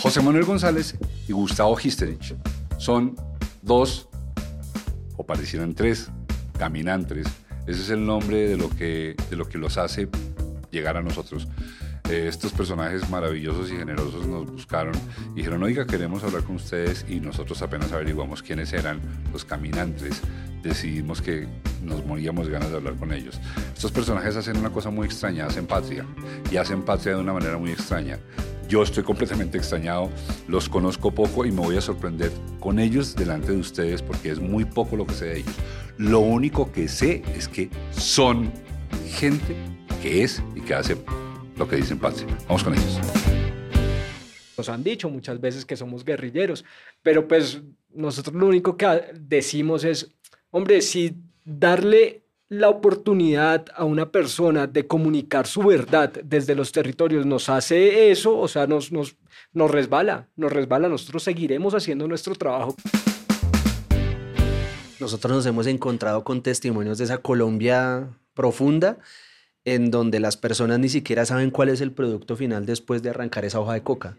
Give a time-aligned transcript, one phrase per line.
[0.00, 0.96] José Manuel González
[1.28, 2.34] y Gustavo Histerich
[2.78, 3.16] son
[3.60, 4.08] dos,
[5.18, 6.08] o parecieran tres,
[6.58, 7.26] caminantes.
[7.66, 10.08] Ese es el nombre de lo que, de lo que los hace
[10.70, 11.48] llegar a nosotros.
[12.08, 14.94] Eh, estos personajes maravillosos y generosos nos buscaron
[15.32, 19.00] y dijeron, oiga, queremos hablar con ustedes y nosotros apenas averiguamos quiénes eran
[19.34, 20.22] los caminantes,
[20.62, 21.46] decidimos que
[21.84, 23.38] nos moríamos ganas de hablar con ellos.
[23.74, 26.06] Estos personajes hacen una cosa muy extraña, hacen patria
[26.50, 28.18] y hacen patria de una manera muy extraña.
[28.70, 30.08] Yo estoy completamente extrañado,
[30.46, 32.30] los conozco poco y me voy a sorprender
[32.60, 35.54] con ellos delante de ustedes porque es muy poco lo que sé de ellos.
[35.98, 38.52] Lo único que sé es que son
[39.08, 39.56] gente
[40.00, 40.96] que es y que hace
[41.56, 42.28] lo que dicen patria.
[42.46, 43.00] Vamos con ellos.
[44.56, 46.64] Nos han dicho muchas veces que somos guerrilleros,
[47.02, 47.60] pero pues
[47.92, 48.86] nosotros lo único que
[49.18, 50.14] decimos es,
[50.52, 52.19] hombre, si darle
[52.50, 58.36] la oportunidad a una persona de comunicar su verdad desde los territorios nos hace eso,
[58.36, 59.14] o sea, nos, nos,
[59.52, 62.74] nos resbala, nos resbala, nosotros seguiremos haciendo nuestro trabajo.
[64.98, 68.98] Nosotros nos hemos encontrado con testimonios de esa Colombia profunda,
[69.64, 73.44] en donde las personas ni siquiera saben cuál es el producto final después de arrancar
[73.44, 74.16] esa hoja de coca.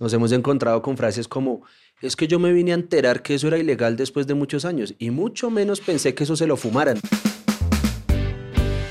[0.00, 1.62] Nos hemos encontrado con frases como,
[2.02, 4.96] es que yo me vine a enterar que eso era ilegal después de muchos años
[4.98, 6.98] y mucho menos pensé que eso se lo fumaran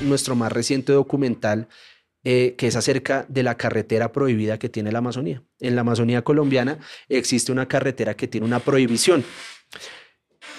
[0.02, 1.68] nuestro más reciente documental
[2.24, 5.42] eh, que es acerca de la carretera prohibida que tiene la Amazonía.
[5.60, 9.24] En la Amazonía colombiana existe una carretera que tiene una prohibición.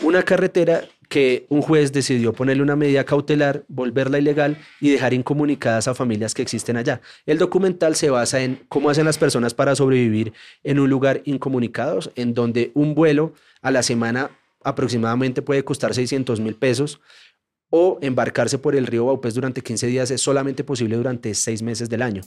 [0.01, 5.87] Una carretera que un juez decidió ponerle una medida cautelar, volverla ilegal y dejar incomunicadas
[5.87, 7.01] a familias que existen allá.
[7.25, 10.31] El documental se basa en cómo hacen las personas para sobrevivir
[10.63, 14.31] en un lugar incomunicados, en donde un vuelo a la semana
[14.63, 17.01] aproximadamente puede costar 600 mil pesos,
[17.69, 21.89] o embarcarse por el río Baupés durante 15 días es solamente posible durante 6 meses
[21.89, 22.21] del año.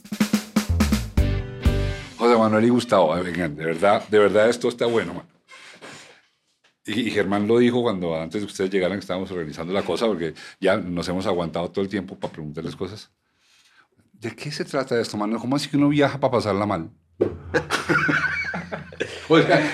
[2.17, 5.25] José Manuel y Gustavo, de verdad, de verdad esto está bueno.
[6.85, 10.33] Y, Germán lo dijo cuando antes de ustedes llegaran que estábamos organizando la cosa, porque
[10.59, 13.09] ya nos hemos aguantado todo el tiempo para preguntarles cosas.
[14.11, 15.39] ¿De qué se trata esto, Manuel?
[15.39, 16.89] ¿Cómo así que uno viaja para pasarla mal?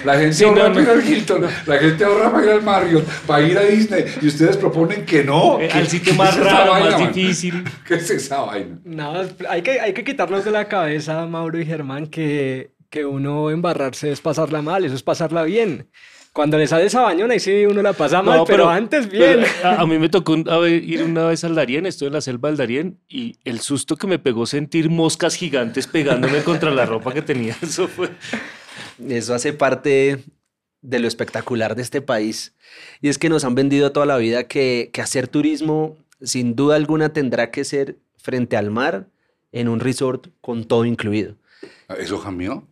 [0.06, 3.48] La gente ahorra para ir al Hilton, la gente ahorra para ir al Marriott, para
[3.48, 5.60] ir a Disney, y ustedes proponen que no.
[5.60, 7.64] El sitio más raro, más difícil.
[7.88, 8.80] ¿Qué es esa vaina?
[8.84, 13.50] No, hay que, hay que quitarnos de la cabeza, Mauro y Germán, que, que uno
[13.50, 15.88] embarrarse es pasarla mal, eso es pasarla bien.
[16.32, 19.44] Cuando le sale esa bañona, ahí sí uno la pasa mal, pero, antes bien.
[19.64, 23.00] a, mí me tocó ir una vez al Darién, estoy en la selva del Darién,
[23.10, 27.56] y el susto que me pegó sentir moscas gigantes pegándome contra la ropa que tenía,
[27.62, 28.10] eso fue...
[29.08, 30.24] Eso hace parte
[30.82, 32.54] de lo espectacular de este país.
[33.02, 36.76] Y es que nos han vendido toda la vida que, que hacer turismo, sin duda
[36.76, 39.08] alguna, tendrá que ser frente al mar,
[39.52, 41.36] en un resort con todo incluido.
[41.98, 42.68] ¿Eso cambió?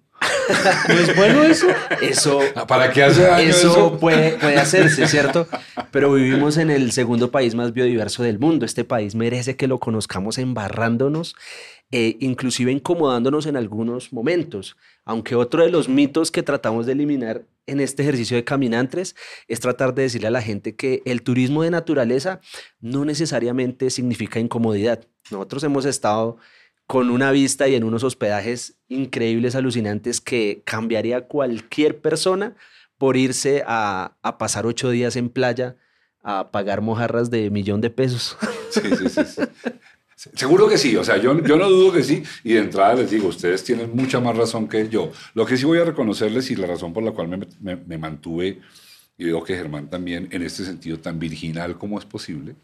[0.87, 1.67] ¿No es bueno eso?
[2.01, 3.97] Eso, ah, ¿Para qué hace eso?
[3.99, 5.47] Puede, puede hacerse, ¿cierto?
[5.91, 8.65] Pero vivimos en el segundo país más biodiverso del mundo.
[8.65, 11.35] Este país merece que lo conozcamos embarrándonos,
[11.91, 14.77] e inclusive incomodándonos en algunos momentos.
[15.07, 19.15] Aunque otro de los mitos que tratamos de eliminar en este ejercicio de caminantes
[19.47, 22.41] es tratar de decirle a la gente que el turismo de naturaleza
[22.81, 25.07] no necesariamente significa incomodidad.
[25.31, 26.37] Nosotros hemos estado
[26.87, 32.57] con una vista y en unos hospedajes increíbles, alucinantes, que cambiaría cualquier persona
[32.97, 35.77] por irse a, pasar ocho días en playa
[36.21, 38.37] a pagar mojarras de millón de pesos.
[38.71, 39.41] Sí, sí, sí.
[40.33, 43.11] Seguro que sí, o sea, yo, yo no dudo que sí, y de entrada les
[43.11, 45.11] digo, ustedes tienen mucha más razón que yo.
[45.33, 48.59] Lo que sí voy a reconocerles y la razón por la cual me, me, mantuve,
[49.17, 52.55] y digo que Germán también, en este sentido tan virginal como es posible,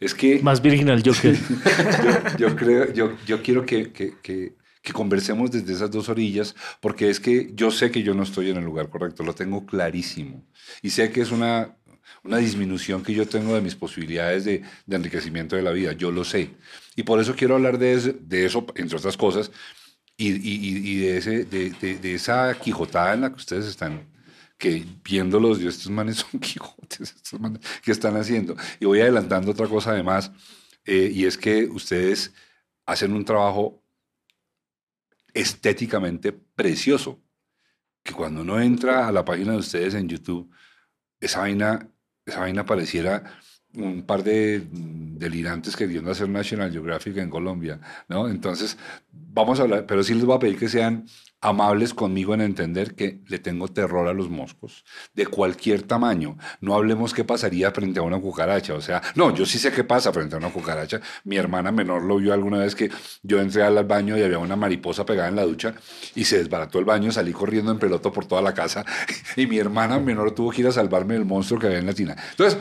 [0.00, 0.40] es que...
[0.40, 1.36] Más virginal yo que...
[2.38, 4.56] yo, creo, yo, yo quiero que, que, que,
[4.92, 8.56] conversemos desde esas dos orillas, porque es que yo sé que yo no estoy en
[8.56, 10.46] el lugar correcto, lo tengo clarísimo.
[10.80, 11.76] Y sé que es una,
[12.24, 16.10] una disminución que yo tengo de mis posibilidades de, de enriquecimiento de la vida, yo
[16.10, 16.50] lo sé.
[16.96, 17.94] Y por eso quiero hablar de,
[18.44, 19.50] eso, entre otras cosas,
[20.16, 24.06] y, y, y de, ese, de, de, esa quijotada en la que ustedes están
[24.58, 28.56] que viéndolos, yo, estos manes son Quijotes, estos manes, ¿qué están haciendo?
[28.80, 30.32] Y voy adelantando otra cosa además,
[30.84, 32.34] eh, y es que ustedes
[32.84, 33.84] hacen un trabajo
[35.32, 37.22] estéticamente precioso,
[38.02, 40.50] que cuando uno entra a la página de ustedes en YouTube,
[41.20, 41.88] esa vaina,
[42.28, 43.24] esa vaina pareciera
[43.74, 48.28] un par de delirantes queriendo hacer National Geographic en Colombia, ¿no?
[48.28, 48.78] Entonces,
[49.12, 51.06] vamos a hablar, pero sí les voy a pedir que sean
[51.40, 56.36] amables conmigo en entender que le tengo terror a los moscos, de cualquier tamaño.
[56.60, 58.74] No hablemos qué pasaría frente a una cucaracha.
[58.74, 61.00] O sea, no, yo sí sé qué pasa frente a una cucaracha.
[61.24, 62.90] Mi hermana menor lo vio alguna vez que
[63.22, 65.74] yo entré al baño y había una mariposa pegada en la ducha
[66.14, 68.84] y se desbarató el baño, salí corriendo en pelota por toda la casa
[69.36, 71.94] y mi hermana menor tuvo que ir a salvarme del monstruo que había en la
[71.94, 72.16] tina.
[72.30, 72.58] Entonces,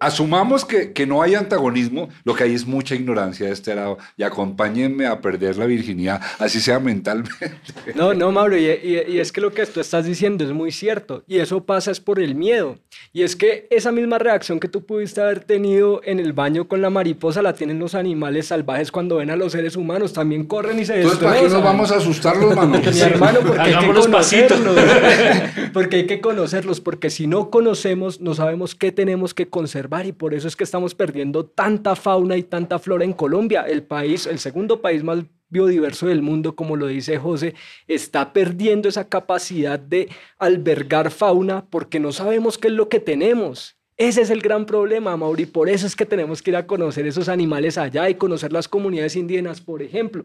[0.00, 3.98] asumamos que, que, no hay antagonismo, lo que hay es mucha ignorancia de este lado
[4.16, 7.30] y acompáñenme a perder la virginidad, así sea mentalmente.
[7.94, 11.22] No, no, Mauro, y, y, es que lo que tú estás diciendo es muy cierto
[11.26, 12.78] y eso pasa es por el miedo.
[13.12, 16.80] Y es que esa misma reacción que tú pudiste haber tenido en el baño con
[16.80, 20.78] la mariposa la tienen los animales salvajes cuando ven a los seres humanos, también corren
[20.78, 22.80] y se Entonces, ¿para qué nos vamos a asustar los manos?
[22.94, 24.78] Mi hermano, porque hay que conocerlos.
[25.72, 30.12] porque hay que conocerlos, porque si no conocemos, no sabemos qué tenemos que conservar y
[30.12, 33.62] por eso es que estamos perdiendo tanta fauna y tanta flora en Colombia.
[33.62, 37.54] El país, el segundo país más biodiverso del mundo, como lo dice José,
[37.88, 40.08] está perdiendo esa capacidad de
[40.38, 43.76] albergar fauna porque no sabemos qué es lo que tenemos.
[43.96, 45.44] Ese es el gran problema, Mauri.
[45.44, 48.68] Por eso es que tenemos que ir a conocer esos animales allá y conocer las
[48.68, 50.24] comunidades indígenas, por ejemplo.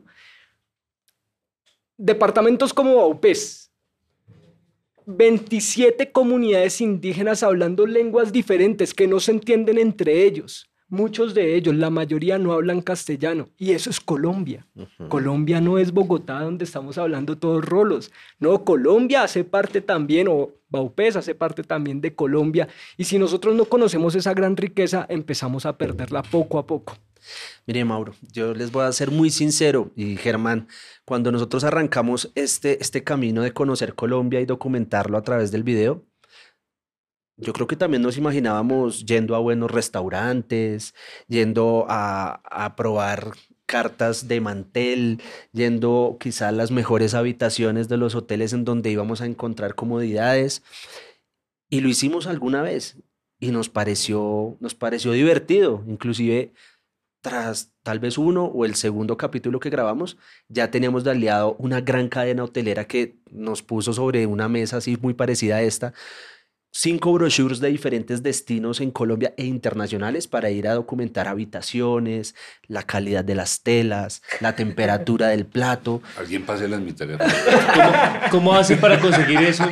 [1.97, 3.64] Departamentos como Baupés,
[5.05, 10.69] 27 comunidades indígenas hablando lenguas diferentes que no se entienden entre ellos.
[10.87, 14.67] Muchos de ellos, la mayoría no hablan castellano y eso es Colombia.
[15.09, 18.11] Colombia no es Bogotá donde estamos hablando todos rolos.
[18.39, 22.67] No, Colombia hace parte también, o Baupés hace parte también de Colombia.
[22.97, 26.95] Y si nosotros no conocemos esa gran riqueza, empezamos a perderla poco a poco.
[27.67, 30.67] Mire, Mauro, yo les voy a ser muy sincero y Germán,
[31.03, 36.05] cuando nosotros arrancamos este, este camino de conocer Colombia y documentarlo a través del video,
[37.37, 40.93] yo creo que también nos imaginábamos yendo a buenos restaurantes,
[41.27, 43.33] yendo a, a probar
[43.65, 45.21] cartas de mantel,
[45.51, 50.63] yendo quizá a las mejores habitaciones de los hoteles en donde íbamos a encontrar comodidades.
[51.69, 52.97] Y lo hicimos alguna vez
[53.39, 55.83] y nos pareció, nos pareció divertido.
[55.87, 56.53] Inclusive
[57.25, 60.15] tras tal vez uno o el segundo capítulo que grabamos,
[60.47, 64.95] ya teníamos de aliado una gran cadena hotelera que nos puso sobre una mesa así
[65.01, 65.91] muy parecida a esta,
[66.77, 72.35] cinco brochures de diferentes destinos en Colombia e internacionales para ir a documentar habitaciones,
[72.67, 76.01] la calidad de las telas, la temperatura del plato.
[76.19, 77.31] Alguien pase mi teléfono.
[77.73, 77.93] ¿Cómo,
[78.29, 79.63] ¿Cómo, hace para conseguir eso?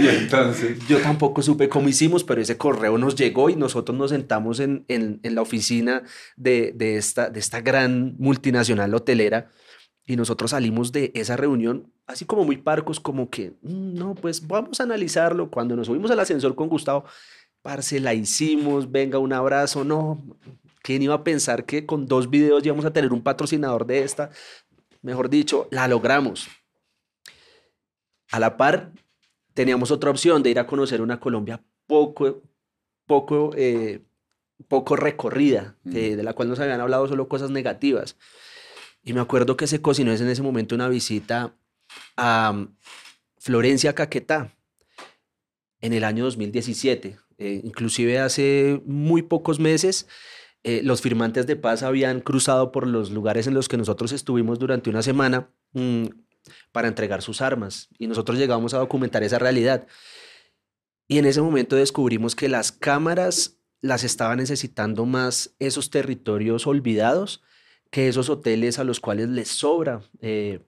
[0.00, 0.78] y entonces...
[0.88, 4.86] Yo tampoco supe cómo hicimos, pero ese correo nos llegó y nosotros nos sentamos en,
[4.88, 6.04] en, en la oficina
[6.36, 9.50] de, de, esta, de esta gran multinacional hotelera
[10.08, 14.44] y nosotros salimos de esa reunión así como muy parcos, como que, mm, no, pues
[14.44, 15.50] vamos a analizarlo.
[15.50, 17.04] Cuando nos subimos al ascensor con Gustavo,
[17.60, 20.24] parce, la hicimos, venga, un abrazo, no.
[20.82, 24.30] ¿Quién iba a pensar que con dos videos íbamos a tener un patrocinador de esta?
[25.02, 26.48] Mejor dicho, la logramos.
[28.30, 28.92] A la par,
[29.52, 32.42] teníamos otra opción de ir a conocer una Colombia poco,
[33.06, 34.00] poco, eh,
[34.68, 38.16] poco recorrida, de la cual nos habían hablado solo cosas negativas.
[39.02, 41.54] Y me acuerdo que se cocinó en ese momento una visita
[42.16, 42.76] a mm,
[43.38, 44.54] Florencia Caquetá
[45.80, 47.16] en el año 2017.
[47.38, 50.06] Eh, inclusive hace muy pocos meses
[50.64, 54.58] eh, los firmantes de paz habían cruzado por los lugares en los que nosotros estuvimos
[54.58, 56.06] durante una semana mm,
[56.72, 59.86] para entregar sus armas y nosotros llegamos a documentar esa realidad.
[61.06, 67.42] Y en ese momento descubrimos que las cámaras las estaban necesitando más esos territorios olvidados
[67.90, 70.60] que esos hoteles a los cuales les sobra eh,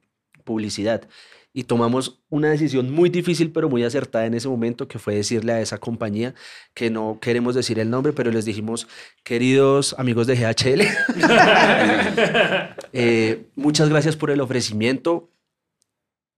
[0.44, 1.08] publicidad.
[1.52, 5.52] Y tomamos una decisión muy difícil, pero muy acertada en ese momento, que fue decirle
[5.52, 6.34] a esa compañía,
[6.74, 8.86] que no queremos decir el nombre, pero les dijimos,
[9.24, 10.82] queridos amigos de GHL,
[12.92, 15.28] eh, muchas gracias por el ofrecimiento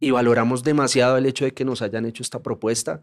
[0.00, 3.02] y valoramos demasiado el hecho de que nos hayan hecho esta propuesta,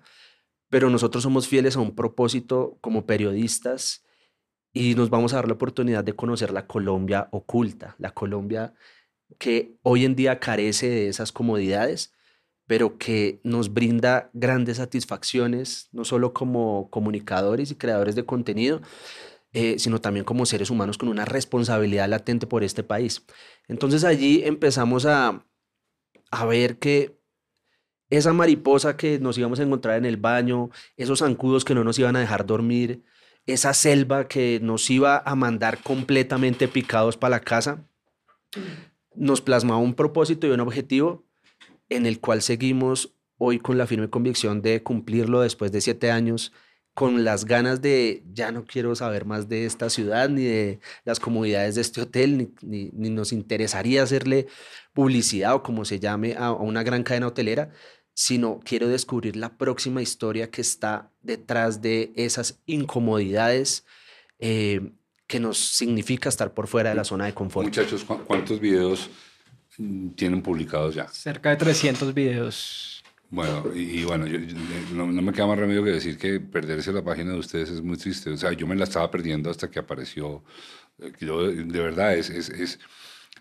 [0.67, 4.03] pero nosotros somos fieles a un propósito como periodistas
[4.73, 8.73] y nos vamos a dar la oportunidad de conocer la Colombia oculta, la Colombia
[9.37, 12.13] que hoy en día carece de esas comodidades,
[12.65, 18.81] pero que nos brinda grandes satisfacciones, no solo como comunicadores y creadores de contenido,
[19.53, 23.25] eh, sino también como seres humanos con una responsabilidad latente por este país.
[23.67, 25.45] Entonces allí empezamos a,
[26.31, 27.19] a ver que
[28.09, 31.97] esa mariposa que nos íbamos a encontrar en el baño, esos zancudos que no nos
[31.99, 33.03] iban a dejar dormir,
[33.45, 37.85] esa selva que nos iba a mandar completamente picados para la casa,
[39.15, 41.23] nos plasmaba un propósito y un objetivo
[41.89, 46.51] en el cual seguimos hoy con la firme convicción de cumplirlo después de siete años
[46.93, 51.19] con las ganas de ya no quiero saber más de esta ciudad ni de las
[51.19, 54.47] comodidades de este hotel, ni, ni- nos interesaría hacerle
[54.93, 57.71] publicidad o como se llame a una gran cadena hotelera,
[58.21, 63.85] sino quiero descubrir la próxima historia que está detrás de esas incomodidades
[64.39, 64.91] eh,
[65.25, 67.65] que nos significa estar por fuera de la zona de confort.
[67.67, 69.09] Muchachos, ¿cu- ¿cuántos videos
[69.77, 71.07] mm, tienen publicados ya?
[71.07, 73.01] Cerca de 300 videos.
[73.29, 74.57] Bueno, y, y bueno, yo- yo-
[74.93, 77.81] no, no me queda más remedio que decir que perderse la página de ustedes es
[77.81, 78.31] muy triste.
[78.31, 80.43] O sea, yo me la estaba perdiendo hasta que apareció.
[80.99, 82.79] Eh, Yo, de verdad, es, es, es-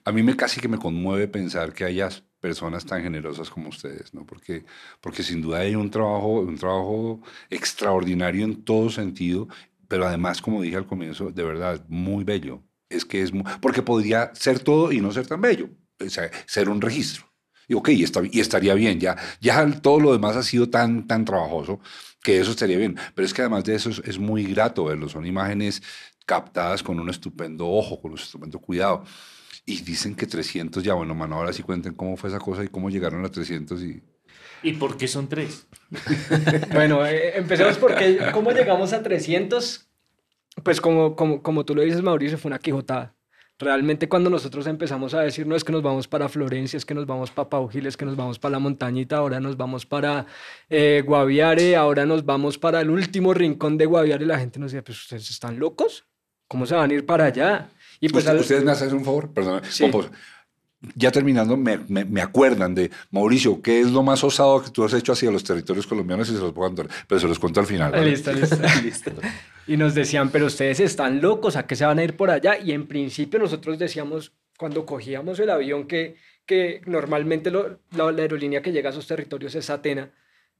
[0.04, 2.08] a mí me casi que me conmueve pensar que haya
[2.40, 4.24] personas tan generosas como ustedes, ¿no?
[4.26, 4.64] Porque,
[5.00, 9.48] porque sin duda hay un trabajo, un trabajo extraordinario en todo sentido,
[9.88, 12.62] pero además, como dije al comienzo, de verdad, muy bello.
[12.88, 15.70] Es que es mu- porque podría ser todo y no ser tan bello,
[16.04, 17.26] o sea, ser un registro.
[17.66, 21.06] Y ok, y, está, y estaría bien, ya, ya todo lo demás ha sido tan,
[21.06, 21.80] tan trabajoso
[22.22, 22.96] que eso estaría bien.
[23.14, 25.82] Pero es que además de eso es, es muy grato verlo, son imágenes
[26.26, 29.04] captadas con un estupendo ojo, con un estupendo cuidado.
[29.68, 32.68] Y dicen que 300 ya, bueno, mano, ahora sí cuenten cómo fue esa cosa y
[32.68, 34.02] cómo llegaron a 300 y...
[34.62, 35.66] ¿Y por qué son tres?
[36.72, 39.90] Bueno, eh, empecemos porque cómo llegamos a 300,
[40.64, 43.14] pues como, como, como tú lo dices, Mauricio, fue una quijotada.
[43.58, 46.94] Realmente cuando nosotros empezamos a decir, no es que nos vamos para Florencia, es que
[46.94, 50.24] nos vamos para Paugiles, que nos vamos para la montañita, ahora nos vamos para
[50.70, 54.82] eh, Guaviare, ahora nos vamos para el último rincón de Guaviare, la gente nos decía,
[54.82, 56.06] pues ustedes están locos,
[56.46, 57.68] ¿cómo se van a ir para allá?
[58.00, 59.62] Y pues Usted- al- Ustedes me hacen un favor, perdón.
[59.68, 59.82] Sí.
[59.84, 60.10] Pomposo.
[60.94, 64.84] Ya terminando, me, me- me acuerdan de Mauricio, ¿qué es lo más osado que tú
[64.84, 66.28] has hecho hacia los territorios colombianos?
[66.30, 67.90] Y se los puedo contar, pero se los cuento al final.
[67.90, 68.10] ¿vale?
[68.10, 68.30] Listo,
[68.84, 69.10] listo.
[69.66, 72.58] Y nos decían, pero ustedes están locos, ¿a qué se van a ir por allá?
[72.58, 76.14] Y en principio nosotros decíamos, cuando cogíamos el avión, que,
[76.46, 80.12] que normalmente lo- la, la aerolínea que llega a esos territorios es Atena,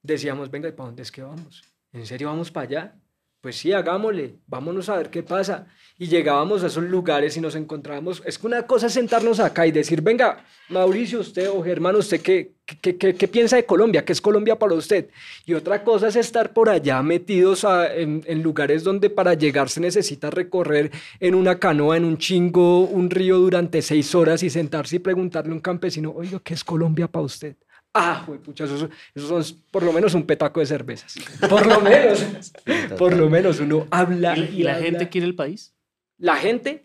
[0.03, 1.63] decíamos, venga, ¿y para dónde es que vamos?
[1.93, 2.95] ¿En serio vamos para allá?
[3.41, 5.69] Pues sí, hagámosle, vámonos a ver qué pasa.
[5.97, 9.65] Y llegábamos a esos lugares y nos encontrábamos, es que una cosa es sentarnos acá
[9.67, 14.05] y decir, venga, Mauricio, usted o Germán, ¿usted qué, qué, qué- qué piensa de Colombia?
[14.05, 15.09] ¿Qué es Colombia para usted?
[15.47, 17.65] Y otra cosa es estar por allá metidos
[17.95, 20.91] en lugares donde para llegar se necesita recorrer
[21.21, 25.53] en una canoa, en un chingo, un río durante seis horas y sentarse y preguntarle
[25.53, 27.57] a un campesino, oiga, ¿qué es Colombia para usted?
[27.95, 31.15] Ah, pucha, eso, eso son por lo menos un petaco de cervezas.
[31.49, 32.53] Por lo menos,
[32.99, 34.37] por lo menos uno habla.
[34.37, 34.85] ¿Y, la- y la habla.
[34.85, 35.75] gente quiere el país?
[36.19, 36.83] La gente,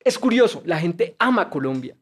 [0.00, 1.96] es curioso, la gente ama Colombia.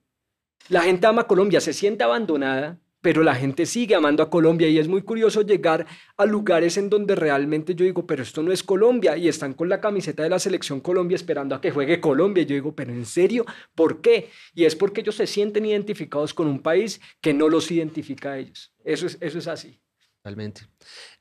[0.69, 4.78] La gente ama Colombia, se siente abandonada, pero la gente sigue amando a Colombia y
[4.78, 8.62] es muy curioso llegar a lugares en donde realmente yo digo, pero esto no es
[8.62, 12.44] Colombia y están con la camiseta de la selección Colombia esperando a que juegue Colombia.
[12.44, 13.44] Y yo digo, pero en serio,
[13.75, 14.30] ¿por qué?
[14.54, 18.38] Y es porque ellos se sienten identificados con un país que no los identifica a
[18.38, 18.73] ellos.
[18.82, 19.78] Eso es, eso es así.
[20.23, 20.62] Totalmente.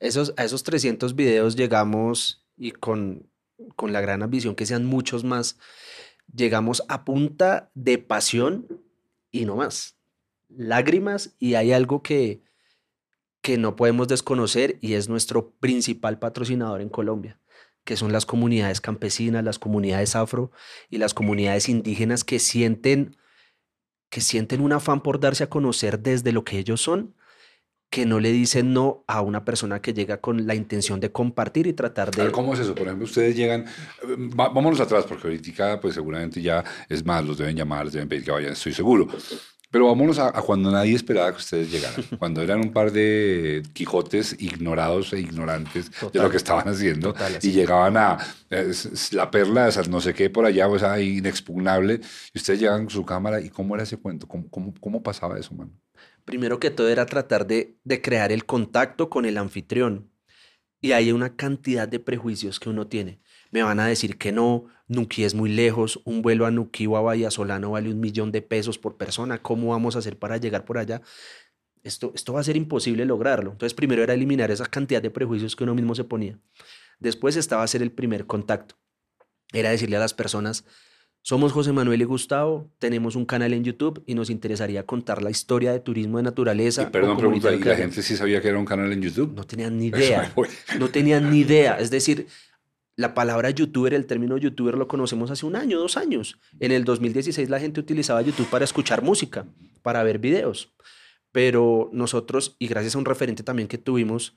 [0.00, 3.28] Esos, a esos 300 videos llegamos y con,
[3.76, 5.58] con la gran ambición que sean muchos más,
[6.34, 8.66] llegamos a punta de pasión
[9.30, 9.98] y no más.
[10.56, 12.42] Lágrimas y hay algo que,
[13.42, 17.40] que no podemos desconocer y es nuestro principal patrocinador en Colombia,
[17.84, 20.50] que son las comunidades campesinas, las comunidades afro
[20.90, 23.16] y las comunidades indígenas que sienten,
[24.10, 27.14] que sienten un afán por darse a conocer desde lo que ellos son
[27.94, 31.68] que no le dicen no a una persona que llega con la intención de compartir
[31.68, 32.32] y tratar de...
[32.32, 32.74] ¿Cómo es eso?
[32.74, 37.38] Por ejemplo, ustedes llegan, eh, vámonos atrás, porque ahorita pues seguramente ya es más, los
[37.38, 39.06] deben llamar, les deben pedir que vayan, estoy seguro.
[39.74, 43.60] Pero vámonos a, a cuando nadie esperaba que ustedes llegaran, cuando eran un par de
[43.72, 48.18] Quijotes ignorados e ignorantes de lo que estaban haciendo Total, y llegaban a
[48.50, 48.70] eh,
[49.10, 52.00] la perla, no sé qué por allá, o sea, inexpugnable,
[52.32, 54.28] y ustedes llegan con su cámara y ¿cómo era ese cuento?
[54.28, 55.72] ¿Cómo, cómo, cómo pasaba eso, man?
[56.24, 60.08] Primero que todo era tratar de, de crear el contacto con el anfitrión.
[60.80, 63.18] Y hay una cantidad de prejuicios que uno tiene.
[63.54, 66.96] Me van a decir que no, Nuquí es muy lejos, un vuelo a Nuquí o
[66.96, 70.38] a Bahía Solano vale un millón de pesos por persona, ¿cómo vamos a hacer para
[70.38, 71.02] llegar por allá?
[71.84, 73.52] Esto, esto va a ser imposible lograrlo.
[73.52, 76.36] Entonces primero era eliminar esa cantidad de prejuicios que uno mismo se ponía.
[76.98, 78.74] Después estaba hacer el primer contacto.
[79.52, 80.64] Era decirle a las personas,
[81.22, 85.30] somos José Manuel y Gustavo, tenemos un canal en YouTube y nos interesaría contar la
[85.30, 86.82] historia de turismo de naturaleza.
[86.82, 87.76] Y perdón, pregunta, ¿y la hacemos".
[87.78, 89.32] gente sí sabía que era un canal en YouTube?
[89.32, 90.34] No tenían ni idea.
[90.76, 91.78] No tenían ni idea.
[91.78, 92.26] Es decir,
[92.96, 96.38] la palabra youtuber, el término youtuber lo conocemos hace un año, dos años.
[96.60, 99.46] En el 2016 la gente utilizaba YouTube para escuchar música,
[99.82, 100.74] para ver videos.
[101.32, 104.36] Pero nosotros, y gracias a un referente también que tuvimos,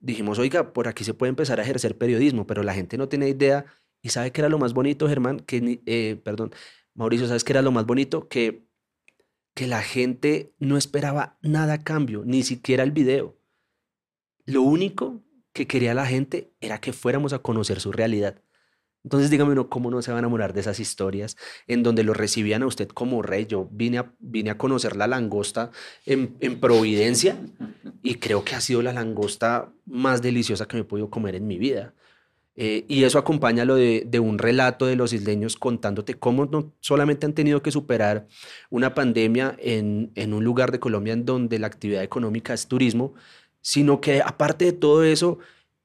[0.00, 3.28] dijimos, oiga, por aquí se puede empezar a ejercer periodismo, pero la gente no tiene
[3.28, 3.64] idea.
[4.02, 5.40] ¿Y sabe qué era lo más bonito, Germán?
[5.40, 6.52] Que, eh, perdón,
[6.92, 8.28] Mauricio, ¿sabes qué era lo más bonito?
[8.28, 8.66] Que,
[9.54, 13.38] que la gente no esperaba nada cambio, ni siquiera el video.
[14.44, 15.23] Lo único
[15.54, 18.42] que quería la gente era que fuéramos a conocer su realidad.
[19.04, 22.14] Entonces dígame uno, ¿cómo no se va a enamorar de esas historias en donde lo
[22.14, 23.46] recibían a usted como rey?
[23.46, 25.70] Yo vine a, vine a conocer la langosta
[26.06, 27.38] en, en Providencia
[28.02, 31.46] y creo que ha sido la langosta más deliciosa que me he podido comer en
[31.46, 31.94] mi vida.
[32.56, 36.72] Eh, y eso acompaña lo de, de, un relato de los isleños contándote cómo no
[36.78, 38.28] solamente han tenido que superar
[38.70, 43.14] una pandemia en, en un lugar de Colombia en donde la actividad económica es turismo,
[43.64, 45.38] sino que aparte de todo eso,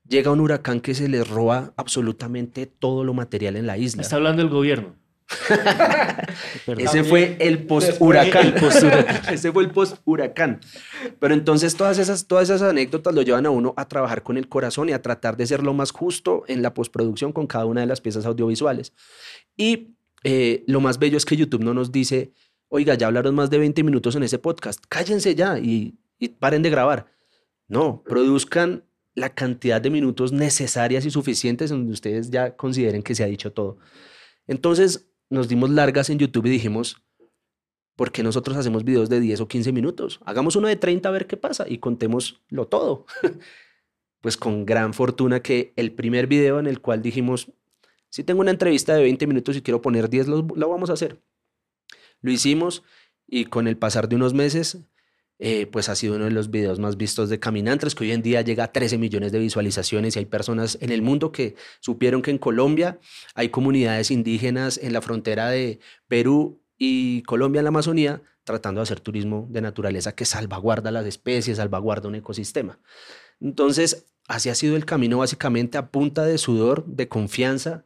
[0.06, 4.02] llega un huracán que se les roba absolutamente todo lo material en la isla.
[4.02, 4.96] Está hablando el gobierno.
[6.78, 8.54] Ese fue el post-huracán.
[9.32, 10.60] Ese fue el post-huracán.
[11.20, 14.50] Pero entonces todas esas, todas esas anécdotas lo llevan a uno a trabajar con el
[14.50, 17.80] corazón y a tratar de ser lo más justo en la postproducción con cada una
[17.80, 18.92] de las piezas audiovisuales.
[19.56, 19.96] Y
[20.26, 22.34] eh, lo más bello es que YouTube no nos dice,
[22.68, 26.62] oiga, ya hablaron más de 20 minutos en ese podcast, cállense ya y, y paren
[26.62, 27.19] de grabar.
[27.70, 28.84] No, produzcan
[29.14, 33.54] la cantidad de minutos necesarias y suficientes donde ustedes ya consideren que se ha dicho
[33.54, 33.78] todo.
[34.48, 37.04] Entonces nos dimos largas en YouTube y dijimos,
[37.96, 40.20] ¿por qué nosotros hacemos videos de 10 o 15 minutos?
[40.26, 43.06] Hagamos uno de 30 a ver qué pasa y contémoslo todo.
[44.22, 47.52] pues con gran fortuna que el primer video en el cual dijimos,
[48.10, 50.94] si tengo una entrevista de 20 minutos y quiero poner 10, lo, lo vamos a
[50.94, 51.22] hacer.
[52.22, 52.84] Lo hicimos
[53.28, 54.80] y con el pasar de unos meses
[55.40, 58.22] eh, pues ha sido uno de los videos más vistos de Caminantes, que hoy en
[58.22, 62.22] día llega a 13 millones de visualizaciones y hay personas en el mundo que supieron
[62.22, 63.00] que en Colombia
[63.36, 68.84] hay comunidades indígenas en la frontera de Perú y Colombia en la Amazonía tratando de
[68.84, 72.80] hacer turismo de naturaleza que salvaguarda las especies, salvaguarda un ecosistema.
[73.40, 77.86] Entonces, así ha sido el camino básicamente a punta de sudor, de confianza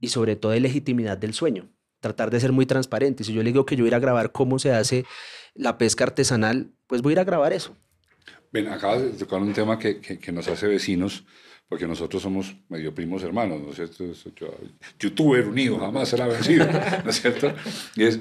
[0.00, 1.68] y sobre todo de legitimidad del sueño.
[2.04, 3.24] Tratar de ser muy transparente.
[3.24, 5.06] Si yo le digo que yo voy a grabar cómo se hace
[5.54, 7.74] la pesca artesanal, pues voy a ir a grabar eso.
[8.52, 11.24] Ven, acabas de tocar un tema que, que, nos hace vecinos,
[11.66, 14.04] porque nosotros somos medio primos hermanos, ¿no es cierto?
[15.00, 16.66] youtuber unido, jamás será vencido,
[17.04, 17.54] ¿no es cierto?
[17.96, 18.20] Y es,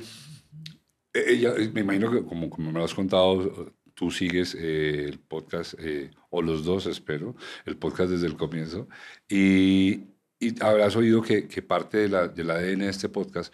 [1.13, 5.19] e, ella, me imagino que como, como me lo has contado, tú sigues eh, el
[5.19, 7.35] podcast, eh, o los dos espero,
[7.65, 8.87] el podcast desde el comienzo,
[9.27, 10.12] y,
[10.47, 13.53] y habrás oído que, que parte de la, del ADN de este podcast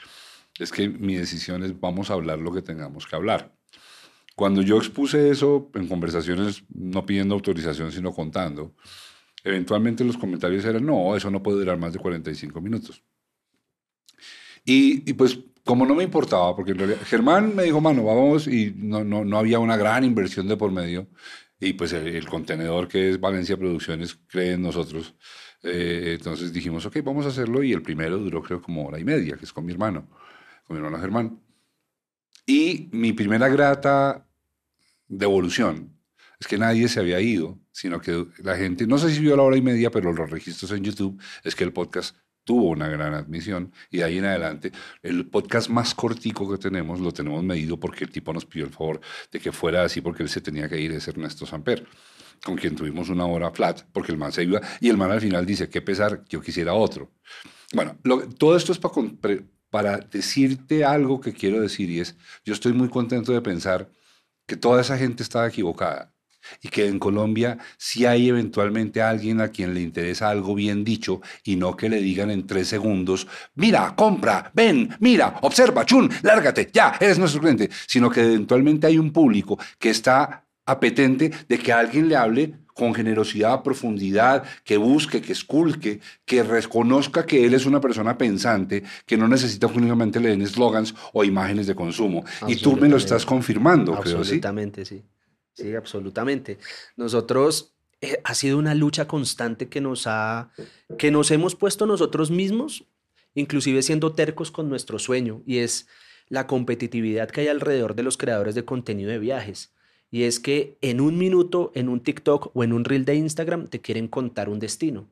[0.58, 3.54] es que mi decisión es vamos a hablar lo que tengamos que hablar.
[4.36, 8.74] Cuando yo expuse eso en conversaciones, no pidiendo autorización, sino contando,
[9.44, 13.04] eventualmente los comentarios eran, no, eso no puede durar más de 45 minutos.
[14.66, 18.48] Y, y pues como no me importaba, porque en realidad Germán me dijo, mano, vamos,
[18.48, 21.08] y no, no, no había una gran inversión de por medio,
[21.60, 25.16] y pues el, contenedor que es Valencia Producciones cree en nosotros.
[25.64, 29.04] Eh, entonces dijimos, ok, vamos a hacerlo, y el primero duró creo como hora y
[29.04, 30.08] media, que es con mi hermano,
[30.66, 31.40] con mi hermano Germán.
[32.46, 34.26] Y mi primera grata
[35.08, 36.00] devolución
[36.40, 39.44] es que nadie se había ido, sino que la gente, no sé si vio la
[39.44, 43.14] hora y media, pero los registros en YouTube es que el podcast tuvo una gran
[43.14, 44.72] admisión y de ahí en adelante
[45.04, 48.72] el podcast más cortico que tenemos lo tenemos medido porque el tipo nos pidió el
[48.72, 49.00] favor
[49.32, 51.86] de que fuera así porque él se tenía que ir, es Ernesto Samper
[52.44, 55.22] con quien tuvimos una hora flat porque el man se iba y el man al
[55.22, 57.12] final dice, qué pesar, yo quisiera otro.
[57.74, 57.98] Bueno,
[58.38, 58.80] todo esto es
[59.70, 63.90] para, decirte algo que quiero decir y es, yo estoy muy contento de pensar
[64.48, 66.12] que toda esa gente estaba equivocada
[66.62, 71.22] y que en Colombia sí hay eventualmente alguien a quien le interesa algo bien dicho
[71.44, 76.70] y no que le digan en tres segundos, mira, compra, ven, mira, observa, chun, lárgate,
[76.74, 81.74] ya, eres nuestro cliente, sino que eventualmente hay un público que está apetente de que
[81.74, 87.66] alguien le hable con generosidad, profundidad, que busque, que esculque, que reconozca que él es
[87.66, 92.24] una persona pensante, que no necesita únicamente le den eslogans o imágenes de consumo.
[92.48, 94.36] Y tú me lo estás confirmando, creo, ¿sí?
[94.36, 95.04] Absolutamente, sí.
[95.54, 96.58] Sí, absolutamente.
[96.96, 100.52] Nosotros eh, ha sido una lucha constante que nos ha
[100.98, 102.86] que nos hemos puesto nosotros mismos,
[103.36, 105.88] inclusive siendo tercos con nuestro sueño y es
[106.30, 109.74] la competitividad que hay alrededor de los creadores de contenido de viajes.
[110.12, 113.68] Y es que en un minuto, en un TikTok o en un reel de Instagram
[113.68, 115.10] te quieren contar un destino.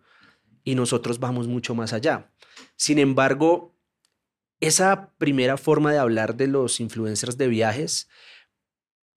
[0.63, 2.31] Y nosotros vamos mucho más allá.
[2.75, 3.75] Sin embargo,
[4.59, 8.09] esa primera forma de hablar de los influencers de viajes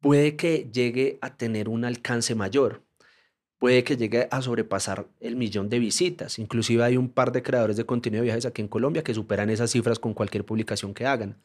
[0.00, 2.84] puede que llegue a tener un alcance mayor.
[3.58, 6.38] Puede que llegue a sobrepasar el millón de visitas.
[6.38, 9.50] Inclusive hay un par de creadores de contenido de viajes aquí en Colombia que superan
[9.50, 11.42] esas cifras con cualquier publicación que hagan.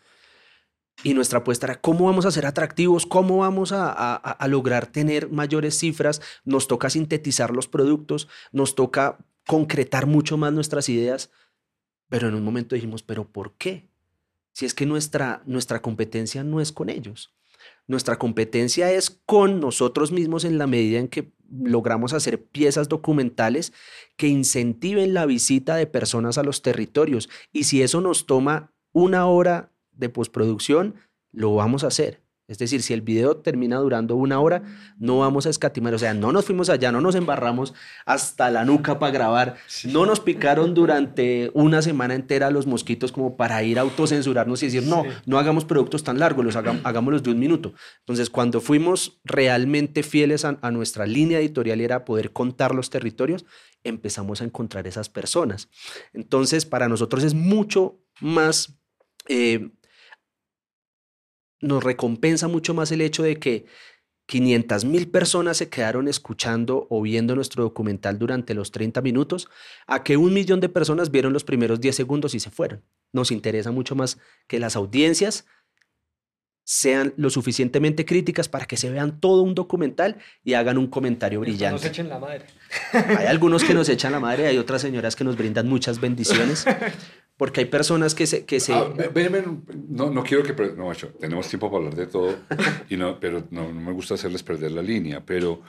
[1.04, 5.78] Y nuestra apuesta era cómo vamos a ser atractivos, cómo vamos a, lograr tener mayores
[5.78, 6.22] cifras.
[6.46, 11.30] Nos toca sintetizar los productos, nos toca concretar mucho más nuestras ideas.
[12.10, 13.90] Pero en un momento dijimos, ¿pero por qué?
[14.52, 17.36] Si es que nuestra, nuestra competencia no es con ellos.
[17.88, 23.74] Nuestra competencia es con nosotros mismos en la medida en que logramos hacer piezas documentales
[24.18, 27.30] que incentiven la visita de personas a los territorios.
[27.52, 30.96] Y si eso nos toma una hora de postproducción,
[31.32, 32.26] lo vamos a hacer.
[32.48, 34.62] Es decir, si el video termina durando una hora,
[35.00, 35.96] no vamos a escatimar.
[35.96, 37.74] O sea, no nos fuimos allá, no nos embarramos
[38.06, 39.56] hasta la nuca para grabar.
[39.86, 44.68] No nos picaron durante una semana entera los mosquitos como para ir a autocensurarnos y
[44.68, 47.74] decir, no, no hagamos productos tan largos, los hagámoslos de un minuto.
[48.02, 53.46] Entonces, cuando fuimos realmente fieles a, nuestra línea editorial y era poder contar los territorios,
[53.84, 55.68] empezamos a encontrar esas personas.
[56.14, 58.78] Entonces, para nosotros es mucho más...
[59.28, 59.72] Eh,
[61.66, 63.66] nos recompensa mucho más el hecho de que
[64.28, 69.50] 500 mil personas se quedaron escuchando o viendo nuestro documental durante los 30 minutos,
[69.86, 72.84] a que un millón de personas vieron los primeros 10 segundos y se fueron.
[73.14, 75.46] Nos interesa mucho más que las audiencias
[76.68, 81.40] sean lo suficientemente críticas para que se vean todo un documental y hagan un comentario
[81.40, 81.76] brillante.
[81.76, 82.46] Nos echen la madre.
[82.92, 86.66] Hay algunos que nos echan la madre, hay otras señoras que nos brindan muchas bendiciones,
[87.38, 88.46] porque hay personas que se...
[88.46, 88.74] Que se...
[88.74, 88.94] Ah,
[89.90, 90.54] no, no quiero que...
[90.76, 92.36] No, macho, tenemos tiempo para hablar de todo,
[92.90, 95.62] y no, pero no, no me gusta hacerles perder la línea, pero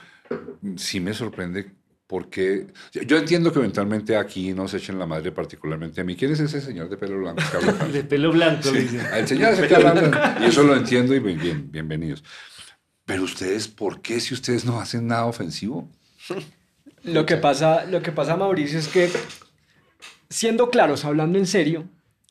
[0.75, 1.71] sí me sorprende
[2.07, 2.67] porque
[3.05, 6.15] yo entiendo que eventualmente aquí nos echen la madre particularmente a mí.
[6.15, 7.41] ¿Quién es ese señor de pelo blanco
[7.91, 11.69] de pelo blanco, sí, El señor ese que habla, y eso lo entiendo y bien,
[11.69, 12.23] bienvenidos.
[13.05, 15.89] Pero ustedes, ¿por qué si ustedes no hacen nada ofensivo?
[17.03, 19.09] Lo que pasa, lo que pasa Mauricio, es que,
[20.29, 21.87] siendo claros, hablando en serio,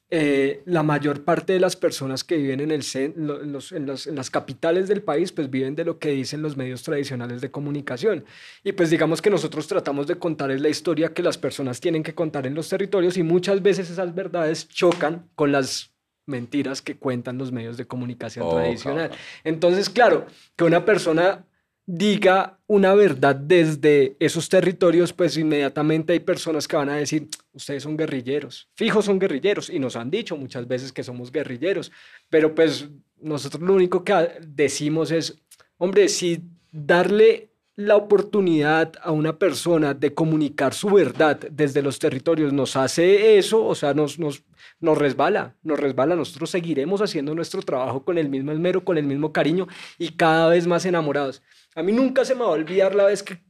[0.09, 4.31] eh, la mayor parte de las personas que viven en, el, en, los, en, las
[4.31, 8.25] capitales del país, pues viven de lo que dicen los medios tradicionales de comunicación.
[8.63, 12.15] Y pues digamos que nosotros tratamos de contar la historia que las personas tienen que
[12.15, 15.91] contar en los territorios y muchas veces esas verdades chocan con las
[16.25, 19.11] mentiras que cuentan los medios de comunicación oh, tradicional.
[19.43, 21.45] Entonces, claro, que una persona
[21.87, 27.85] diga una verdad desde esos territorios, pues inmediatamente hay personas que van a decir, ustedes
[27.85, 31.93] son guerrilleros, fijos son guerrilleros, y nos han dicho muchas veces que somos guerrilleros,
[32.29, 32.89] pero pues
[33.21, 35.41] nosotros lo único que decimos es,
[35.79, 42.53] hombre, si darle la oportunidad a una persona de comunicar su verdad desde los territorios
[42.53, 44.43] nos hace eso, o sea, nos, nos,
[44.81, 46.17] nos resbala, nos resbala.
[46.17, 49.69] Nosotros seguiremos haciendo nuestro trabajo con el mismo esmero, con el mismo cariño
[49.99, 51.43] y cada vez más enamorados.
[51.77, 53.45] A mí nunca se me va a olvidar la vez que,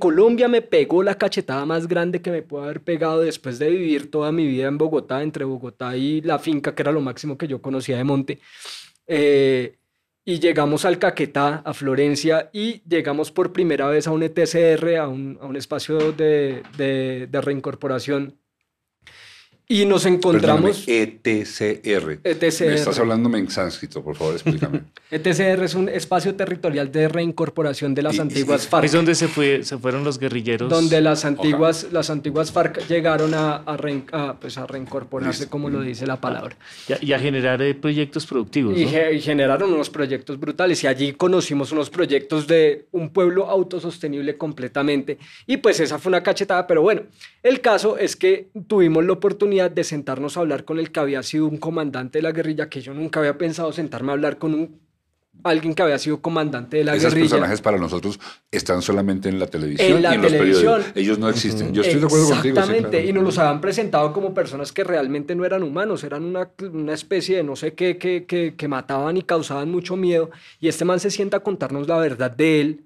[0.00, 4.10] Colombia me pegó la cachetada más grande que me puede haber pegado después de vivir
[4.10, 7.46] toda mi vida en Bogotá, entre Bogotá y la finca, que era lo máximo que
[7.46, 8.40] yo conocía de monte.
[9.06, 9.76] Eh,
[10.24, 15.06] y llegamos al Caquetá, a Florencia, y llegamos por primera vez a un ETCR, a
[15.06, 18.34] un, a un espacio de, de, de, reincorporación
[19.68, 20.84] y nos encontramos...
[20.86, 22.20] ETCR.
[22.22, 22.66] ETCR.
[22.66, 24.82] Me estás hablándome en sánscrito, por favor, explícame.
[25.10, 28.84] ETCR es un espacio territorial de reincorporación de las antiguas FARC.
[28.84, 30.70] Es donde se, fue, se fueron los guerrilleros.
[30.70, 36.06] Donde las antiguas, las antiguas FARC llegaron a, a, pues a reincorporarse, como lo dice
[36.06, 36.56] la palabra.
[37.00, 38.78] Y a, generar eh, proyectos productivos.
[38.78, 40.84] Y, y generaron unos proyectos brutales.
[40.84, 45.18] Y allí conocimos unos proyectos de un pueblo autosostenible completamente.
[45.46, 47.02] Y pues esa fue una cachetada, pero bueno,
[47.42, 49.12] el caso es que tuvimos la
[49.56, 52.68] oportunidad de sentarnos a hablar con el que había sido un comandante de la guerrilla,
[52.68, 54.80] que yo nunca había pensado sentarme a hablar con un,
[55.42, 57.08] alguien que había sido comandante de la guerrilla.
[57.08, 58.18] Esos personajes para nosotros
[58.50, 60.80] están solamente en la televisión en la y en televisión.
[60.80, 61.72] los Ellos no existen.
[61.72, 62.58] Yo estoy de acuerdo contigo.
[62.58, 66.50] Exactamente, y nos los habían presentado como personas que realmente no eran humanos, eran una,
[66.72, 70.30] una especie de no sé qué que, que, que mataban y causaban mucho miedo.
[70.60, 72.85] Y este man se sienta a contarnos la verdad de él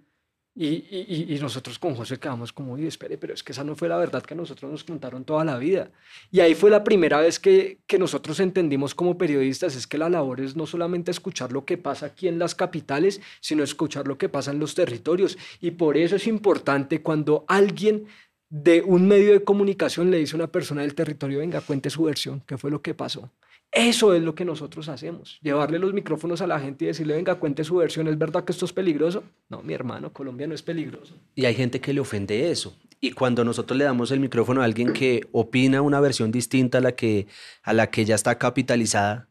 [0.62, 3.96] y, nosotros con José quedamos como, y espere, pero es que esa no fue la
[3.96, 5.90] verdad que nosotros nos contaron toda la vida.
[6.30, 10.10] Y ahí fue la primera vez que, que nosotros entendimos como periodistas, es que la
[10.10, 14.18] labor es no solamente escuchar lo que pasa aquí en las capitales, sino escuchar lo
[14.18, 15.38] que pasa en los territorios.
[15.62, 18.06] Y por eso es importante cuando alguien
[18.50, 22.02] de un medio de comunicación le dice a una persona del territorio, venga, cuente su
[22.02, 23.30] versión, qué fue lo que pasó.
[23.72, 27.36] Eso es lo que nosotros hacemos, llevarle los micrófonos a la gente y decirle, venga,
[27.36, 29.22] cuente su versión, ¿es verdad que esto es peligroso?
[29.48, 31.14] No, mi hermano, Colombia no es peligroso.
[31.36, 32.76] Y hay gente que le ofende eso.
[33.00, 36.80] Y cuando nosotros le damos el micrófono a alguien que opina una versión distinta a
[36.80, 37.28] la que,
[37.62, 39.28] a la que ya está capitalizada,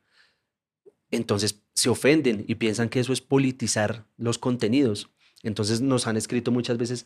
[1.12, 5.10] entonces se ofenden y piensan que eso es politizar los contenidos.
[5.43, 7.06] Entonces nos han escrito muchas veces,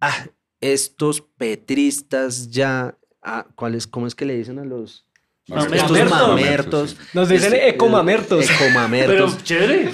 [0.00, 0.26] ah,
[0.60, 5.09] estos petristas ya, ah, ¿cuál ¿cómo es que le dicen a los
[5.50, 6.96] estos mamertos.
[7.12, 8.48] Nos dicen ecomamertos.
[8.50, 9.34] Ecomamertos.
[9.34, 9.90] Pero chévere.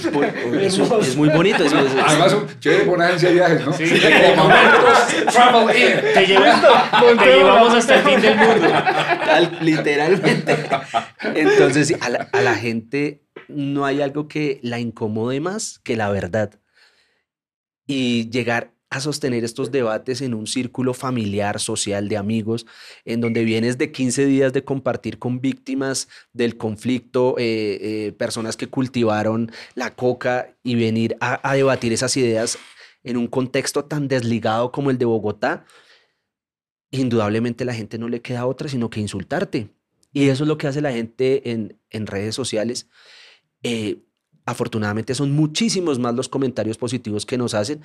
[0.67, 1.65] Es, muy bonito.
[1.65, 3.73] Es, Además, chévere agencia de viajes, ¿no?
[3.73, 5.33] Sí, ecomamertos.
[5.33, 6.15] Travel in.
[6.15, 8.69] Te, llevamos hasta el fin del mundo.
[9.63, 10.57] literalmente.
[11.35, 16.11] Entonces, a la, a la gente no hay algo que la incomode más que la
[16.11, 16.51] verdad.
[17.87, 22.67] Y llegar a sostener estos debates en un círculo familiar, social, de amigos,
[23.05, 28.57] en donde vienes de 15 días de compartir con víctimas del conflicto, eh, eh, personas
[28.57, 32.59] que cultivaron la coca y venir a, debatir esas ideas
[33.05, 35.65] en un contexto tan desligado como el de Bogotá,
[36.91, 39.69] indudablemente la gente no le queda otra sino que insultarte.
[40.13, 42.89] Y eso es lo que hace la gente en, en redes sociales.
[43.63, 44.06] Eh,
[44.47, 47.83] afortunadamente son muchísimos más los comentarios positivos que nos hacen,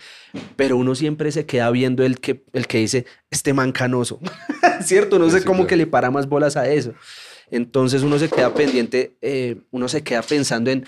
[0.56, 4.20] pero uno siempre se queda viendo el que, el que dice, este man canoso,
[4.84, 5.20] ¿cierto?
[5.20, 5.68] No sé Sí, cómo claro.
[5.68, 6.94] que le para más bolas a eso.
[7.50, 10.86] Entonces uno se queda pendiente, eh, uno se queda pensando en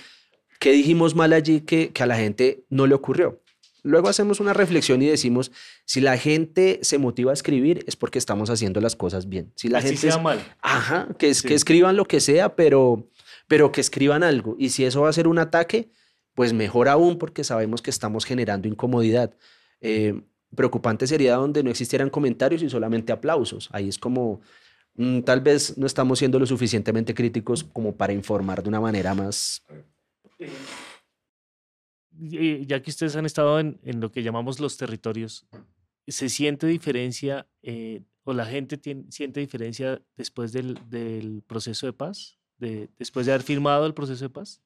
[0.60, 3.42] qué dijimos mal allí que, que a la gente no le ocurrió.
[3.86, 5.52] Luego hacemos una reflexión y decimos,
[5.84, 9.52] si la gente se motiva a escribir es porque estamos haciendo las cosas bien.
[9.58, 10.40] Si la Así gente sea es- mal.
[10.62, 11.50] Ajá, que, es, Sí.
[11.50, 13.10] que escriban lo que sea, pero,
[13.48, 14.56] pero que escriban algo.
[14.58, 15.92] Y si eso va a ser un ataque,
[16.34, 19.36] pues mejor aún porque sabemos que estamos generando incomodidad.
[19.82, 20.22] Eh,
[20.56, 23.70] preocupante sería donde no existieran comentarios y solamente aplausos.
[23.72, 24.42] Ahí es como,
[24.96, 29.14] mm, tal vez no estamos siendo lo suficientemente críticos como para informar de una manera
[29.14, 29.64] más...
[32.16, 35.48] Ya que ustedes han estado en, en lo que llamamos los territorios,
[36.08, 38.80] ¿se siente diferencia eh, o la gente
[39.10, 42.38] siente diferencia después del, del proceso de paz?
[42.64, 44.62] De, después de haber firmado el proceso de paz?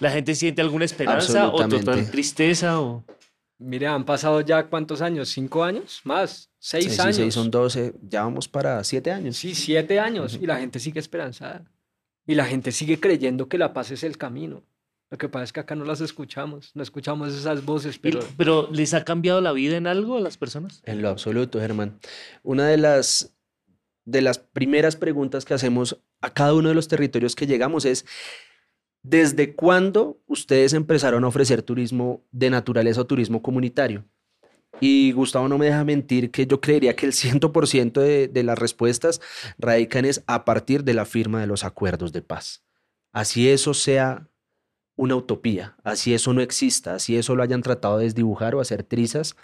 [0.00, 2.80] ¿La gente siente alguna esperanza o total tristeza?
[2.80, 3.04] O...
[3.58, 7.16] Mire, han pasado ya cuántos años, cinco años, más, seis años.
[7.16, 9.36] seis son 12, ya vamos para siete años.
[9.36, 11.64] Sí, siete años y la gente sigue esperanzada.
[12.26, 14.64] Y la gente sigue creyendo que la paz es el camino.
[15.08, 18.68] Lo que pasa es que acá no las escuchamos, no escuchamos esas voces, pero pero
[18.72, 20.82] ¿les ha cambiado la vida en algo a las personas?
[20.84, 22.00] En lo absoluto, Germán.
[22.42, 23.35] Una de las,
[24.06, 28.06] de las primeras preguntas que hacemos a cada uno de los territorios que llegamos es,
[29.02, 34.04] ¿desde cuándo ustedes empezaron a ofrecer turismo de naturaleza o turismo comunitario?
[34.80, 38.58] Y Gustavo no me deja mentir que yo creería que el 100% de, de las
[38.58, 39.20] respuestas
[39.58, 42.62] radican a partir de la firma de los acuerdos de paz.
[43.12, 44.28] Así eso sea
[44.96, 48.82] una utopía, así eso no exista, así eso lo hayan tratado de desdibujar o hacer
[48.82, 49.36] trizas,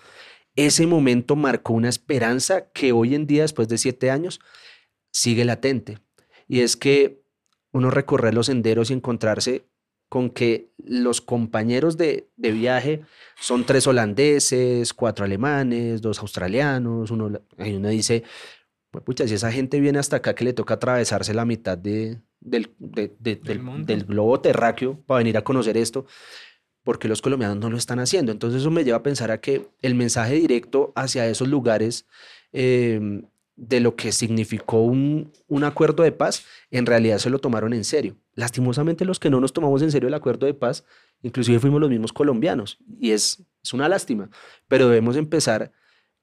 [0.56, 4.40] ese momento marcó una esperanza que hoy en día, después de siete años,
[5.10, 5.98] sigue latente.
[6.48, 7.22] Y es que
[7.72, 9.64] uno recorrer los senderos y encontrarse
[10.08, 13.00] con que los compañeros de, de viaje
[13.40, 18.22] son tres holandeses, cuatro alemanes, dos australianos, uno, y uno dice,
[18.90, 22.20] pues pucha, si esa gente viene hasta acá que le toca atravesarse la mitad de,
[22.40, 26.04] del, de- de- Del del globo terráqueo para venir a conocer esto,
[26.84, 28.32] porque los colombianos no lo están haciendo.
[28.32, 32.06] Entonces eso me lleva a pensar a que el mensaje directo hacia esos lugares
[32.52, 33.22] eh,
[33.56, 37.84] de lo que significó un, un acuerdo de paz, en realidad se lo tomaron en
[37.84, 38.16] serio.
[38.34, 40.84] Lastimosamente los que no nos tomamos en serio el acuerdo de paz,
[41.22, 44.30] inclusive fuimos los mismos colombianos, y es, es una lástima,
[44.68, 45.72] pero debemos empezar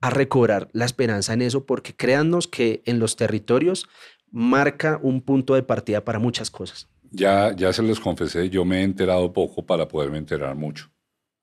[0.01, 3.87] a recobrar la esperanza en eso, porque créannos que en los territorios
[4.31, 6.87] marca un punto de partida para muchas cosas.
[7.11, 10.89] Ya, ya se les confesé, yo me he enterado poco para poderme enterar mucho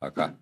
[0.00, 0.37] acá.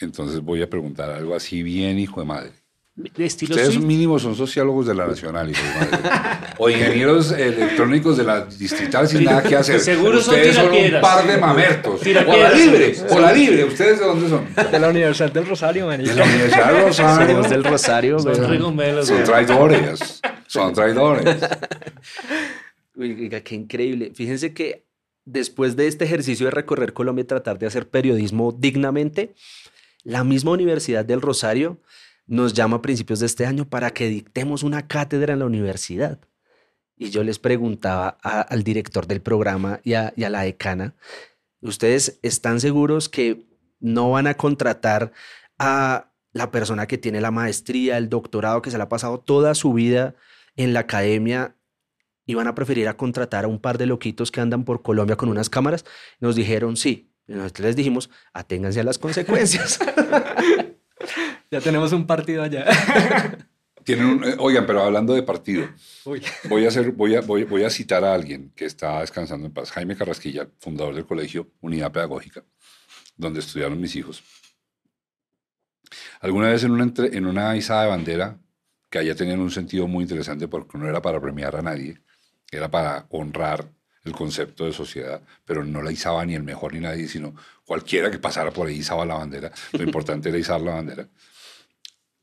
[0.00, 2.52] Entonces voy a preguntar algo así bien, hijo de madre.
[2.94, 3.86] De estilo Ustedes Swift.
[3.86, 6.48] mínimos son sociólogos de la Nacional, hijo de madre.
[6.58, 9.78] O ingenieros electrónicos de la distrital sin nada que hacer.
[9.78, 11.02] Seguro son Ustedes son un tirapiedras.
[11.02, 12.00] par de mamertos.
[12.00, 13.64] O la libre, o la libre.
[13.64, 14.48] ¿Ustedes de dónde son?
[14.72, 16.14] de la Universidad del Rosario, De manito.
[16.16, 17.28] la Universidad de Rosario.
[17.36, 18.34] Somos del Rosario, Son
[19.06, 20.20] Son traidores.
[20.48, 21.36] Son traidores.
[22.98, 24.10] Oiga, qué increíble.
[24.12, 24.84] Fíjense que
[25.24, 29.34] después de este ejercicio de recorrer Colombia y tratar de hacer periodismo dignamente,
[30.02, 31.80] la misma Universidad del Rosario
[32.26, 36.18] nos llama a principios de este año para que dictemos una cátedra en la universidad.
[36.96, 40.96] Y yo les preguntaba al director del programa y a, y a la decana,
[41.60, 43.46] ¿ustedes están seguros que
[43.78, 45.12] no van a contratar
[45.56, 49.54] a la persona que tiene la maestría, el doctorado, que se le ha pasado toda
[49.54, 50.16] su vida
[50.56, 51.54] en la academia
[52.28, 55.16] y van a preferir a contratar a un par de loquitos que andan por Colombia
[55.16, 55.84] con unas cámaras?
[56.20, 57.10] Nos dijeron sí.
[57.26, 59.80] Y nosotros les dijimos, aténganse a las consecuencias.
[61.50, 62.66] Ya tenemos un partido allá.
[63.84, 65.66] Tienen un- eh, oigan, pero hablando de partido,
[66.04, 66.20] Uy.
[66.50, 69.54] voy a, hacer, voy, a, voy, voy a citar a alguien que está descansando en
[69.54, 72.44] paz, Jaime Carrasquilla, fundador del colegio Unidad Pedagógica,
[73.16, 74.22] donde estudiaron mis hijos.
[76.20, 78.38] Alguna vez en una, entre- en una izada de bandera,
[78.90, 82.02] que allá tenían un sentido muy interesante porque no era para premiar a nadie,
[82.50, 83.70] era para honrar
[84.04, 87.34] el concepto de sociedad, pero no la izaba ni el mejor ni nadie, sino
[87.64, 89.52] cualquiera que pasara por ahí izaba la bandera.
[89.76, 91.08] Lo importante era izar la bandera.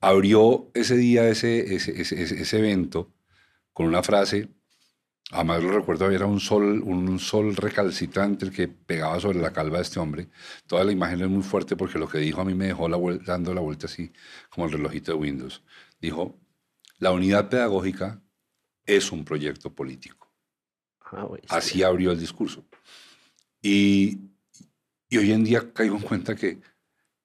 [0.01, 3.13] Abrió ese día ese, ese, ese, ese- evento
[3.73, 4.49] con una frase
[5.31, 9.77] Además lo recuerdo, era un sol, un sol recalcitrante el que pegaba sobre la calva
[9.77, 10.29] de este hombre.
[10.67, 12.97] Toda la imagen es muy fuerte porque lo que dijo a mí me dejó la
[13.25, 14.13] dando la vuelta así,
[14.49, 15.63] como el relojito de Windows.
[16.01, 16.39] Dijo,
[16.99, 18.21] la unidad pedagógica
[18.86, 20.32] es un proyecto político.
[21.12, 22.65] Ah, así abrió el discurso.
[23.62, 24.19] Y,
[25.10, 26.60] y, hoy en día caigo en cuenta que,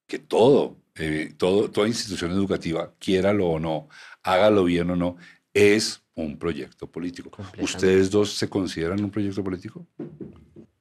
[0.06, 3.88] que todo, eh, todo, toda institución educativa, quiéralo o no,
[4.22, 5.16] hágalo bien o no,
[5.52, 7.30] es un proyecto político.
[7.58, 9.86] ¿Ustedes dos se consideran un proyecto político?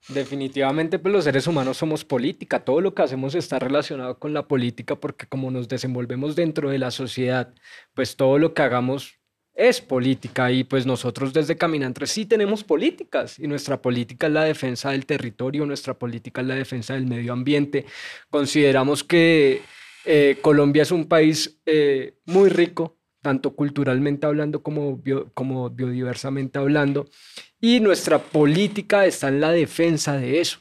[0.08, 2.64] Definitivamente, pues los seres humanos somos política.
[2.64, 6.80] Todo lo que hacemos está relacionado con la política porque como nos desenvolvemos dentro de
[6.80, 7.54] la sociedad,
[7.94, 9.19] pues todo lo que hagamos
[9.60, 14.46] es política y pues nosotros desde Caminantes sí tenemos políticas y nuestra política es la
[14.46, 17.86] defensa del territorio, nuestra política es la defensa del medio ambiente.
[18.30, 19.62] Consideramos que
[20.06, 25.02] eh, Colombia es un país eh, muy rico tanto culturalmente hablando como,
[25.34, 27.10] como biodiversamente hablando,
[27.60, 30.60] y nuestra política está en la defensa de eso.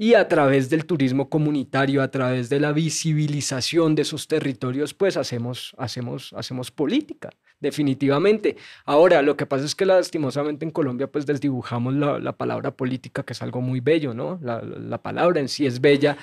[0.00, 5.16] Y a través del turismo comunitario, a través de la visibilización de esos territorios, pues
[5.16, 8.56] hacemos, hacemos, hacemos política, definitivamente.
[8.84, 13.22] Ahora, lo que pasa es que lastimosamente en Colombia, pues desdibujamos la, la palabra política,
[13.22, 14.38] que es algo muy bello, ¿no?
[14.42, 16.16] La, la palabra en sí es bella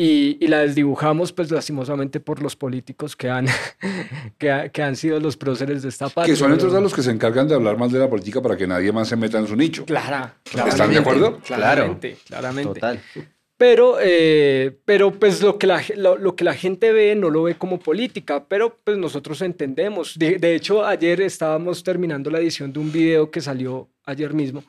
[0.00, 3.46] y, la desdibujamos pues lastimosamente por los políticos que han,
[4.38, 6.30] que, han sido los próceres de esta parte.
[6.30, 8.66] Que son entonces los que se encargan de hablar más de la política para que
[8.66, 9.84] nadie más se meta en su nicho.
[9.84, 11.40] Claro, ¿Están de acuerdo?
[11.40, 12.74] Claramente, claramente.
[12.74, 13.00] Total.
[13.58, 17.56] Pero, eh, pero pues lo que, la, lo, que la gente ve no lo ve
[17.56, 20.16] como política, pero pues nosotros entendemos.
[20.16, 24.62] De, de hecho, ayer estábamos terminando la edición de un video que salió ayer mismo,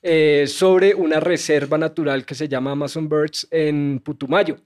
[0.00, 4.56] eh, sobre una reserva natural que se llama Amazon Birds en Putumayo.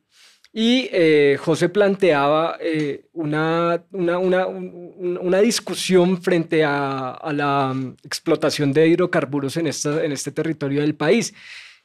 [0.52, 7.96] Y eh, José planteaba eh, una, una, una, una, discusión frente a, a, la mm,
[8.04, 11.32] explotación de hidrocarburos en, esta, en este territorio del país.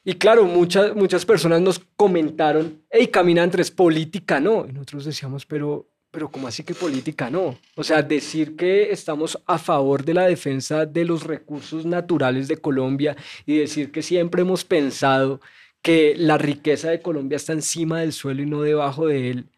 [0.09, 4.65] Y claro, muchas, muchas personas nos comentaron, hey, caminantes, política no.
[4.65, 7.57] Y nosotros decíamos, pero, pero ¿cómo así que política no?
[7.75, 12.55] O sea, decir que estamos a favor de la defensa de los recursos naturales de
[12.55, 15.41] Colombia y decir que siempre hemos pensado
[15.81, 19.49] que la riqueza de Colombia está encima del suelo y no debajo de él,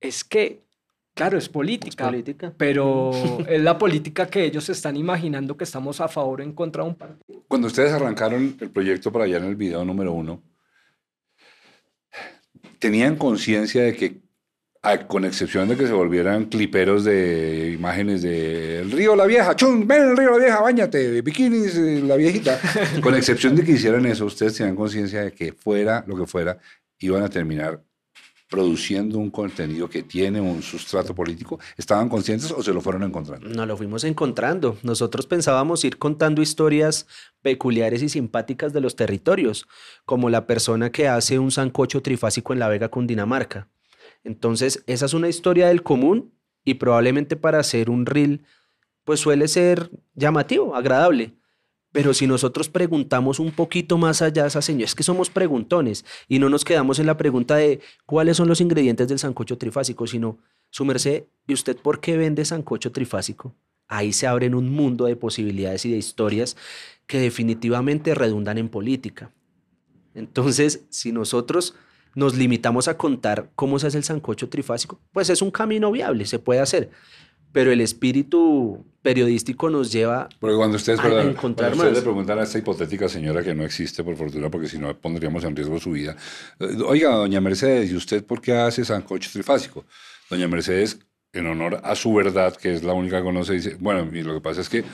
[0.00, 0.62] es que,
[1.18, 2.52] claro, es política, política.
[2.56, 3.10] pero
[3.48, 6.90] es la política que ellos están imaginando que estamos a favor o en contra de
[6.90, 7.42] un partido.
[7.48, 10.40] Cuando ustedes arrancaron el proyecto para allá en el video número uno,
[12.78, 14.28] ¿tenían conciencia de que
[15.08, 19.86] con excepción de que se volvieran cliperos de imágenes de el río La Vieja, chum,
[19.86, 22.60] ven el río La Vieja, bañate, bikinis, eh, la viejita.
[23.02, 26.58] con excepción de que hicieran eso, ustedes tenían conciencia de que fuera lo que fuera,
[27.00, 27.82] iban a terminar
[28.48, 31.58] produciendo un contenido que tiene un sustrato político?
[31.76, 33.48] ¿Estaban conscientes o se lo fueron encontrando?
[33.48, 34.78] No, lo fuimos encontrando.
[34.82, 37.06] Nosotros pensábamos ir contando historias
[37.42, 39.66] peculiares y simpáticas de los territorios,
[40.04, 43.68] como la persona que hace un sancocho trifásico en La Vega, Cundinamarca
[44.24, 46.34] entonces, esa es una historia del común
[46.64, 48.44] y probablemente para hacer un reel,
[49.04, 51.37] pues suele ser llamativo, agradable.
[51.98, 56.38] Pero si nosotros preguntamos un poquito más allá, esa señora, es que somos preguntones y
[56.38, 60.38] no nos quedamos en la pregunta de cuáles son los ingredientes del sancocho trifásico, sino,
[60.70, 63.52] su merced, ¿y usted por qué vende sancocho trifásico?
[63.88, 66.56] Ahí se abren un mundo de posibilidades y de historias
[67.08, 69.32] que definitivamente redundan en política.
[70.14, 71.74] Entonces, si nosotros
[72.14, 76.26] nos limitamos a contar cómo se hace el sancocho trifásico, pues es un camino viable,
[76.26, 76.90] se puede hacer.
[77.52, 82.38] Pero el espíritu periodístico nos lleva porque cuando ustedes, a, encontrar cuando ustedes le preguntan
[82.38, 85.78] a esta hipotética señora que no existe por fortuna, porque si no pondríamos en riesgo
[85.78, 86.16] su vida.
[86.58, 89.84] Eh, oiga, doña Mercedes, ¿y usted por qué hace sancocho trifásico?
[90.28, 90.98] Doña Mercedes,
[91.32, 94.40] en honor a su verdad, que es la única que conoce, dice, bueno, lo que
[94.40, 94.84] pasa es que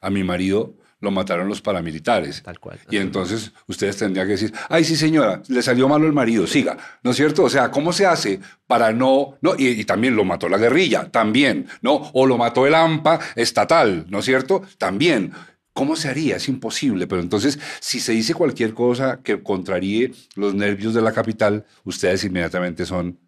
[0.00, 0.74] a mi marido
[1.04, 2.42] lo mataron los paramilitares.
[2.42, 2.80] Tal cual.
[2.90, 6.76] Y entonces ustedes tendrían que decir, ay, sí, señora, le salió malo el marido, siga.
[7.02, 7.44] ¿No es cierto?
[7.44, 9.38] O sea, ¿cómo se hace para no...
[9.42, 12.10] no y, también lo mató la guerrilla, también, ¿no?
[12.14, 14.62] O lo mató el AMPA estatal, ¿no es cierto?
[14.78, 15.32] También.
[15.74, 16.36] ¿Cómo se haría?
[16.36, 17.06] Es imposible.
[17.06, 22.24] Pero entonces, si se dice cualquier cosa que contraríe los nervios de la capital, ustedes
[22.24, 23.18] inmediatamente son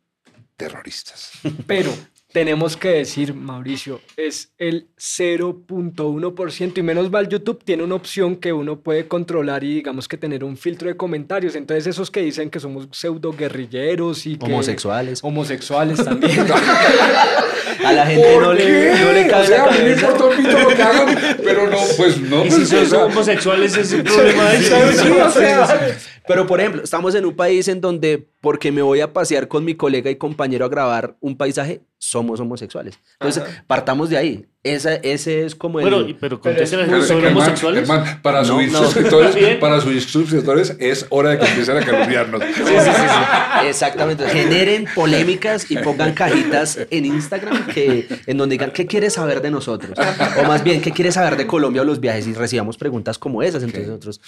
[0.57, 1.33] terroristas.
[1.67, 1.93] Pero
[2.33, 8.53] tenemos que decir, Mauricio, es el 0.1% y menos mal YouTube tiene una opción que
[8.53, 11.55] uno puede controlar y digamos que tener un filtro de comentarios.
[11.55, 15.21] Entonces esos que dicen que somos pseudo guerrilleros y homosexuales.
[15.23, 16.47] Homosexuales también.
[17.85, 20.09] a la gente no le, no le, cabe o sea, la cabeza.
[20.09, 22.45] A mí me lo que hagan, pero no, pues no.
[22.45, 24.73] Y si son homosexuales es un problema de sí,
[26.29, 29.65] Pero por ejemplo, estamos en un país en donde porque me voy a pasear con
[29.65, 32.99] mi colega y compañero a grabar un paisaje, somos homosexuales.
[33.21, 34.47] Entonces, partamos de ahí.
[34.63, 35.89] Esa, ese es como el...
[35.89, 37.87] Bueno, pero Pero contéstele, Pero, ¿son Germán, homosexuales?
[37.89, 38.79] Germán, para No, subir no.
[38.83, 42.43] suscriptores, para subir suscriptores es hora de que empiecen a calumniarnos.
[42.43, 43.67] Sí, sí, sí, sí.
[43.69, 44.29] Exactamente.
[44.29, 49.53] Generen polémicas y pongan cajitas en Instagram que, en donde digan, ¿qué quieres saber de
[49.53, 49.97] nosotros?
[50.41, 52.27] O más bien, ¿qué quieres saber de Colombia o los viajes?
[52.27, 53.63] Y recibamos preguntas como esas.
[53.63, 53.89] Entonces Ok.
[53.91, 54.21] nosotros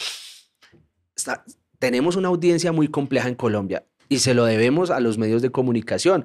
[1.17, 1.45] está-
[1.79, 5.51] tenemos una audiencia muy compleja en Colombia y se lo debemos a los medios de
[5.51, 6.25] comunicación.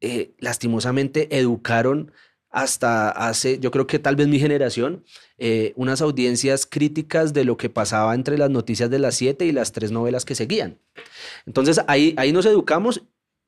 [0.00, 2.12] Eh, lastimosamente educaron
[2.50, 5.04] hasta hace, yo creo que tal vez mi generación,
[5.38, 9.50] eh, unas audiencias críticas de lo que pasaba entre las noticias de las siete y
[9.50, 10.78] las tres novelas que seguían.
[11.46, 13.02] Entonces ahí, ahí nos educamos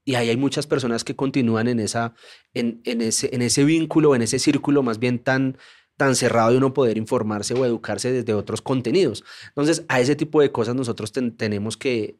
[0.04, 2.14] y ahí hay muchas personas que continúan en, esa,
[2.52, 5.56] en, en ese, en ese vínculo, en ese círculo más bien tan,
[5.96, 9.24] tan cerrado de uno poder informarse o educarse desde otros contenidos.
[9.48, 12.16] Entonces a ese tipo de cosas nosotros ten- tenemos que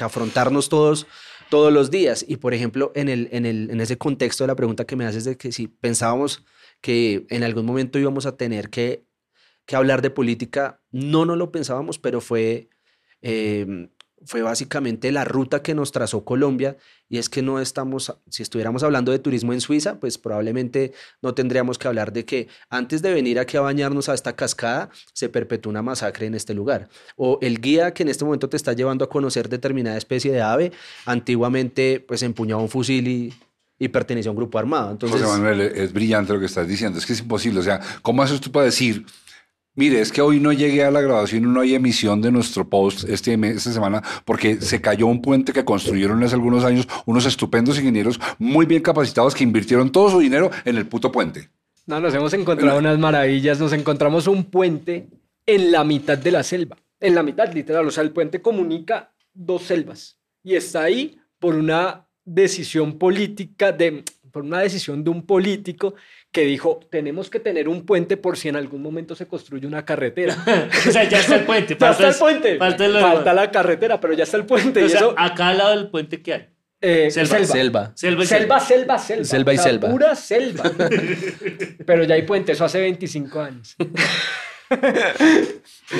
[0.00, 1.06] afrontarnos todos
[1.50, 2.24] todos los días.
[2.26, 5.04] Y por ejemplo, en, el, en, el, en ese contexto de la pregunta que me
[5.06, 6.44] haces de que si pensábamos
[6.80, 9.04] que en algún momento íbamos a tener que,
[9.66, 12.70] que hablar de política, no, no lo pensábamos, pero fue,
[13.22, 13.88] eh,
[14.26, 16.76] fue básicamente la ruta que nos trazó Colombia.
[17.08, 21.34] Y es que no estamos, si estuviéramos hablando de turismo en Suiza, pues probablemente no
[21.34, 25.28] tendríamos que hablar de que antes de venir aquí a bañarnos a esta cascada, se
[25.28, 26.88] perpetuó una masacre en este lugar.
[27.16, 30.40] O el guía que en este momento te está llevando a conocer determinada especie de
[30.40, 30.72] ave,
[31.04, 33.34] antiguamente pues empuñaba un fusil y,
[33.92, 34.96] pertenecía a un grupo armado.
[34.98, 36.98] José Manuel, es brillante lo que estás diciendo.
[36.98, 37.60] Es que es imposible.
[37.60, 39.04] O sea, ¿cómo haces tú para decir,
[39.74, 43.08] mire, es que hoy no llegué a la grabación no hay emisión de nuestro post
[43.08, 47.26] este, mes- esta semana porque se cayó un puente que construyeron hace algunos años unos
[47.26, 51.50] estupendos ingenieros muy bien capacitados que invirtieron todo su dinero en el puto puente?
[51.86, 53.60] No, nos hemos encontrado unas maravillas.
[53.60, 55.06] Nos encontramos un puente
[55.44, 56.78] en la mitad de la selva.
[56.98, 57.86] En la mitad, literal.
[57.86, 60.16] O sea, el puente comunica dos selvas.
[60.42, 65.94] Y está ahí por una decisión política, de, por una decisión de un político
[66.34, 69.84] que dijo, tenemos que tener un puente por si en algún momento se construye una
[69.84, 70.36] carretera.
[70.88, 71.76] o sea, ya está el puente.
[71.80, 72.58] ya está el puente.
[72.58, 74.82] Falta, lo- Falta la carretera, pero ya está el puente.
[74.82, 76.48] O y sea, eso, acá al lado del puente, ¿qué hay?
[76.80, 77.38] eh, selva.
[77.44, 77.46] selva.
[77.46, 77.92] selva.
[77.94, 79.24] Selva y Selva, selva, selva.
[79.24, 79.88] Selva y O sea, selva.
[79.90, 80.72] Pura selva.
[81.86, 83.76] Pero ya hay puente, eso hace 25 años.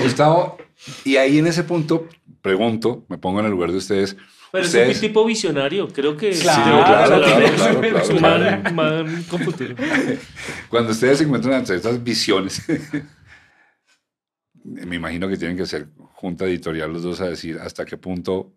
[0.03, 0.59] Gustavo,
[1.05, 2.09] y ahí en ese punto,
[2.43, 4.17] pregunto, me pongo en el lugar de ustedes.
[4.55, 6.31] Pero ustedes, es un tipo visionario, creo que...
[6.41, 8.63] Claro, claro, claro, claro, claro, claro, Es un claro.
[8.63, 9.75] man, man computero.
[10.69, 12.63] Cuando ustedes se encuentran ante estas visiones,
[14.65, 18.55] me imagino que tienen que ser junta editorial los dos a decir hasta qué punto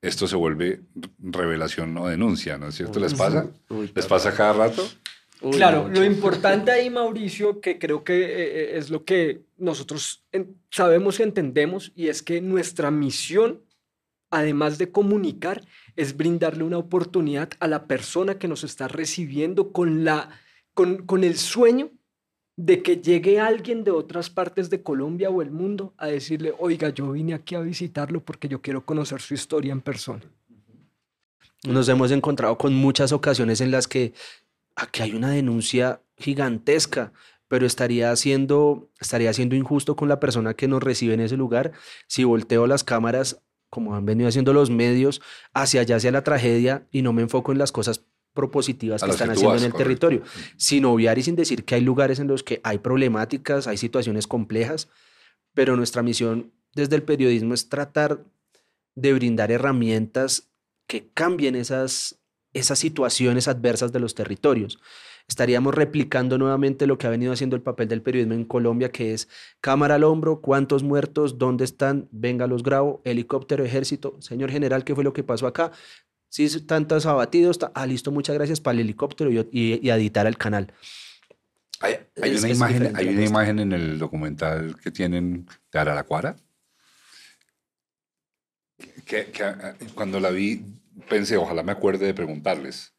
[0.00, 0.80] esto se vuelve
[1.18, 2.98] revelación o denuncia, ¿no es cierto?
[3.00, 3.48] ¿Les pasa?
[3.94, 4.88] ¿Les pasa cada rato?
[5.42, 6.00] Uy, Claro, mucho.
[6.00, 11.18] lo importante ahí, Mauricio, que creo que eh, eh, es lo que nosotros en- sabemos
[11.20, 13.60] y entendemos, y es que nuestra misión,
[14.30, 15.66] además de comunicar,
[15.96, 20.30] es brindarle una oportunidad a la persona que nos está recibiendo con, la,
[20.74, 21.90] con, con el sueño
[22.56, 26.90] de que llegue alguien de otras partes de Colombia o el mundo a decirle, oiga,
[26.90, 30.22] yo vine aquí a visitarlo porque yo quiero conocer su historia en persona.
[31.66, 34.12] Nos hemos encontrado con muchas ocasiones en las que
[34.76, 37.12] aquí hay una denuncia gigantesca,
[37.48, 41.72] pero estaría siendo, estaría siendo injusto con la persona que nos recibe en ese lugar
[42.06, 45.22] si volteo las cámaras, como han venido haciendo los medios,
[45.54, 48.04] hacia allá, hacia la tragedia y no me enfoco en las cosas
[48.34, 50.08] propositivas A que están haciendo vas, en el correcto.
[50.08, 50.22] territorio,
[50.56, 54.26] sin obviar y sin decir que hay lugares en los que hay problemáticas, hay situaciones
[54.26, 54.88] complejas,
[55.54, 58.24] pero nuestra misión desde el periodismo es tratar
[58.94, 60.50] de brindar herramientas
[60.86, 62.20] que cambien esas,
[62.52, 64.78] esas situaciones adversas de los territorios.
[65.30, 69.14] Estaríamos replicando nuevamente lo que ha venido haciendo el papel del periodismo en Colombia, que
[69.14, 69.28] es
[69.60, 74.92] cámara al hombro, cuántos muertos, dónde están, venga, los grabo, helicóptero, ejército, señor general, ¿qué
[74.92, 75.70] fue lo que pasó acá?
[76.28, 80.26] Sí, tantos abatidos, ah, listo, muchas gracias para el helicóptero y, y, y a editar
[80.26, 80.72] al canal.
[81.78, 86.34] Hay, hay Es- una, imagen, hay una imagen en el documental que tienen de Araraquara.
[89.06, 90.64] Que, que, ah, cuando la vi
[91.08, 92.92] pensé, ojalá me acuerde de preguntarles.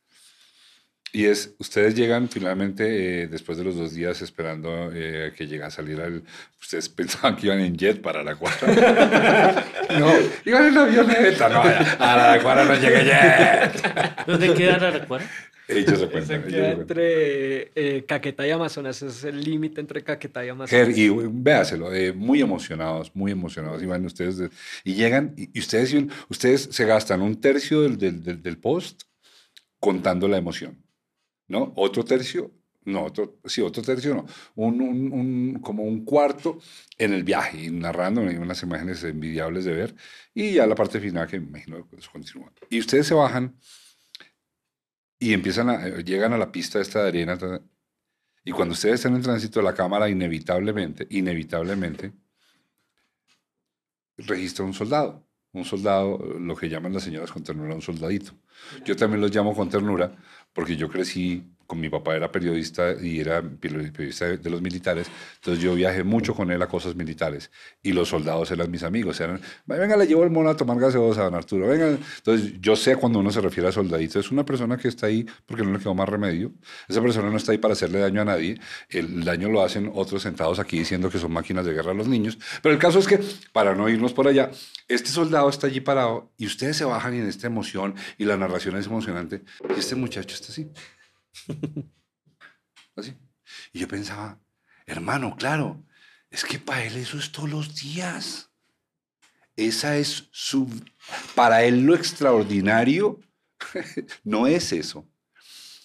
[1.13, 5.63] Y es, ustedes llegan finalmente, eh, después de los dos días esperando eh, que llegue
[5.63, 6.23] a salir al...
[6.61, 9.65] Ustedes pensaban que iban en jet para Araraquara.
[9.99, 10.11] no,
[10.45, 11.49] iban en avioneta.
[11.49, 14.25] No, a Araraquara no llega jet.
[14.27, 15.29] ¿Dónde queda Araraquara?
[15.67, 16.43] Ellos se Se cuentan.
[16.47, 20.97] ellos entre eh, Caquetá y Amazonas, es el límite entre Caquetá y Amazonas.
[20.97, 23.81] Y véaselo, eh, muy emocionados, muy emocionados.
[23.81, 24.49] Y van ustedes de-
[24.83, 25.95] y llegan y, y ustedes,
[26.29, 29.03] ustedes se gastan un tercio del, del, del- del post
[29.79, 30.77] contando la emoción,
[31.51, 31.73] ¿no?
[31.75, 32.51] Otro tercio,
[32.85, 34.25] no, otro, sí, otro tercio no,
[34.55, 36.57] un, un- como un cuarto
[36.97, 39.95] en el viaje, narrando unas imágenes envidiables de ver
[40.33, 42.51] y ya la parte final que me imagino que eso continúa.
[42.69, 43.55] Y ustedes se bajan
[45.19, 47.37] y empiezan eh, llegan a la pista esta de arena.
[48.43, 52.11] Y cuando ustedes están en tránsito, la cámara inevitablemente, inevitablemente,
[54.17, 55.27] registra un soldado.
[55.53, 58.31] Un soldado, lo que llaman las señoras con ternura, un soldadito.
[58.85, 60.15] Yo también los llamo con ternura
[60.53, 65.63] porque yo crecí con mi papá era periodista y era periodista de los militares, entonces
[65.63, 67.49] yo viajé mucho con él a cosas militares
[67.81, 71.23] y los soldados eran mis amigos, eran, venga, le llevo el mono a tomar gaseosa,
[71.23, 71.97] don Arturo, venga.
[72.17, 75.25] Entonces yo sé cuando uno se refiere a soldadito, es una persona que está ahí
[75.45, 76.51] porque no le quedó más remedio,
[76.89, 78.59] esa persona no está ahí para hacerle daño a nadie,
[78.89, 82.09] el daño lo hacen otros sentados aquí diciendo que son máquinas de guerra a los
[82.09, 83.17] niños, pero el caso es que,
[83.53, 84.51] para no irnos por allá,
[84.89, 88.75] este soldado está allí parado y ustedes se bajan en esta emoción y la narración
[88.75, 89.43] es emocionante
[89.73, 90.69] y este muchacho está así.
[92.95, 93.15] Así.
[93.73, 94.39] Y yo pensaba,
[94.85, 95.83] hermano, claro,
[96.29, 98.49] es que para él eso es todos los días.
[99.55, 100.69] Esa es su...
[101.35, 103.19] Para él lo extraordinario
[104.23, 105.05] no es eso.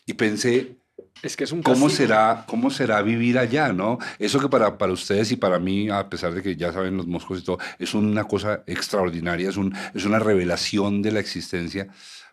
[0.06, 0.76] Y pensé,
[1.22, 3.98] Es que es un ¿cómo será, ¿cómo será vivir allá, no?
[4.18, 7.06] Eso que para, para ustedes y para mí, a pesar de que ya saben los
[7.06, 11.88] moscos y todo, es una cosa extraordinaria, es, un, es una revelación de la existencia.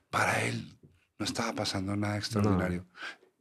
[0.10, 0.73] Para él
[1.24, 2.86] no estaba pasando nada extraordinario.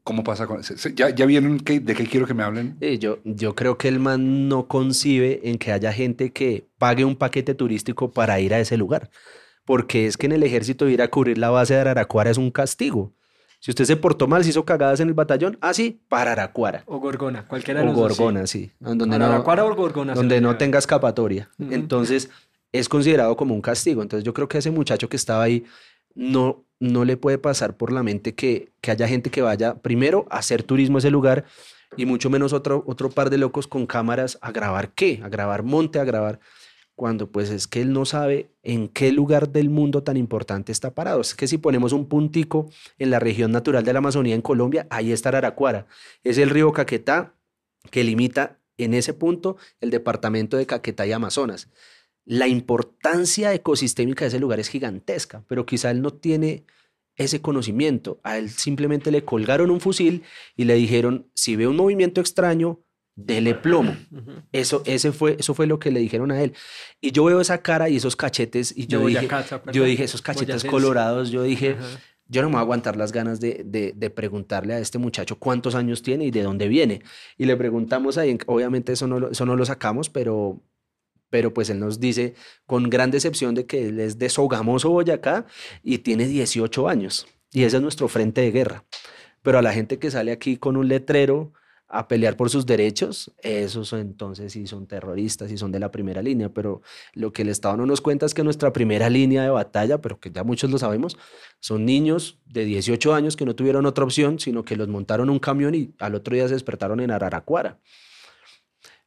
[0.05, 0.63] ¿Cómo pasa con...?
[0.95, 2.77] ¿Ya, ya vieron qué- de qué quiero que me hablen?
[2.81, 7.05] Sí, yo, yo creo que el man no concibe en que haya gente que pague
[7.05, 9.11] un paquete turístico para ir a ese lugar.
[9.65, 12.51] Porque es que en el ejército ir a cubrir la base de Araraquara es un
[12.53, 13.13] castigo.
[13.61, 16.83] Si usted se portó mal, se hizo cagadas en el batallón, ah, sí, para Araraquara.
[16.87, 18.19] O Gorgona, cualquiera de O los dos, sí.
[18.23, 18.71] Gorgona, sí.
[18.81, 20.15] Donde no, Araraquara o Gorgona.
[20.15, 21.49] donde no tenga escapatoria.
[21.59, 22.29] Entonces,
[22.73, 24.03] es considerado como un castigo.
[24.03, 25.65] Entonces, yo creo que ese muchacho que estaba ahí
[26.15, 30.27] no, no le puede pasar por la mente que, que haya gente que vaya primero
[30.31, 31.45] a hacer turismo a ese lugar
[31.97, 35.63] y mucho menos otro, otro par de locos con cámaras a grabar qué, a grabar
[35.63, 36.41] monte, a grabar
[36.97, 40.93] cuando pues es que él no sabe en qué lugar del mundo tan importante está
[40.93, 41.21] parado.
[41.21, 42.69] Es que si ponemos un puntico
[42.99, 45.87] en la región natural de la Amazonía en Colombia, ahí está Araraquara.
[46.25, 47.35] Es el río Caquetá
[47.93, 51.69] que limita en ese punto el departamento de Caquetá y Amazonas.
[52.25, 56.65] La importancia ecosistémica de ese lugar es gigantesca, pero quizá él no tiene
[57.17, 58.21] ese conocimiento.
[58.23, 60.23] A él simplemente le colgaron un fusil
[60.57, 62.81] y le dijeron, si ve un movimiento extraño,
[63.15, 63.95] dele plomo.
[64.53, 66.55] Eso, ese fue, eso fue lo que le dijeron a él.
[67.01, 69.29] Y yo veo esa cara y esos cachetes y yo dije,
[69.73, 71.77] yo dije, esos cachetes colorados, yo dije,
[72.29, 75.39] yo no me voy a aguantar las ganas de, de- de preguntarle a este muchacho
[75.39, 77.03] cuántos años tiene y de dónde viene.
[77.37, 80.63] Y le preguntamos ahí, obviamente eso no lo, eso no lo sacamos, pero,
[81.33, 82.35] pero pues él nos dice
[82.67, 85.47] con gran decepción de que él es de Sogamoso, Boyacá,
[85.83, 87.27] y tiene 18 años.
[87.51, 88.85] Y ese es nuestro frente de guerra.
[89.41, 91.55] Pero a la gente que sale aquí con un letrero
[91.89, 96.21] a pelear por sus derechos, esos entonces sí son terroristas y son de la primera
[96.21, 96.83] línea, pero
[97.15, 100.21] lo que el Estado no nos cuenta es que nuestra primera línea de batalla, pero
[100.21, 101.17] que ya muchos lo sabemos,
[101.61, 105.39] son niños de 18 años que no tuvieron otra opción, sino que los montaron un
[105.39, 107.79] camión y al otro día se despertaron en Araraquara.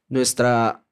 [0.08, 0.85] Nuestra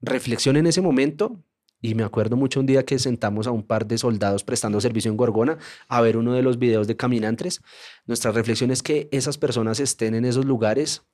[0.00, 1.42] reflexión en ese momento,
[1.82, 5.10] y me acuerdo mucho un día que sentamos a un par de soldados prestando servicio
[5.10, 7.62] en Gorgona a ver uno de los videos de Caminantes,
[8.06, 11.06] nuestra reflexión es que esas personas estén en esos lugares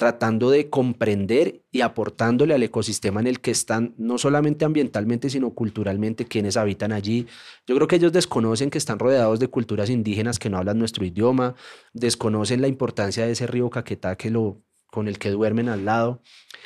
[0.00, 5.50] tratando de comprender y aportándole al ecosistema en el que están, no solamente ambientalmente, sino
[5.50, 7.26] culturalmente, quienes habitan allí.
[7.66, 11.04] Yo creo que ellos desconocen que están rodeados de culturas indígenas que no hablan nuestro
[11.04, 11.54] idioma,
[11.92, 16.20] desconocen la importancia de ese río Caquetá que lo, con el que duermen al lado,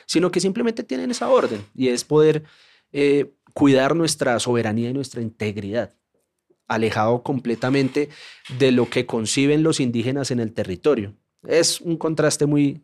[0.07, 2.45] sino que simplemente tienen esa orden y es poder
[2.93, 5.93] eh, cuidar nuestra soberanía y nuestra integridad,
[6.67, 8.09] alejado completamente
[8.59, 11.15] de lo que conciben los indígenas en el territorio.
[11.47, 12.83] Es un contraste muy,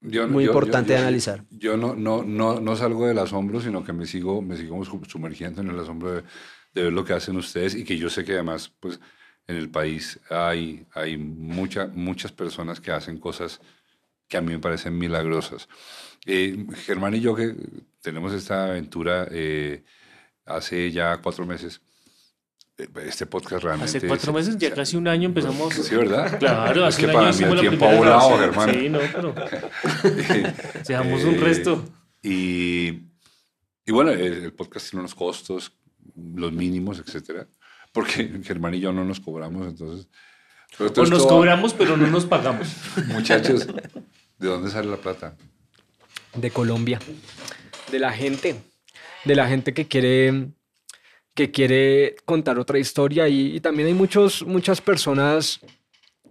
[0.00, 1.44] Yo- muy yo- importante yo- de analizar.
[1.50, 5.02] Yo no, no, no, no salgo del asombro, sino que me sigo, me sigo su-
[5.06, 6.22] sumergiendo en el asombro de,
[6.74, 9.00] de ver lo que hacen ustedes y que yo sé que además, pues,
[9.48, 13.60] en el país hay, hay mucha, muchas personas que hacen cosas
[14.28, 15.68] que a mí me parecen milagrosas.
[16.26, 17.54] Eh, Germán y yo que
[18.02, 19.84] tenemos esta aventura eh,
[20.44, 21.80] hace ya cuatro meses,
[22.76, 23.96] eh, este podcast realmente...
[23.98, 25.74] Hace cuatro se- meses, ya casi un año empezamos.
[25.74, 26.38] Sí, ¿verdad?
[26.38, 28.40] Claro, Es hace que un para año mí el hicimos la tiempo ha volado, grabación.
[28.40, 28.74] Germán.
[28.74, 29.34] Sí, no, pero
[30.88, 31.84] dejamos un Eh, resto.
[32.22, 32.88] Y,
[33.86, 35.72] y bueno, el, el podcast tiene unos costos,
[36.34, 37.46] los mínimos, etcétera.
[37.92, 40.08] Porque Germán y yo no nos cobramos, entonces.
[40.76, 42.68] Pero O todo nos esto- cobramos, pero no nos pagamos.
[43.08, 43.66] Muchachos,
[44.38, 45.36] ¿de dónde sale la plata?
[46.34, 46.98] de Colombia,
[47.90, 48.56] de la gente,
[49.24, 50.48] de la gente que quiere,
[51.34, 55.60] que quiere contar otra historia y, también hay muchos, muchas personas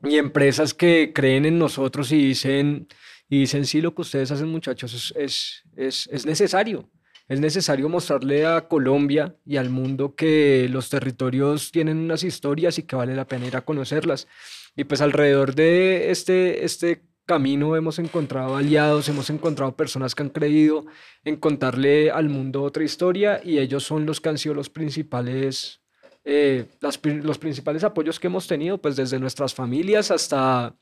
[0.03, 2.88] y empresas que creen en nosotros y dicen,
[3.30, 6.89] y dicen, sí, lo que ustedes hacen muchachos es, es, es, es necesario.
[7.28, 12.84] Es necesario mostrarle a Colombia y al mundo que los territorios tienen unas historias y
[12.84, 14.30] que vale la pena ir a conocerlas.
[14.78, 20.30] Y pues alrededor de este, este camino hemos encontrado aliados, hemos encontrado personas que han
[20.30, 20.86] creído
[21.23, 25.82] en contarle al mundo otra historia y ellos son los que han sido los principales,
[26.23, 30.73] eh, los principales apoyos que hemos tenido, pues desde nuestras familias hasta,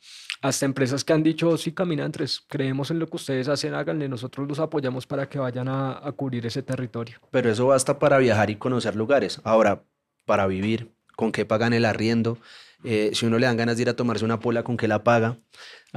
[0.41, 4.47] hasta empresas que han dicho, sí, caminantes, creemos en lo que ustedes hacen, háganle, nosotros
[4.47, 7.17] los apoyamos para que vayan a, a cubrir ese territorio.
[7.31, 9.41] Pero eso basta para viajar y conocer lugares.
[9.43, 9.83] Ahora,
[10.25, 12.37] para vivir, ¿con qué pagan el arriendo?
[12.85, 15.03] Eh, si uno le dan ganas de ir a tomarse una pola, ¿con qué la
[15.03, 15.37] paga?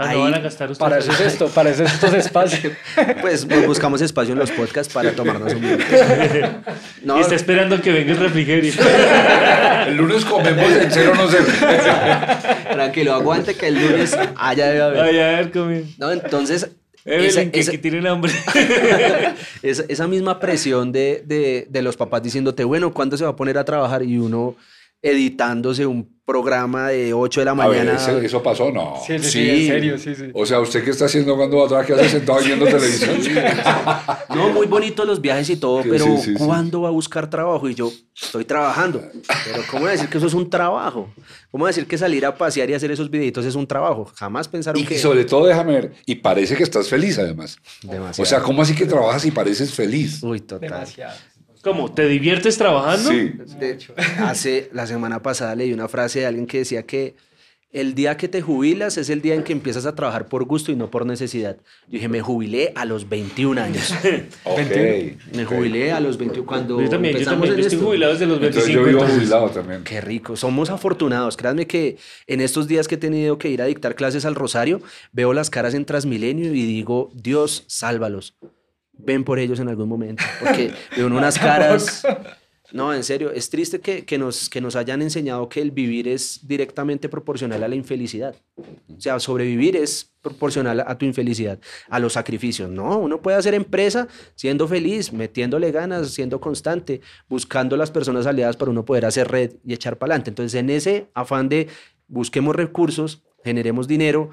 [0.00, 0.78] Ah, no van a gastar ustedes.
[0.78, 2.72] Para eso es esto, para eso es estos espacios.
[3.20, 5.76] Pues buscamos espacio en los podcasts para tomarnos un vino.
[7.16, 8.72] Y está esperando que venga el refrigerio.
[9.88, 11.38] El lunes comemos en cero no sé.
[12.72, 15.00] Tranquilo, aguante que el lunes haya de haber.
[15.00, 15.84] Ay, a ver, comido.
[15.98, 16.70] No, entonces...
[17.04, 18.32] Evelyn, esa- que, esa- que tienen hambre.
[19.62, 23.36] esa, esa misma presión de, de- de los papás diciéndote, bueno, ¿cuándo se va a
[23.36, 24.02] poner a trabajar?
[24.02, 24.56] Y uno
[25.02, 27.96] editándose un programa de 8 de la A ver, mañana.
[27.96, 28.70] ¿ese- ¿eso pasó?
[28.70, 28.96] No.
[29.06, 30.24] Sí, sí, en serio, sí, sí.
[30.34, 31.94] O sea, ¿usted qué está haciendo cuando va a trabajar?
[31.96, 33.16] ¿Qué hace sentado viendo televisión?
[34.34, 36.44] No, muy bonito los viajes y todo, Sí, pero sí, sí, sí.
[36.44, 37.66] ¿cuándo va a buscar trabajo?
[37.68, 37.90] Y yo
[38.20, 39.00] estoy trabajando.
[39.46, 41.08] Pero ¿cómo decir que eso es un trabajo?
[41.50, 44.04] ¿Cómo decir que salir a pasear y hacer esos videitos es un trabajo?
[44.14, 44.98] Jamás pensaron Y que...
[44.98, 47.56] sobre todo, déjame ver, y parece que estás feliz además.
[47.82, 48.22] Demasiado.
[48.22, 50.22] O sea, ¿cómo así que trabajas y pareces feliz?
[50.22, 50.68] Uy, total.
[50.68, 51.14] Demasiado.
[51.62, 51.92] ¿Cómo?
[51.92, 53.10] ¿Te diviertes trabajando?
[53.10, 53.32] Sí.
[53.58, 53.78] De-
[54.20, 57.14] hace la semana pasada leí una frase de alguien que decía que
[57.70, 60.72] el día que te jubilas es el día en que empiezas a trabajar por gusto
[60.72, 61.58] y no por necesidad.
[61.86, 63.92] Yo dije, me jubilé a los 21 años.
[64.44, 64.58] Ok.
[65.34, 67.52] Me jubilé a los 21 cuando Yo también, yo empezamos también.
[67.52, 67.86] en Yo estoy esto.
[67.86, 68.80] jubilado desde los Entonces 25.
[68.80, 69.84] yo vivo entonces- jubilado también.
[69.84, 71.36] Qué rico, somos afortunados.
[71.36, 74.80] Créanme que en estos días que he tenido que ir a dictar clases al Rosario,
[75.12, 78.34] veo las caras en Transmilenio y digo, Dios, sálvalos.
[78.98, 80.22] Ven por ellos en algún momento.
[80.40, 82.04] Porque veo unas caras.
[82.70, 86.06] No, en serio, es triste que, que nos, que nos hayan enseñado que el vivir
[86.06, 88.34] es directamente proporcional a la infelicidad.
[88.56, 92.68] O sea, sobrevivir es proporcional a tu infelicidad, a los sacrificios.
[92.68, 98.58] No, uno puede hacer empresa siendo feliz, metiéndole ganas, siendo constante, buscando las personas aliadas
[98.58, 100.30] para uno poder hacer red y echar para adelante.
[100.30, 101.68] Entonces, en ese afán de
[102.06, 104.30] busquemos recursos, generemos dinero,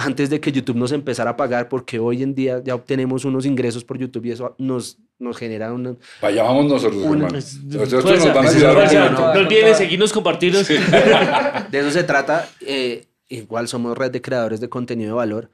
[0.00, 3.44] antes de que YouTube nos empezara a pagar, porque hoy en día ya obtenemos unos
[3.44, 7.28] ingresos por YouTube y eso nos, nos genera una, Vaya, vamos nosotros, Una- hermano.
[7.32, 10.12] Pues, Entonces, estos fuerza, nos van a ese es ayudar fuerza, un no, olviden seguirnos,
[10.12, 10.68] compartirnos.
[11.70, 12.48] De eso se trata.
[12.60, 15.50] eh, igual somos red de creadores de contenido de valor.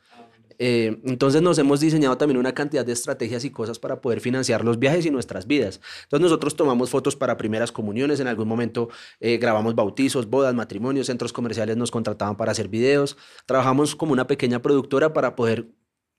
[0.59, 4.65] Eh, entonces nos hemos diseñado también una cantidad de estrategias y cosas para poder financiar
[4.65, 5.81] los viajes y nuestras vidas.
[6.05, 8.89] Entonces nosotros tomamos fotos para primeras comuniones, en algún momento
[9.21, 13.17] eh, grabamos bautizos, bodas, matrimonios, centros comerciales nos contrataban para hacer videos.
[13.47, 15.69] Trabajamos como una pequeña productora para poder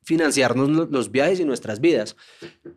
[0.03, 2.15] financiarnos lo- los viajes y nuestras vidas.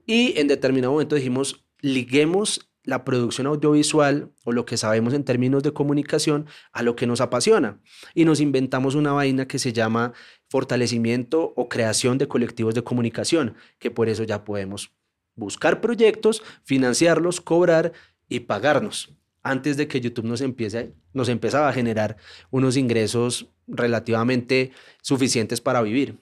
[0.07, 5.63] Y en determinado momento dijimos, liguemos la producción audiovisual o lo que sabemos en términos
[5.63, 7.83] de comunicación a lo que nos apasiona.
[8.15, 10.15] Y nos inventamos una vaina que se llama
[10.49, 14.91] fortalecimiento o creación de colectivos de comunicación, que por eso ya podemos
[15.35, 17.93] buscar proyectos, financiarlos, cobrar
[18.27, 19.15] y pagarnos.
[19.43, 21.29] Antes de que YouTube nos empiece, nos
[21.69, 22.17] a generar
[22.51, 24.73] unos ingresos relativamente
[25.03, 26.17] suficientes para vivir.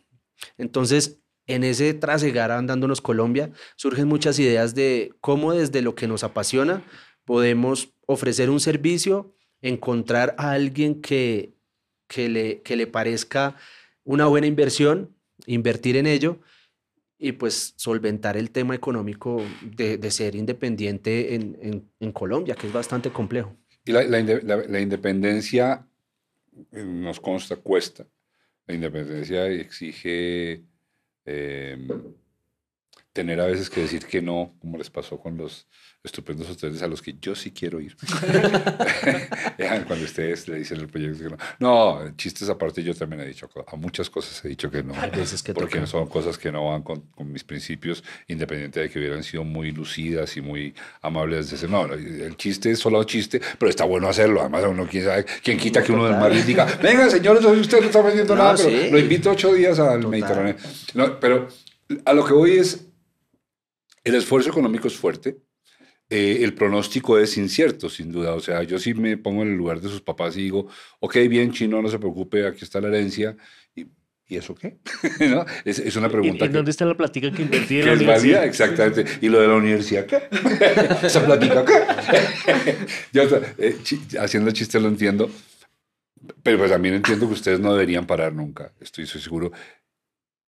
[0.59, 6.25] Entonces, en ese trasegar andándonos Colombia, surgen muchas ideas de cómo desde lo que nos
[6.25, 6.83] apasiona
[7.25, 11.53] podemos ofrecer un servicio, encontrar a alguien que,
[12.09, 13.57] que, le, que le parezca
[14.05, 15.15] una buena inversión,
[15.47, 16.39] invertir en ello
[17.19, 21.59] y pues solventar el tema económico de, de ser independiente en,
[22.01, 23.57] en- Colombia, que es bastante complejo.
[23.85, 25.87] Y la, la- la independencia,
[26.73, 28.07] eh, nos consta, cuesta.
[28.67, 30.63] La independencia exige
[31.27, 31.77] eh,
[33.17, 35.67] tener a veces que decir que no, como les pasó con los
[36.05, 37.97] estupendos hoteles a los que yo sí quiero ir.
[39.87, 41.37] Cuando ustedes le dicen el proyecto que no.
[41.59, 44.95] No, chistes aparte, yo también he dicho, a muchas cosas he dicho que no.
[45.01, 45.87] Hay veces que porque toca.
[45.87, 49.73] son cosas que no van con, con mis principios, independiente de que hubieran sido muy
[49.73, 51.51] lucidas y muy amables.
[51.51, 54.41] Desde, no, el chiste es solo chiste, pero está bueno hacerlo.
[54.43, 57.81] Además, uno quién sabe, quién quita que uno del mar les diga, venga, señores, usted
[57.81, 58.91] no está vendiendo No, nada, pero sí.
[58.91, 60.11] lo invito ocho días al Total.
[60.11, 60.57] Mediterráneo.
[60.93, 61.49] No, pero
[62.05, 62.87] a lo que voy es,
[64.07, 65.37] el esfuerzo económico es fuerte.
[66.09, 68.35] eh, el pronóstico es incierto, sin duda.
[68.35, 70.69] O sea, yo sí me pongo en el lugar de sus papás y digo,
[71.01, 73.37] ok, bien, chino, no se preocupe, aquí está la herencia.
[73.75, 73.87] ¿Y,
[74.29, 74.79] ¿y eso qué?
[75.29, 75.45] ¿No?
[75.65, 77.93] es, es una ¿En, pregunta en que, dónde está la plática que invertí en la
[77.95, 78.37] universidad?
[78.39, 79.05] válida, exactamente.
[79.21, 80.19] ¿Y lo de la universidad qué?
[81.07, 82.77] Esa plática qué?
[83.13, 83.23] Yo,
[83.59, 85.29] eh, chi- haciendo el chiste lo entiendo,
[86.45, 89.51] pero pues también entiendo que ustedes no deberían parar nunca, estoy, estoy seguro.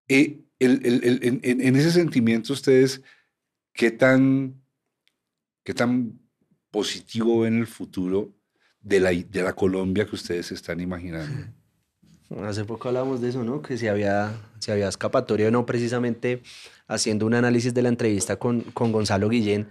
[0.07, 3.01] Eh, el- el- el- en- en ese sentimiento ustedes,
[3.77, 4.61] ¿qué tan,
[5.63, 6.19] qué tan
[6.71, 8.33] positivo ven el futuro
[8.81, 11.53] de la, de la Colombia que ustedes están imaginando?
[12.43, 13.61] Hace poco hablábamos de eso, ¿no?
[13.61, 16.41] Que si había, si había escapatoria o no, precisamente
[16.87, 19.69] haciendo un análisis de la entrevista con, con Gonzalo Guillén,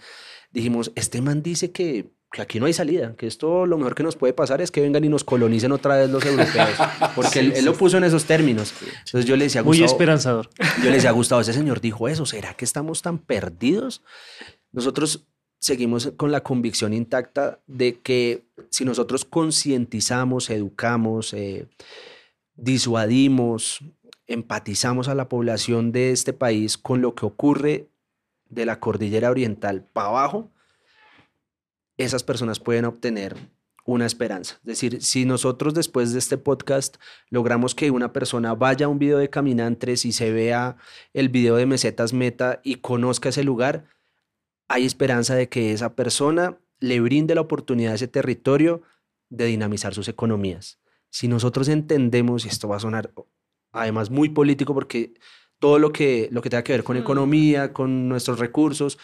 [0.52, 4.02] dijimos, este man dice que, que aquí no hay salida, que esto lo mejor que
[4.02, 6.68] nos puede pasar es que vengan y nos colonicen otra vez los europeos,
[7.16, 8.74] porque él, él lo puso en esos términos.
[9.06, 10.50] Entonces yo le decía, a Muy Gustavo, esperanzador.
[10.82, 14.02] yo le decía a Gustavo, ese señor dijo eso, ¿será que estamos tan perdidos?
[14.70, 15.26] Nosotros
[15.60, 21.68] seguimos con la convicción intacta de que si nosotros concientizamos, educamos, eh,
[22.54, 23.80] disuadimos,
[24.26, 27.88] empatizamos a la población de este país con lo que ocurre
[28.50, 30.50] de la cordillera oriental para abajo,
[31.96, 33.36] esas personas pueden obtener
[33.84, 34.56] una esperanza.
[34.56, 36.96] Es decir, si nosotros después de este podcast
[37.30, 40.76] logramos que una persona vaya a un video de caminantes y se vea
[41.14, 43.86] el video de Mesetas Meta y conozca ese lugar,
[44.68, 48.82] hay esperanza de que esa persona le brinde la oportunidad a ese territorio
[49.30, 50.80] de dinamizar sus economías.
[51.10, 53.12] Si nosotros entendemos, y esto va a sonar
[53.72, 55.14] además muy político porque
[55.58, 57.00] todo lo que, lo que tenga que ver con Mm.
[57.00, 58.98] economía, con nuestros recursos,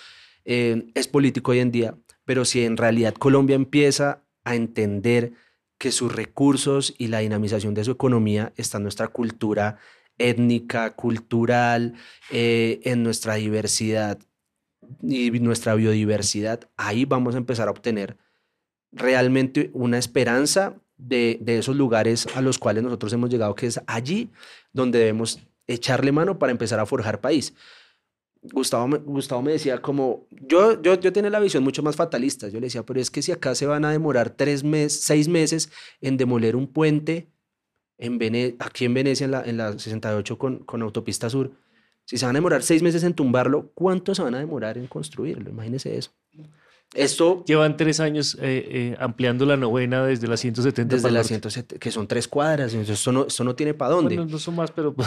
[0.44, 5.32] eh, es político hoy en día, pero si en realidad Colombia empieza a entender
[5.78, 9.78] que sus recursos y la dinamización de su economía está en nuestra cultura
[10.18, 11.94] étnica, cultural,
[12.30, 14.18] eh, en nuestra diversidad
[15.02, 18.16] y nuestra biodiversidad, ahí vamos a empezar a obtener
[18.92, 23.80] realmente una esperanza de, de esos lugares a los cuales nosotros hemos llegado, que es
[23.86, 24.30] allí
[24.72, 27.54] donde debemos echarle mano para empezar a forjar país.
[28.42, 32.48] Gustavo me, Gustavo me decía como, yo, yo, yo tenía la visión mucho más fatalista,
[32.48, 35.28] yo le decía, pero es que si acá se van a demorar tres meses, seis
[35.28, 35.70] meses
[36.00, 37.28] en demoler un puente
[37.98, 41.52] en Vene aquí en Venecia, en la, en la 68 con, con Autopista Sur,
[42.04, 44.88] si se van a demorar seis meses en tumbarlo, ¿cuánto se van a demorar en
[44.88, 45.48] construirlo?
[45.48, 46.10] Imagínese eso.
[46.94, 51.14] Esto Llevan tres años eh, eh, ampliando la novena desde la 170 desde para el
[51.14, 51.28] la norte.
[51.28, 54.14] 170, que son tres cuadras, entonces esto no, esto no tiene para dónde.
[54.16, 54.94] Bueno, no son más, pero...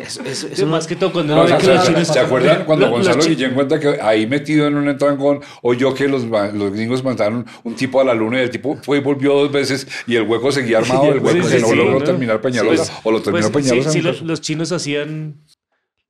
[0.00, 1.74] Eso- eso- eso Eso no- más que todo cuando No, uno ve o que sea,
[1.74, 5.40] los ¿se, chinos- se acuerdan cuando Gonzalo Guillén cuenta que ahí metido en un trancón
[5.62, 8.98] oyó que los, los gringos mandaron un tipo a la luna y el tipo fue
[8.98, 11.68] y volvió dos veces y el hueco seguía armado, el hueco Sí, que sí, no
[11.68, 12.04] sí, logró ¿no?
[12.04, 13.90] terminar Peñalosa Pues- o lo terminó pues, Peñalosa.
[13.90, 15.42] sí, los chinos hacían...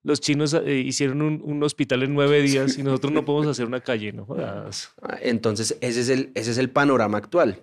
[0.04, 3.66] Los chinos eh, hicieron un, un hospital en nueve días y nosotros no podemos hacer
[3.66, 4.24] una calle, ¿no?
[4.26, 4.90] jodas.
[5.00, 7.62] Ah, Entonces, ese es, el, ese es el panorama actual.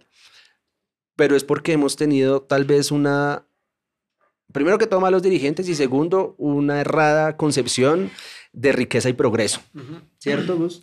[1.15, 3.45] Pero es porque hemos tenido tal vez una,
[4.53, 8.09] primero que todo, malos dirigentes y segundo, una errada concepción
[8.53, 9.61] de riqueza y progreso.
[10.17, 10.81] ¿Cierto, Gus?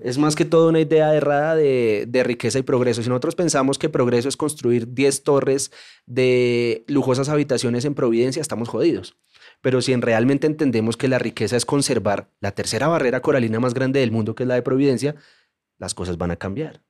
[0.00, 3.02] Es más que todo una idea errada de, de riqueza y progreso.
[3.02, 5.70] Si nosotros pensamos que progreso es construir 10 torres
[6.06, 9.16] de lujosas habitaciones en Providencia, estamos jodidos.
[9.60, 13.74] Pero si en realmente entendemos que la riqueza es conservar la tercera barrera coralina más
[13.74, 15.16] grande del mundo, que es la de Providencia,
[15.78, 16.82] las cosas van a cambiar.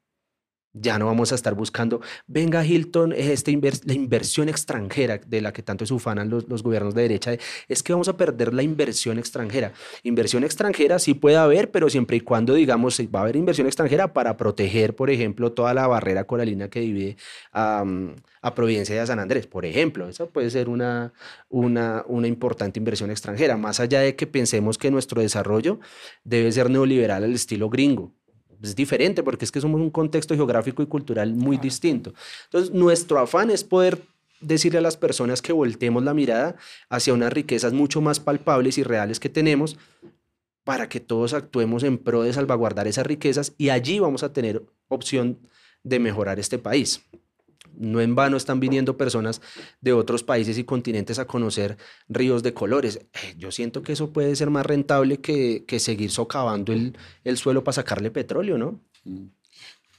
[0.73, 5.53] Ya no vamos a estar buscando, venga Hilton, esta invers- la inversión extranjera de la
[5.53, 7.33] que tanto se ufanan los, gobiernos de derecha,
[7.67, 9.73] es que vamos a perder la inversión extranjera.
[10.05, 14.13] Inversión extranjera sí puede haber, pero siempre y cuando, digamos, va a haber inversión extranjera
[14.13, 17.17] para proteger, por ejemplo, toda la barrera coralina que divide
[17.53, 17.85] a,
[18.55, 20.09] Providencia y a San Andrés, por ejemplo.
[20.09, 21.13] Esa puede ser una,
[21.49, 25.81] una importante inversión extranjera, más allá de que pensemos que nuestro desarrollo
[26.25, 28.13] debe ser neoliberal al estilo gringo.
[28.63, 32.13] Es diferente porque es que somos un contexto geográfico y cultural muy distinto.
[32.45, 34.03] Entonces, nuestro afán es poder
[34.41, 36.57] decirle a las personas que voltemos la mirada
[36.89, 39.77] hacia unas riquezas mucho más palpables y reales que tenemos
[40.65, 44.63] para que todos actuemos en pro de salvaguardar esas riquezas y allí vamos a tener
[44.89, 45.39] opción
[45.83, 47.03] de mejorar este país.
[47.81, 49.41] No en vano están viniendo personas
[49.81, 51.79] de otros países y continentes a conocer
[52.09, 53.01] ríos de colores.
[53.15, 57.37] Eh, Yo siento que eso puede ser más rentable que, que seguir socavando el, el
[57.39, 58.81] suelo para sacarle petróleo, ¿no?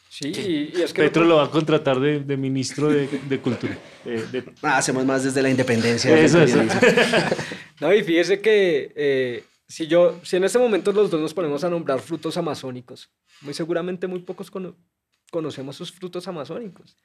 [0.09, 0.32] Sí,
[0.75, 3.77] y, es que Petro lo va a contratar de, de ministro de, de Cultura.
[4.05, 6.15] De- Ah, hacemos más desde la independencia.
[6.19, 6.51] Eso es.
[6.51, 6.79] periodismo.
[7.79, 11.63] No, y fíjese que eh, si yo, si en este momento los dos nos ponemos
[11.63, 13.09] a nombrar frutos amazónicos,
[13.41, 14.75] muy seguramente muy pocos cono-
[15.32, 16.95] conocemos sus frutos amazónicos.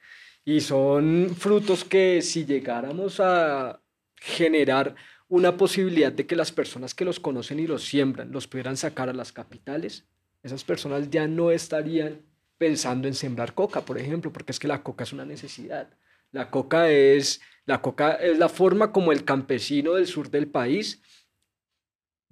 [0.47, 3.81] Y son frutos que si llegáramos a
[4.15, 4.95] generar
[5.27, 9.09] una posibilidad de que las personas que los conocen y los siembran los pudieran sacar
[9.09, 10.05] a las capitales,
[10.41, 12.21] esas personas ya no estarían
[12.57, 15.89] pensando en sembrar coca, por ejemplo, porque es que la coca es una necesidad.
[16.31, 21.01] La coca es, la coca es la forma como el campesino del sur del país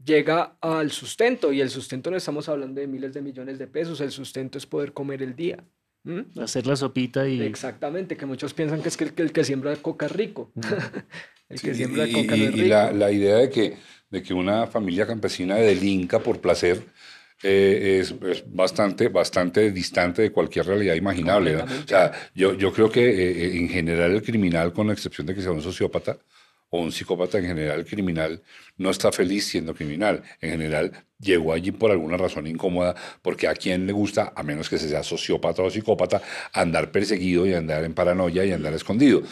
[0.02, 4.00] llega al sustento y el sustento no estamos hablando de miles de millones de pesos,
[4.00, 5.66] el sustento es poder comer el día.
[6.06, 6.40] ¿Mm?
[6.40, 7.42] hacer la sopita y...
[7.42, 10.52] Exactamente, que muchos piensan que es que el, que el que siembra coca es rico.
[11.50, 12.70] el que Sí, siembra y, coca y- no es y rico.
[12.70, 13.78] la, la idea de que,
[14.12, 16.80] de que una familia campesina delinca por placer
[17.44, 21.56] eh, es, es bastante, bastante distante de cualquier realidad imaginable.
[21.56, 21.64] ¿no?
[21.64, 25.28] O sea, yo, yo creo que eh, eh, en general el criminal, con la excepción
[25.28, 26.18] de que sea un sociópata
[26.76, 28.42] o un psicópata, en general criminal
[28.78, 30.24] no está feliz siendo criminal.
[30.42, 34.70] En general llegó allí por alguna razón incómoda, porque a quien le gusta, a menos
[34.70, 36.22] que se sea sociópata o psicópata,
[36.54, 39.24] andar perseguido y andar en paranoia y andar escondido.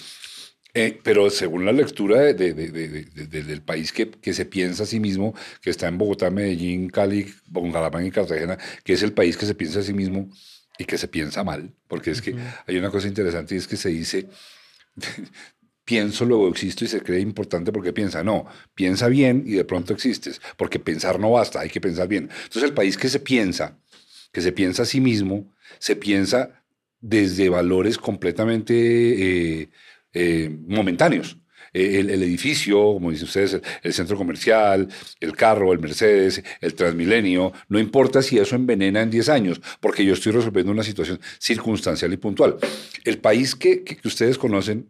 [0.76, 4.34] Eh, pero según la lectura de, de- de- de- de- de- del país que, que
[4.34, 8.94] se piensa a sí mismo, que está en Bogotá, Medellín, Cali, Bucaramanga y Cartagena, que
[8.94, 10.30] es el país que se piensa a sí mismo
[10.80, 12.36] y que se piensa mal, porque es que
[12.66, 14.28] hay una cosa interesante y es que se dice,
[15.86, 19.94] pienso, luego existo y se cree importante porque piensa, no, piensa bien y de pronto
[19.94, 22.30] existes, porque pensar no basta, hay que pensar bien.
[22.44, 23.78] Entonces el país que se piensa,
[24.32, 26.64] que se piensa a sí mismo, se piensa
[27.02, 28.74] desde valores completamente
[29.62, 29.70] eh,
[30.14, 31.38] eh, momentáneos.
[31.74, 34.88] Eh, El, el edificio, como dicen ustedes, el, el centro comercial,
[35.20, 40.06] el carro, el Mercedes, el Transmilenio, no importa si eso envenena en 10 años, porque
[40.06, 42.58] yo estoy resolviendo una situación circunstancial y puntual.
[43.04, 44.88] El país que, que- que ustedes conocen,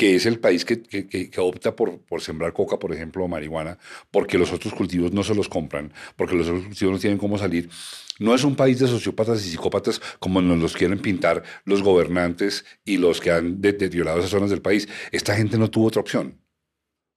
[0.00, 3.28] que es el país que, que- que- opta por, por sembrar coca, por ejemplo, o
[3.28, 3.78] marihuana,
[4.10, 7.36] porque los otros cultivos no se los compran, porque los otros cultivos no tienen cómo
[7.36, 7.68] salir.
[8.18, 12.64] No es un país de sociópatas y psicópatas como nos los quieren pintar los gobernantes
[12.82, 14.88] y los que han de- deteriorado esas zonas del país.
[15.12, 16.40] Esta gente no tuvo otra opción,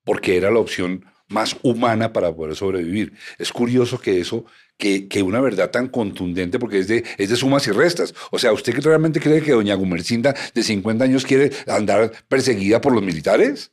[0.03, 3.13] porque era la opción más humana para poder sobrevivir.
[3.39, 4.45] Es curioso que eso,
[4.77, 8.13] que, una verdad tan contundente, porque es de, es de sumas y restas.
[8.31, 12.93] O sea, ¿usted realmente cree que doña Gumercinda de 50 años quiere andar perseguida por
[12.93, 13.71] los militares?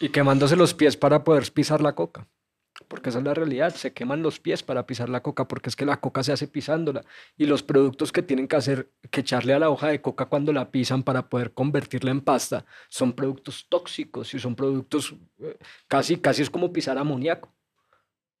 [0.00, 2.28] Y quemándose los pies para poder pisar la coca.
[2.88, 5.76] Porque esa es la realidad, se queman los pies para pisar la coca, porque es
[5.76, 7.04] que la coca se hace pisándola.
[7.36, 10.52] Y los productos que tienen que hacer, que echarle a la hoja de coca cuando
[10.52, 15.56] la pisan para poder convertirla en pasta, son productos tóxicos y son productos eh,
[15.88, 17.55] casi, casi es como pisar amoníaco.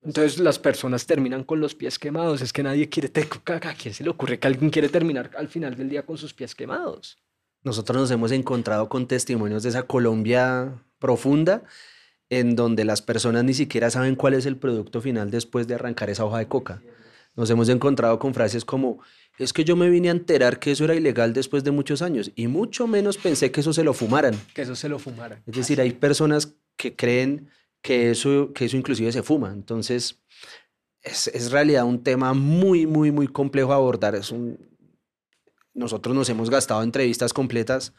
[0.02, 2.40] Entonces las personas terminan con los pies quemados.
[2.40, 3.56] Es que nadie quiere coca.
[3.62, 6.32] ¿A quién se le ocurre que alguien quiere terminar al final del día con sus
[6.32, 7.18] pies quemados?
[7.62, 11.64] Nosotros nos hemos encontrado con testimonios de esa Colombia profunda,
[12.30, 16.08] en donde las personas ni siquiera saben cuál es el producto final después de arrancar
[16.10, 16.82] esa hoja de coca.
[17.34, 19.00] Nos hemos encontrado con frases como,
[19.38, 22.30] es que yo me vine a enterar que eso era ilegal después de muchos años
[22.34, 24.34] y mucho menos pensé que eso se lo fumaran.
[24.54, 25.42] Que eso se lo fumaran.
[25.46, 27.50] Es decir, hay personas que creen
[27.86, 29.52] que eso, que eso inclusive se fuma.
[29.52, 30.20] Entonces,
[31.02, 34.16] es, es realidad un tema muy, muy, muy complejo a abordar.
[34.16, 34.58] Es un...
[35.72, 37.94] Nosotros nos hemos gastado entrevistas completas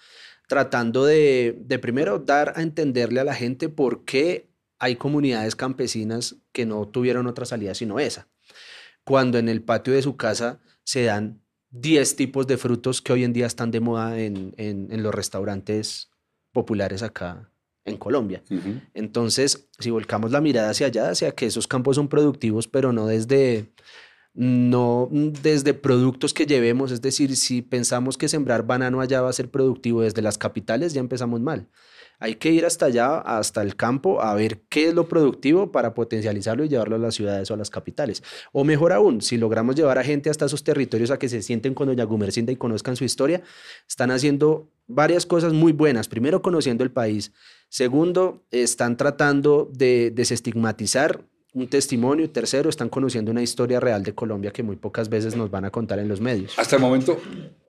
[0.49, 6.35] tratando de, de primero dar a entenderle a la gente por qué hay comunidades campesinas
[6.51, 8.27] que no tuvieron otra salida sino esa.
[9.05, 13.23] Cuando en el patio de su casa se dan 10 tipos de frutos que hoy
[13.23, 16.09] en día están de moda en, en- en los restaurantes
[16.51, 17.51] populares acá
[17.87, 18.43] en Colombia.
[18.93, 23.07] Entonces, si volcamos la mirada hacia allá, hacia que esos campos son productivos, pero no
[23.07, 23.71] desde,
[24.33, 29.33] no desde productos que llevemos, es decir, si pensamos que sembrar banano allá va a
[29.33, 31.67] ser productivo desde las capitales, ya empezamos mal.
[32.19, 35.93] Hay que ir hasta allá, hasta el campo, a ver qué es lo productivo para
[35.93, 38.23] potencializarlo y llevarlo a las ciudades o a las capitales.
[38.51, 41.75] O mejor aún, si logramos llevar a gente hasta esos territorios a que se sienten
[41.75, 43.43] con Doña Gumercinda y conozcan su historia,
[43.87, 46.07] están haciendo varias cosas muy buenas.
[46.07, 47.31] Primero, conociendo el país.
[47.69, 52.29] Segundo, están tratando de desestigmatizar un testimonio.
[52.29, 55.71] Tercero, están conociendo una historia real de Colombia que muy pocas veces nos van a
[55.71, 56.57] contar en los medios.
[56.57, 57.19] Hasta el momento,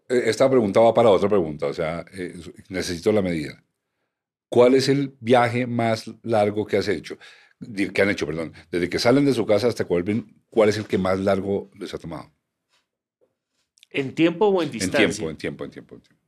[0.08, 2.34] eh, esta pregunta va para otra pregunta, o sea, eh,
[2.68, 3.62] necesito la medida.
[4.48, 7.18] ¿Cuál es el viaje más largo que has hecho?
[7.92, 8.52] Que han hecho, perdón.
[8.70, 11.70] Desde que salen de su casa hasta que vuelven, ¿cuál es el que más largo
[11.78, 12.32] les ha tomado?
[13.90, 15.08] ¿En tiempo o en En distancia?
[15.08, 15.94] tiempo, en tiempo, en tiempo.
[15.96, 16.24] en tiempo.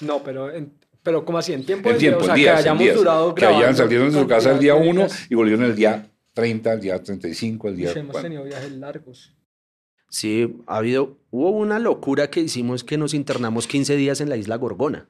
[0.00, 1.52] No, pero, en, pero ¿cómo así?
[1.52, 1.90] ¿En tiempo?
[1.90, 2.96] En tiempo, o sea, en días, que en hayamos días.
[2.96, 5.26] durado Que hayan grabando salido de su casa el día cantidad de 1 días.
[5.30, 7.92] y volvieron el día 30, el día 35, el día...
[7.92, 9.34] Uy, hemos tenido viajes largos.
[10.08, 14.36] Sí, ha habido, hubo una locura que hicimos que nos internamos 15 días en la
[14.36, 15.08] isla Gorgona.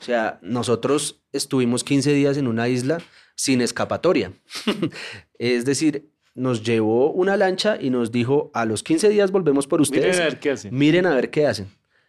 [0.00, 2.98] O sea, nosotros estuvimos 15 días en una isla
[3.34, 4.32] sin escapatoria.
[5.38, 9.80] es decir, nos llevó una lancha y nos dijo, a los 15 días volvemos por
[9.80, 10.16] ustedes.
[10.16, 10.74] Miren a ver qué hacen.
[10.76, 11.68] Miren a ver qué hacen.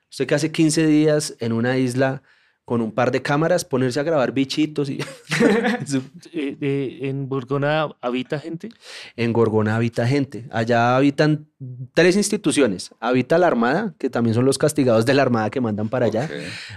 [0.10, 2.24] Usted que hace 15 días en una isla
[2.66, 5.00] con un par de cámaras, ponerse a grabar bichitos y...
[6.34, 8.70] Eh, eh, ¿En Burgona habita gente?
[9.16, 10.46] En Gorgona habita gente.
[10.52, 11.48] Allá habitan
[11.94, 12.92] tres instituciones.
[13.00, 16.30] Habita la Armada, que también son los castigados de la Armada que mandan para allá.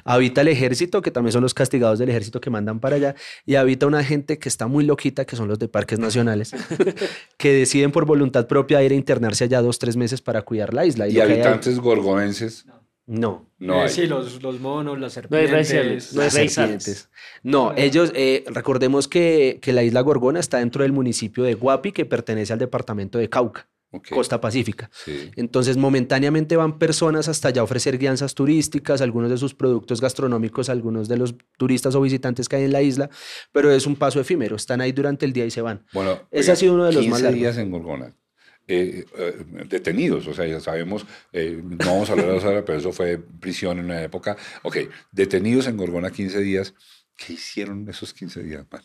[0.04, 3.14] Habita el Ejército, que también son los castigados del Ejército que mandan para allá.
[3.44, 6.52] Y habita una gente que está muy loquita, que son los de parques nacionales,
[7.38, 10.84] que deciden por voluntad propia ir a internarse allá dos, tres meses para cuidar la
[10.86, 11.08] isla.
[11.08, 12.66] ¿Y ahí- habitantes gorgonenses?
[13.06, 13.48] No.
[13.58, 13.88] No Eh, hay.
[13.88, 15.50] Sí, los, los monos, las No hay serpientes.
[15.52, 16.84] raciales, no hay serpientes.
[16.84, 17.10] Sales.
[17.44, 21.92] No, ellos, eh, recordemos que, que la isla Gorgona está dentro del municipio de Guapi,
[21.92, 23.68] que pertenece al departamento de Cauca,
[24.10, 24.90] costa pacífica.
[24.92, 25.30] Sí.
[25.36, 30.68] Entonces, momentáneamente van personas hasta allá a ofrecer guianzas turísticas, algunos de sus productos gastronómicos,
[30.68, 33.08] a algunos de los turistas o visitantes que hay en la isla,
[33.52, 35.86] pero es un paso efímero, están ahí durante el día y se van.
[35.92, 37.40] Bueno, Ese ha sido uno de los 15 más largos.
[37.40, 38.14] días en Gorgona.
[38.68, 42.64] Eh, eh, detenidos, o sea, ya sabemos, eh, no vamos a hablar de eso ahora,
[42.64, 44.36] pero eso fue prisión en una época.
[44.62, 44.78] Ok,
[45.12, 46.74] detenidos en Gorgona 15 días.
[47.16, 48.84] ¿Qué hicieron esos 15 días, mano?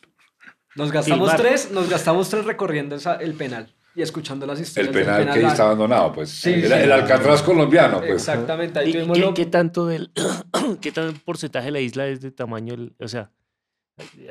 [0.75, 4.93] Nos gastamos tres, nos gastamos tres recorriendo esa- el penal y escuchando las El historias
[4.93, 6.29] del penal que ahí Ah, está abandonado, pues.
[6.29, 6.73] Sí, el, sí.
[6.73, 8.11] el Alcatraz colombiano, pues.
[8.13, 10.11] Exactamente, ahí ¿Y qué, lo- qué tanto del
[10.81, 12.73] qué tan porcentaje de la isla es de tamaño?
[12.75, 13.31] el- O sea,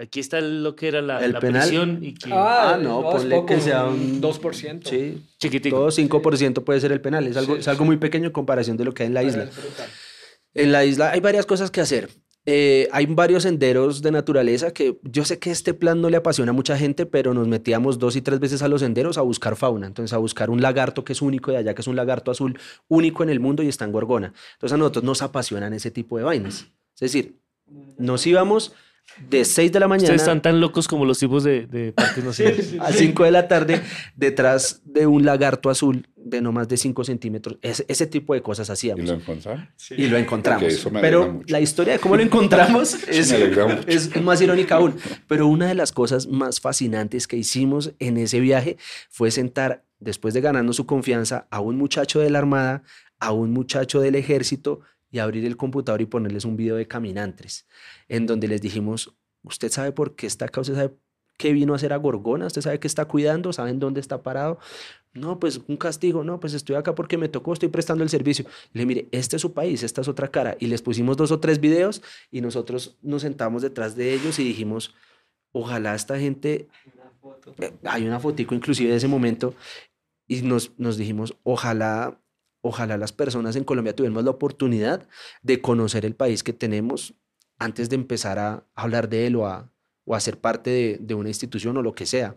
[0.00, 1.62] aquí está lo que era la, El la penal.
[1.62, 4.80] prisión y que Ah, Ah, no, no, ponle que poco, sea un un 2%.
[4.88, 5.76] Sí, chiquitico.
[5.76, 7.86] todo 5% puede ser el penal, es algo, Sí, es algo sí.
[7.86, 9.48] muy pequeño en comparación de lo que hay en la isla.
[10.54, 12.10] En la isla hay varias cosas que hacer.
[12.46, 16.50] Eh, hay varios senderos de naturaleza que yo sé que este plan no le apasiona
[16.50, 19.56] a mucha gente, pero nos metíamos dos y tres veces a los senderos a buscar
[19.56, 19.86] fauna.
[19.86, 22.58] Entonces, a buscar un lagarto que es único de allá, que es un lagarto azul
[22.88, 24.32] único en el mundo y está en Gorgona.
[24.54, 26.66] Entonces, a nosotros nos apasionan ese tipo de vainas.
[26.94, 27.36] Es decir,
[27.98, 28.72] nos íbamos
[29.28, 32.24] de 6 de la mañana Ustedes están tan locos como los tipos de, de parques
[32.24, 32.74] nacionales.
[32.80, 33.82] a 5 de la tarde
[34.16, 37.58] detrás de un lagarto azul de no más de 5 centímetros.
[37.62, 39.06] Ese, ese tipo de cosas ¿Y hacíamos.
[39.08, 39.16] lo.
[39.96, 40.68] Y lo encontramos.
[40.68, 41.46] Eso me alegra Pero mucho.
[41.48, 44.96] la historia de cómo lo encontramos es, es más irónica aún.
[45.26, 48.76] Pero una de las cosas más fascinantes que hicimos en ese viaje
[49.08, 52.82] fue sentar, después de ganarnos su confianza, a un muchacho de la Armada,
[53.18, 54.80] a un muchacho del ejército
[55.10, 57.66] y abrir el computador y ponerles un video de caminantes,
[58.10, 60.94] en donde les dijimos, usted sabe por qué está acá, usted sabe
[61.38, 64.58] qué vino a hacer a Gorgona, usted sabe qué está cuidando, saben dónde está parado.
[65.14, 68.44] No, pues un castigo, no, pues estoy acá porque me tocó, estoy prestando el servicio.
[68.74, 70.56] Le mire, este es su país, esta es otra cara.
[70.60, 74.44] Y les pusimos dos o tres videos y nosotros nos sentamos detrás de ellos y
[74.44, 74.94] dijimos,
[75.52, 76.68] ojalá esta gente,
[77.58, 79.54] eh, hay una fotico inclusive de ese momento,
[80.26, 82.20] y nos, nos dijimos, ojalá,
[82.60, 85.08] ojalá las personas en Colombia tuviéramos la oportunidad
[85.42, 87.14] de conocer el país que tenemos
[87.60, 89.70] antes de empezar a hablar de él o a,
[90.04, 92.34] o a ser parte de, de una institución o lo que sea.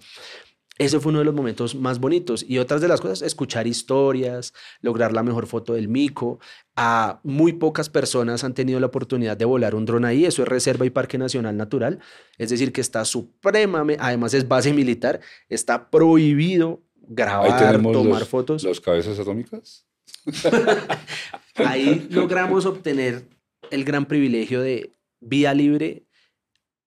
[0.80, 2.44] Ese fue uno de los momentos más bonitos.
[2.48, 6.40] Y otras de las cosas, escuchar historias, lograr la mejor foto del mico.
[6.76, 10.26] A muy pocas personas han tenido la oportunidad de volar un dron ahí.
[10.26, 12.00] Eso es Reserva y Parque Nacional Natural.
[12.40, 18.64] Es decir, que está supremamente, además es base militar, está prohibido grabar, tomar los, fotos.
[18.64, 19.86] los cabezas atómicas.
[21.56, 23.26] Ahí logramos obtener
[23.70, 24.92] el gran privilegio de
[25.26, 26.08] vía libre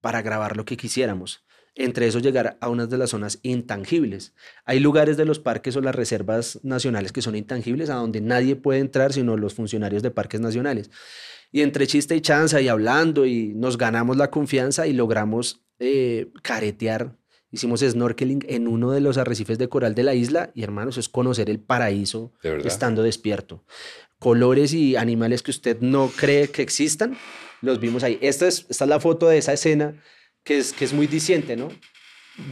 [0.01, 1.45] para grabar lo que quisiéramos.
[1.79, 4.35] Entre eso llegar a unas de las zonas intangibles.
[4.65, 8.57] Hay lugares de los parques o las reservas nacionales que son intangibles, a donde nadie
[8.57, 10.91] puede entrar sino los funcionarios de parques nacionales.
[11.53, 16.33] Y entre chiste y chanza y hablando y nos ganamos la confianza y logramos eh,
[16.43, 17.19] caretear.
[17.51, 21.09] Hicimos snorkeling en uno de los arrecifes de coral de la isla y hermanos, es
[21.09, 23.65] conocer el paraíso De estando despierto.
[24.19, 27.17] Colores y animales que usted no cree que existan,
[27.63, 28.19] los vimos ahí.
[28.21, 29.95] Esta es, esta es la foto de esa escena
[30.45, 31.69] que es, que es muy diciente, ¿no?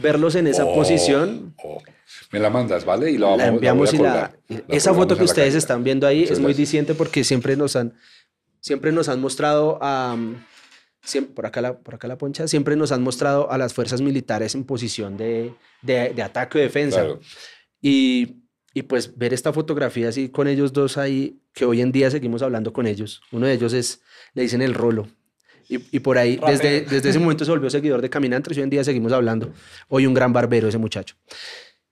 [0.01, 1.81] Verlos en esa Oh, posición, oh.
[2.31, 3.11] Me la mandas, ¿vale?
[3.11, 4.39] Y la, vamos, la enviamos voy a la, colgar.
[4.49, 6.57] y La esa colgamos foto que la ustedes están viendo ahí Muchas es muy gracias.
[6.67, 7.93] diciente porque siempre nos han
[8.61, 10.15] siempre nos han mostrado a
[11.05, 14.01] siem- por acá la por acá la poncha siempre nos han mostrado a las fuerzas
[14.01, 17.19] militares en posición de, de, de ataque o defensa Claro.
[17.81, 18.43] y,
[18.75, 22.41] y pues ver esta fotografía así con ellos dos ahí, que hoy en día seguimos
[22.41, 23.21] hablando con ellos.
[23.31, 24.01] Uno de ellos es,
[24.33, 25.07] le dicen el rolo.
[25.69, 28.65] Y, y por ahí, desde, desde ese momento se volvió seguidor de Caminantes y hoy
[28.65, 29.53] en día seguimos hablando.
[29.87, 31.15] Hoy un gran barbero ese muchacho.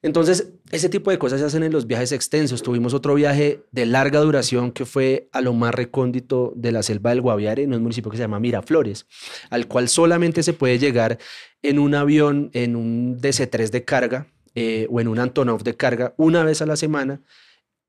[0.01, 2.61] Entonces, ese tipo de cosas se hacen en los viajes extensos.
[2.61, 7.11] Tuvimos otro viaje de larga duración que fue a lo más recóndito de la selva
[7.11, 9.07] del Guaviare, en un municipio que se llama Miraflores,
[9.49, 11.17] al cual solamente se puede llegar
[11.61, 16.13] en un avión, en un DC-3 de carga eh, o en un Antonov de carga
[16.17, 17.21] una vez a la semana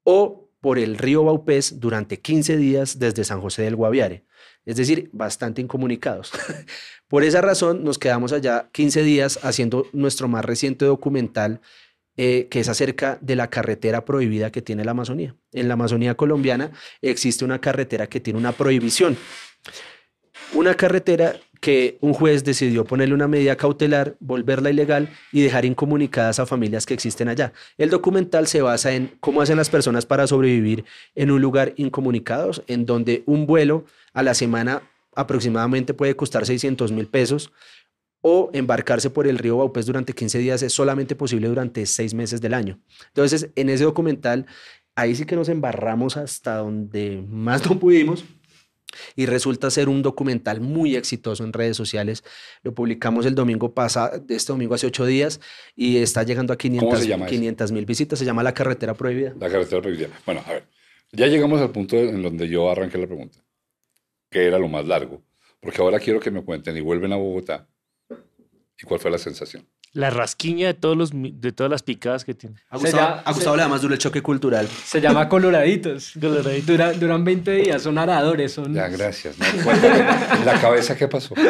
[0.03, 4.25] o por el río Baupés durante 15 días desde San José del Guaviare.
[4.65, 6.33] Es decir, bastante incomunicados.
[7.09, 11.61] por esa razón nos quedamos allá 15 días haciendo nuestro más reciente documental
[12.17, 15.35] eh, que es acerca de la carretera prohibida que tiene la Amazonía.
[15.53, 16.71] En la Amazonía colombiana
[17.03, 19.17] existe una carretera que tiene una prohibición.
[20.53, 21.35] Una carretera
[21.65, 26.85] que un juez decidió ponerle una medida cautelar, volverla ilegal y dejar incomunicadas a familias
[26.85, 27.55] que existen allá.
[27.79, 30.85] El documental se basa en cómo hacen las personas para sobrevivir
[31.15, 34.83] en un lugar incomunicados, en donde un vuelo a la semana
[35.17, 37.51] aproximadamente puede costar 600 mil pesos
[38.21, 42.43] o embarcarse por el río Baupés durante 15 días es solamente posible durante seis meses
[42.43, 42.79] del año.
[43.09, 44.45] Entonces, en ese documental
[44.97, 48.25] Ahí sí que nos embarramos hasta donde más no pudimos
[49.17, 52.25] y resulta ser un documental muy exitoso en redes sociales.
[52.63, 55.41] Lo publicamos el domingo pasado, este domingo hace ocho días,
[55.77, 58.19] y está llegando a 500 mil visitas.
[58.19, 59.35] Se llama La Carretera Prohibida.
[59.39, 60.09] La Carretera Prohibida.
[60.27, 60.65] Bueno, a ver,
[61.13, 63.39] ya llegamos al punto en donde yo arranqué la pregunta,
[64.31, 65.23] que era lo más largo,
[65.61, 67.69] porque ahora quiero que me cuenten y vuelven a Bogotá.
[68.11, 69.69] ¿Y cuál fue la sensación?
[69.95, 72.57] La rasquiña de, todos los, de todas las picadas que tiene.
[72.69, 74.67] A Gustavo, le da más duro el choque cultural.
[74.67, 76.15] Se llama Coloraditos.
[76.21, 76.99] Coloraditos.
[76.99, 78.53] duran 20 días, son aradores.
[78.53, 78.75] Son...
[78.75, 79.37] Ya, gracias.
[79.41, 81.35] ¿En la cabeza qué pasó?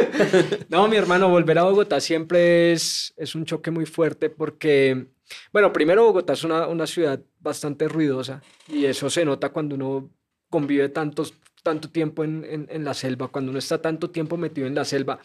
[0.69, 5.07] No, mi hermano, volver a Bogotá siempre es, es un choque muy fuerte porque,
[5.53, 10.11] bueno, primero Bogotá es una, una ciudad bastante ruidosa y eso se nota cuando uno
[10.51, 14.67] convive tantos, tanto tiempo en, en, en la selva, cuando uno está tanto tiempo metido
[14.67, 15.21] en la selva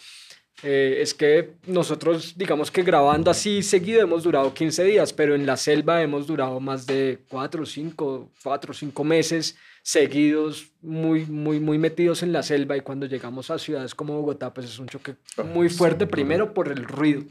[0.64, 5.45] eh, es que nosotros, digamos que grabando así seguido hemos durado 15 días, pero en
[5.45, 11.78] la selva hemos durado más de 4, 5, 4, 5 meses seguidos, muy, muy, muy
[11.78, 12.78] metidos en la selva.
[12.78, 15.16] Y cuando llegamos a ciudades como Bogotá, pues es un choque
[15.53, 17.24] muy fuerte, primero por el ruido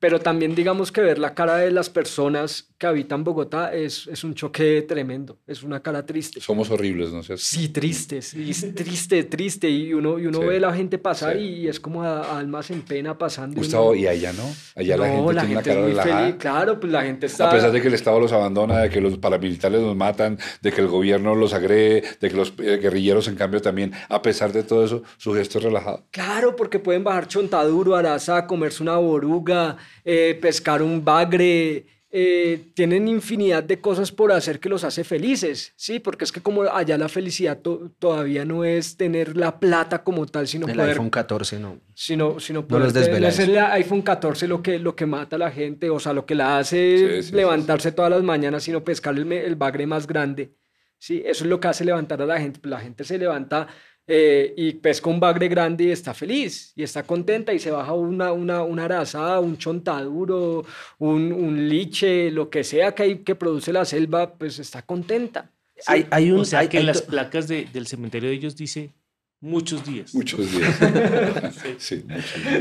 [0.00, 4.22] pero también digamos que ver la cara de las personas que habitan Bogotá es, es
[4.22, 6.40] un choque tremendo, es una cara triste.
[6.40, 7.22] Somos horribles, ¿no?
[7.36, 11.36] Sí, tristes, y es triste, triste, y uno, y uno ve a la gente pasar
[11.36, 13.56] y es como almas en pena pasando.
[13.56, 14.44] Gustavo, y, allá no,
[14.76, 16.38] allá la gente tiene una cara relajada.
[16.38, 17.48] Claro, pues la gente está...
[17.48, 20.72] A pesar de que el Estado los abandona, de que los paramilitares los matan, de
[20.72, 24.52] que el gobierno los agrede, de que los eh, guerrilleros en cambio también, a pesar
[24.52, 26.04] de todo eso, su gesto es relajado.
[26.12, 33.06] Claro, porque pueden bajar chontaduro, araza, comerse una boruga, eh, pescar un bagre, eh, tienen
[33.06, 36.00] infinidad de cosas por hacer que los hace felices, ¿sí?
[36.00, 40.48] Porque es que como allá la felicidad todavía no es tener la plata como tal,
[40.48, 41.80] sino el iPhone 14 no.
[41.92, 45.50] Sino, sino poder no es el iPhone 14 lo que, lo que mata a la
[45.50, 49.56] gente, o sea, lo que la hace levantarse todas las mañanas, sino pescar el, el
[49.56, 50.54] bagre más grande.
[51.00, 52.58] Sí, eso es lo que hace levantar a la gente.
[52.66, 53.68] La gente se levanta
[54.10, 57.92] eh, y pesca un bagre grande y está feliz y está contenta y se baja
[57.92, 60.64] una, una, una araza, un chontaduro,
[60.96, 65.50] un, un, liche, lo que sea que, hay, que produce la selva, pues está contenta.
[65.86, 68.94] Hay, hay un, o sea que en las placas de, del cementerio de ellos dice
[69.40, 70.14] muchos días.
[70.14, 70.74] Muchos días.
[71.76, 72.02] sí,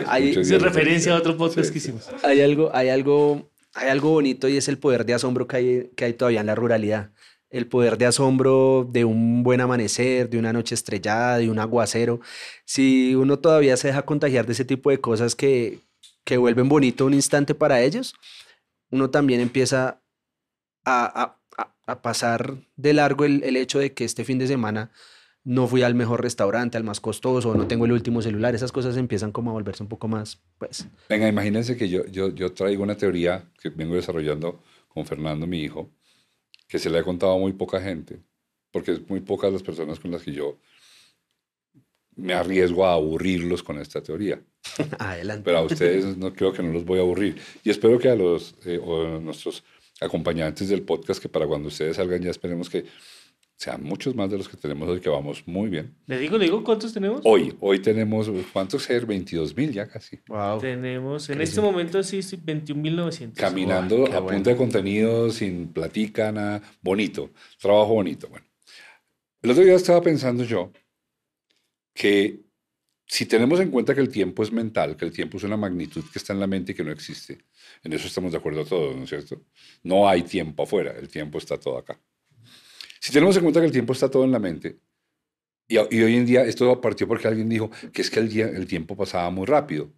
[0.07, 2.09] Hay, referencia a otro podcast que hicimos.
[2.23, 5.91] Hay algo, hay algo, hay algo bonito y es el poder de asombro que hay,
[5.95, 7.11] que hay todavía en la ruralidad
[7.49, 12.19] el poder de asombro de un buen amanecer, de una noche estrellada, de un aguacero.
[12.65, 15.79] Si uno todavía se deja contagiar de ese tipo de cosas que,
[16.23, 18.13] que vuelven bonito un instante para ellos,
[18.91, 20.01] uno también empieza
[20.85, 24.91] a, a, a pasar de largo el, el, hecho de que este fin de semana
[25.43, 28.97] no fui al mejor restaurante, al más costoso, no tengo el último celular, esas cosas
[28.97, 30.89] empiezan como a volverse un poco más, pues...
[31.07, 35.61] Venga, imagínense que yo, yo, yo traigo una teoría que vengo desarrollando con Fernando, mi
[35.61, 35.89] hijo,
[36.67, 38.19] que se le ha contado a muy poca gente,
[38.71, 40.57] porque es muy pocas las personas con las que yo
[42.15, 44.41] me arriesgo a aburrirlos con esta teoría.
[44.99, 45.43] Adelante.
[45.45, 47.37] Pero a ustedes no creo que no los voy a aburrir.
[47.63, 49.63] Y espero que a los eh, o nuestros
[50.01, 52.85] acompañantes del podcast, que para cuando ustedes salgan ya esperemos que
[53.57, 55.95] sean muchos más de los que tenemos hoy, que vamos muy bien.
[56.05, 57.21] ¿Le digo, le digo cuántos tenemos?
[57.23, 59.07] Hoy, hoy tenemos, ¿cuántos ser?
[59.07, 60.19] 22 mil ya casi.
[60.27, 60.59] Wow.
[60.59, 63.33] Tenemos, en este momento sí, 21.900.
[63.33, 68.27] Caminando a punta de contenido, sin platica, nada, bonito, trabajo bonito.
[68.29, 68.45] Bueno,
[69.41, 70.71] el otro día estaba pensando yo
[71.95, 72.41] que
[73.07, 76.03] si tenemos en cuenta que el tiempo es mental, que el tiempo es una magnitud
[76.13, 77.39] que está en la mente y que no existe,
[77.83, 79.41] en eso estamos de acuerdo todos, ¿no es cierto?
[79.81, 81.99] No hay tiempo afuera, el tiempo está todo acá.
[83.07, 84.81] Si tenemos en cuenta que el tiempo está todo en la mente,
[85.65, 88.67] y, hoy en día esto partió porque alguien dijo que es que el, día, el
[88.67, 89.93] tiempo pasaba muy rápido.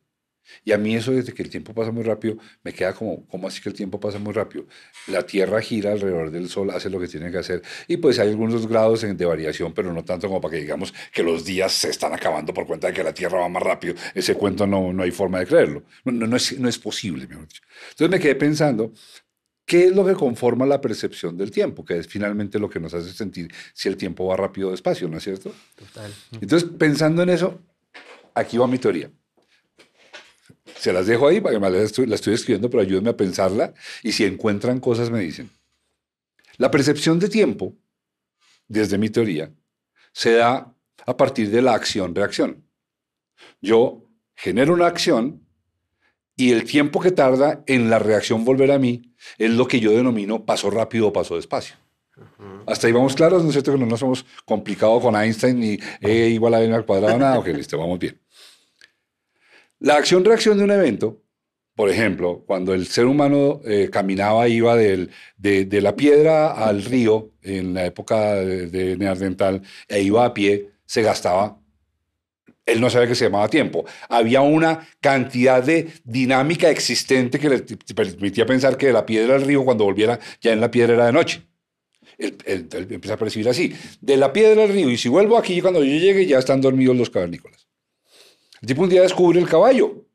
[0.64, 3.48] Y a mí eso desde que el tiempo pasa muy rápido me queda como, ¿cómo
[3.48, 4.68] así que el tiempo pasa muy rápido?
[5.08, 8.30] La Tierra gira alrededor del Sol, hace lo que tiene que hacer y pues hay
[8.30, 11.90] algunos grados de variación, pero no tanto como para que digamos que los días se
[11.90, 13.96] están acabando por cuenta de que la Tierra va más rápido.
[14.14, 15.84] Ese cuento no, no hay forma de creerlo.
[16.06, 17.64] No, no, es, no es posible, mejor dicho.
[17.92, 18.94] Entonces me quedé pensando
[19.70, 21.86] ¿Qué es lo que conforma la percepción del tiempo?
[21.86, 25.08] Que es finalmente lo que nos hace sentir si el tiempo va rápido o despacio,
[25.08, 25.54] ¿no es cierto?
[25.76, 26.12] Total.
[26.42, 27.62] Entonces, pensando en eso,
[28.34, 29.12] aquí va mi teoría.
[30.76, 33.76] Se las dejo ahí, para que la estoy, la estoy escribiendo, pero ayúdenme a pensarla.
[34.02, 35.52] Y si encuentran cosas, me dicen.
[36.58, 37.78] La percepción de tiempo,
[38.68, 39.54] desde mi teoría,
[40.14, 40.76] se da
[41.06, 42.66] a partir de la acción-reacción.
[43.62, 45.46] Yo genero una acción
[46.36, 49.92] y el tiempo que tarda en la reacción volver a mí es lo que yo
[49.92, 51.76] denomino paso rápido o paso despacio.
[52.68, 53.72] Hasta ahí vamos claros, ¿no es cierto?
[53.72, 57.40] Que no nos hemos complicado con Einstein ni E igual a M al cuadrado, nada.
[57.40, 58.20] Ok, listo, vamos bien.
[59.80, 61.22] La acción-reacción de un evento
[61.76, 66.84] por ejemplo, cuando el ser humano eh, caminaba, iba del- de, de la piedra al
[66.84, 71.58] río en la época de, de Neandertal e iba a pie, se gastaba.
[72.70, 73.86] Él no sabía que se llamaba tiempo.
[74.10, 77.60] Había una cantidad de dinámica existente que le
[77.96, 81.06] permitía pensar que de la piedra al río, cuando volviera, ya en la piedra era
[81.08, 81.44] de noche.
[82.18, 83.74] Él, él- él empieza a percibir así.
[84.02, 86.96] De la piedra al río, y si vuelvo aquí, cuando yo llegue, ya están dormidos
[86.98, 87.68] los cavernícolas.
[88.62, 90.06] El tipo un día descubre el caballo.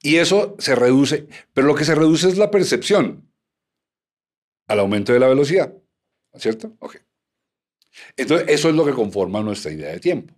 [0.00, 3.28] Y eso se reduce, pero lo que se reduce es la percepción
[4.68, 5.74] al aumento de la velocidad.
[6.34, 6.76] ¿Cierto?
[6.78, 6.98] Ok.
[8.16, 10.34] Entonces, eso es lo que conforma nuestra idea de tiempo.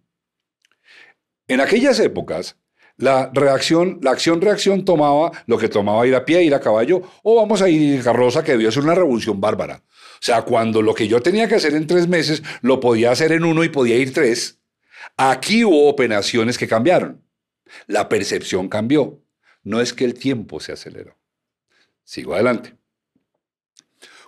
[1.50, 2.54] En aquellas épocas,
[2.96, 7.34] la reacción, la acción-reacción tomaba lo que tomaba ir a pie, ir a caballo, o
[7.34, 9.82] vamos a ir en carroza, que debió ser una revolución bárbara.
[9.84, 13.32] O sea, cuando lo que yo tenía que hacer en tres meses, lo podía hacer
[13.32, 14.60] en uno y podía ir tres,
[15.16, 17.20] aquí hubo operaciones que cambiaron.
[17.88, 19.20] La percepción cambió.
[19.64, 21.18] No es que el tiempo se aceleró.
[22.04, 22.76] Sigo adelante.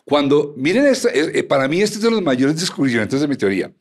[0.05, 3.73] Cuando, miren, eh, eh, para mí este es de los mayores descubrimientos de mi teoría.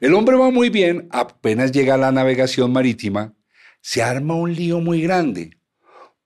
[0.00, 3.34] El hombre va muy bien, apenas llega a la navegación marítima,
[3.80, 5.58] se arma un lío muy grande,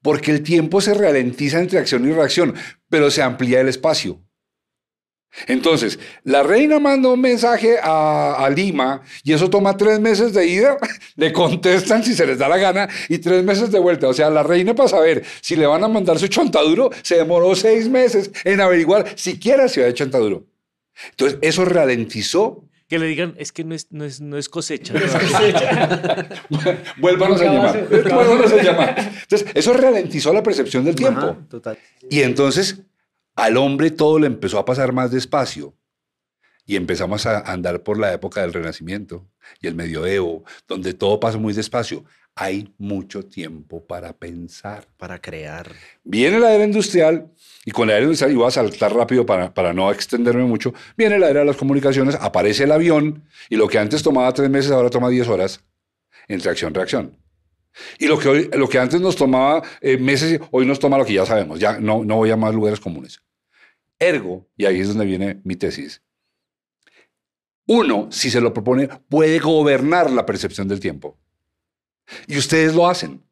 [0.02, 2.54] porque el tiempo se ralentiza entre acción y reacción,
[2.88, 4.20] pero se amplía el espacio.
[5.46, 10.76] Entonces, la reina manda un mensaje a, Lima y eso toma tres meses de ida,
[11.16, 14.08] le contestan si se les da la gana y tres meses de vuelta.
[14.08, 17.54] O sea, la reina para saber si le van a mandar su chontaduro se demoró
[17.54, 20.44] seis meses en averiguar siquiera si había chontaduro.
[21.10, 22.68] Entonces, eso ralentizó.
[22.92, 24.92] Que le digan, es que no es, no es, no es cosecha.
[26.98, 27.88] Vuélvanos a llamar.
[27.88, 29.12] Vuélvanos a llamar.
[29.22, 31.20] Entonces, eso ralentizó la percepción del tiempo.
[31.20, 31.78] Ajá, total.
[32.10, 32.82] Y entonces
[33.34, 35.72] al hombre todo le empezó a pasar más despacio.
[36.64, 39.26] Y empezamos a andar por la época del Renacimiento
[39.60, 42.04] y el Medioevo, donde todo pasa muy despacio.
[42.34, 44.86] Hay mucho tiempo para pensar.
[44.96, 45.70] Para crear.
[46.02, 47.30] Viene la era industrial,
[47.64, 50.72] y con la era industrial, y voy a saltar rápido para, para no extenderme mucho,
[50.96, 54.48] viene la era de las comunicaciones, aparece el avión, y lo que antes tomaba tres
[54.48, 55.62] meses, ahora toma diez horas
[56.26, 57.18] entre acción-reacción.
[57.98, 61.04] Y lo que, hoy, lo que antes nos tomaba eh, meses, hoy nos toma lo
[61.04, 63.20] que ya sabemos, ya no, no voy a más lugares comunes.
[63.98, 66.02] Ergo, y ahí es donde viene mi tesis,
[67.66, 71.18] uno, si se lo propone, puede gobernar la percepción del tiempo.
[72.26, 73.22] Y ustedes lo hacen.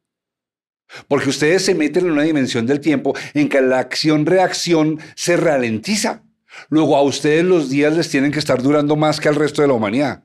[1.08, 6.24] Porque ustedes se meten en una dimensión del tiempo en que la acción-reacción se ralentiza.
[6.68, 9.68] Luego a ustedes los días les tienen que estar durando más que al resto de
[9.68, 10.24] la humanidad.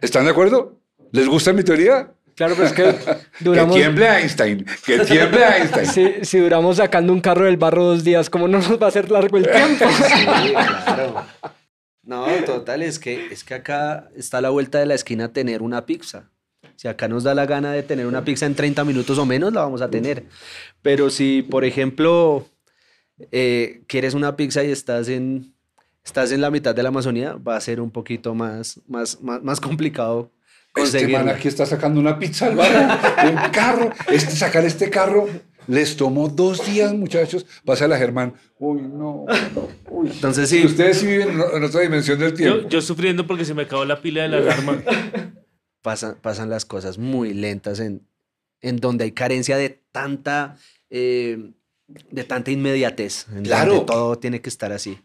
[0.00, 0.80] ¿Están de acuerdo?
[1.12, 2.12] ¿Les gusta mi teoría?
[2.36, 2.94] Claro, pero es que
[3.40, 3.74] duramos...
[3.74, 5.86] Que tiemble Einstein, que tiemble Einstein.
[5.86, 8.88] Si, si duramos sacando un carro del barro dos días, ¿cómo no nos va a
[8.90, 9.86] hacer largo el tiempo?
[10.06, 10.24] Sí,
[10.54, 11.24] claro.
[12.06, 15.60] No, total, es que, es que acá está a la vuelta de la esquina tener
[15.60, 16.30] una pizza.
[16.76, 19.52] Si acá nos da la gana de tener una pizza en 30 minutos o menos,
[19.52, 20.24] la vamos a tener.
[20.82, 22.46] Pero si, por ejemplo,
[23.32, 25.54] eh, quieres una pizza y estás en,
[26.04, 29.42] estás en la mitad de la Amazonía, va a ser un poquito más, más, más,
[29.42, 30.30] más complicado
[30.76, 32.82] Este man aquí está sacando una pizza al barrio,
[33.30, 33.90] un carro.
[34.12, 35.28] Este, sacar este carro
[35.68, 37.46] les tomó dos días, muchachos.
[37.64, 38.34] Pásale a Germán.
[38.58, 39.26] Uy, no.
[39.90, 40.10] uy.
[40.10, 42.62] Entonces Sí, sí, ustedes sí viven en otra dimensión del tiempo.
[42.62, 44.82] Yo, yo sufriendo porque se me acabó la pila de la alarma.
[45.82, 48.06] pasan, pasan las cosas muy lentas en,
[48.60, 50.56] en donde hay carencia de tanta,
[50.90, 51.52] eh,
[52.10, 53.26] de tanta inmediatez.
[53.34, 53.72] En Claro.
[53.72, 54.98] donde todo tiene que estar así.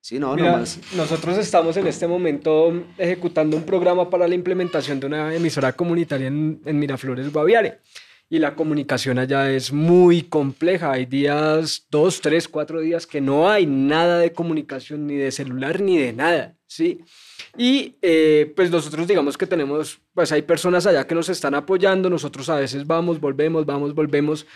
[0.00, 0.78] Sí, no, Mira, nomás.
[0.94, 6.28] nosotros estamos en este momento ejecutando un programa para la implementación de una emisora comunitaria
[6.28, 7.80] en, en Miraflores, Guaviare.
[8.28, 10.90] Y la comunicación allá es muy compleja.
[10.92, 15.80] Hay días, dos, tres, cuatro días que no hay nada de comunicación, ni de celular,
[15.80, 17.00] ni de nada, ¿sí?
[17.56, 22.10] Y eh, pues nosotros digamos que tenemos, pues hay personas allá que nos están apoyando,
[22.10, 24.46] nosotros a veces vamos, volvemos, vamos, volvemos,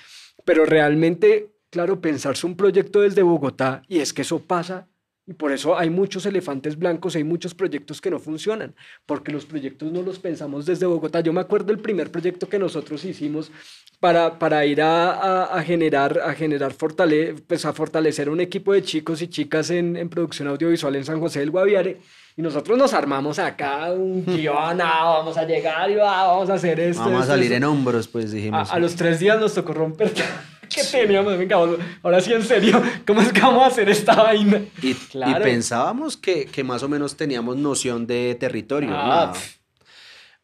[0.45, 4.90] pero realmente, claro, pensarse un proyecto desde Bogotá, y es que eso pasa
[5.31, 8.75] y por eso hay muchos elefantes blancos, hay muchos proyectos que no funcionan,
[9.07, 11.21] porque los proyectos no los pensamos desde Bogotá.
[11.21, 13.53] Yo me acuerdo el primer proyecto que nosotros hicimos
[14.01, 18.73] para, para ir a, a- a generar, a, generar fortale pues a fortalecer un equipo
[18.73, 21.99] de chicos y chicas en, en producción audiovisual en San José del Guaviare.
[22.37, 26.81] Y nosotros nos armamos acá un guion, ah, vamos a llegar y vamos a hacer
[26.81, 27.03] esto.
[27.03, 27.57] Vamos a esto, salir esto.
[27.57, 28.73] en hombros, pues A, dijimos.
[28.73, 30.13] a los tres días nos tocó romper
[30.75, 31.37] que teníamos.
[31.39, 31.57] Venga,
[32.03, 34.63] ahora sí en serio, ¿cómo es que vamos a hacer esta vaina?
[34.83, 35.45] Y, y Claro.
[35.45, 38.91] pensábamos que, que más o menos teníamos noción de territorio.
[38.93, 39.41] Ah, ¿no?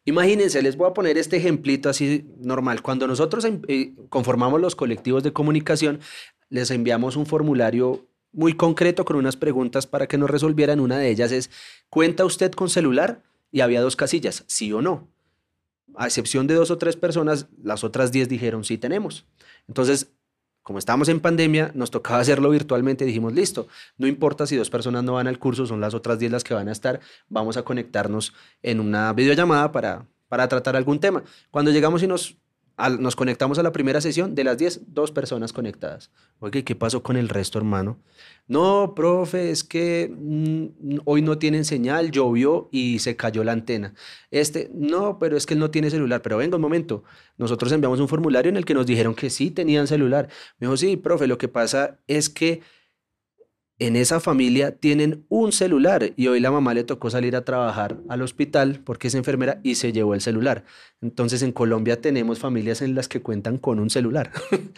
[0.05, 2.81] Imagínense, les voy a poner este ejemplito así normal.
[2.81, 5.99] Cuando nosotros em- eh, conformamos los colectivos de comunicación,
[6.49, 10.79] les enviamos un formulario muy concreto con unas preguntas para que nos resolvieran.
[10.79, 11.49] Una de ellas es,
[11.89, 13.21] ¿cuenta usted con celular?
[13.51, 15.09] Y había dos casillas, sí o no.
[15.95, 19.25] a excepción de dos o tres personas, las otras diez dijeron sí tenemos.
[19.67, 20.11] Entonces,
[20.67, 23.05] como estábamos en pandemia, nos tocaba hacerlo virtualmente.
[23.05, 26.29] Dijimos, listo, no importa si dos personas no van al curso, son las otras diez
[26.29, 26.99] las que van a estar.
[27.29, 31.23] Vamos a conectarnos en una videollamada para, para tratar algún tema.
[31.51, 32.35] Cuando llegamos y nos
[32.99, 36.11] nos conectamos a la primera sesión, de las 10, dos personas conectadas.
[36.39, 37.97] Oye, ¿qué pasó con el resto, hermano?
[38.47, 43.95] No, profe, es que mm, hoy no tienen señal, llovió y se cayó la antena.
[44.29, 46.21] Este, no, pero es que él no tiene celular.
[46.21, 47.03] Pero venga un momento,
[47.37, 50.29] nosotros enviamos un formulario en el que nos dijeron que sí tenían celular.
[50.59, 52.61] Me dijo, sí, profe, lo que pasa es que
[53.79, 57.97] en esa familia tienen un celular y hoy la mamá le tocó salir a trabajar
[58.09, 60.65] al hospital porque es enfermera y se llevó el celular.
[61.01, 64.31] Entonces en Colombia tenemos familias en las que cuentan con un celular.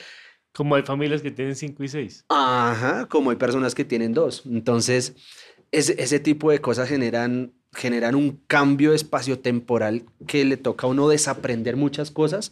[0.52, 2.26] Como hay familias que tienen cinco y seis.
[2.28, 4.44] Ajá, como hay personas que tienen dos.
[4.48, 5.16] Entonces,
[5.72, 11.08] ese, ese tipo de cosas generan, generan un cambio espacio-temporal que le toca a uno
[11.08, 12.52] desaprender muchas cosas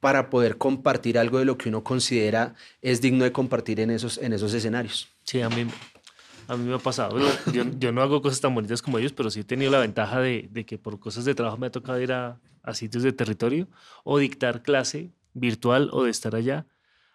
[0.00, 4.16] para poder compartir algo de lo que uno considera es digno de compartir en esos,
[4.18, 5.15] en esos escenarios.
[5.26, 5.66] Sí, a mí,
[6.46, 7.18] a mí me ha pasado.
[7.52, 10.20] Yo, yo, no hago cosas tan bonitas como ellos, pero sí he tenido la ventaja
[10.20, 13.12] de, de que por cosas de trabajo me ha tocado ir a, a, sitios de
[13.12, 13.68] territorio
[14.04, 16.66] o dictar clase virtual o de estar allá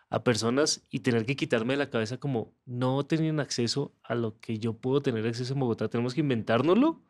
[0.10, 4.38] a personas y tener que quitarme de la cabeza como no tenían acceso a lo
[4.42, 5.88] que yo puedo tener acceso en Bogotá.
[5.88, 7.02] Tenemos que inventárnoslo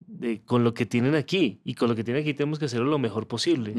[0.00, 2.86] de, con lo que tienen aquí y con lo que tienen aquí tenemos que hacerlo
[2.86, 3.74] lo mejor posible.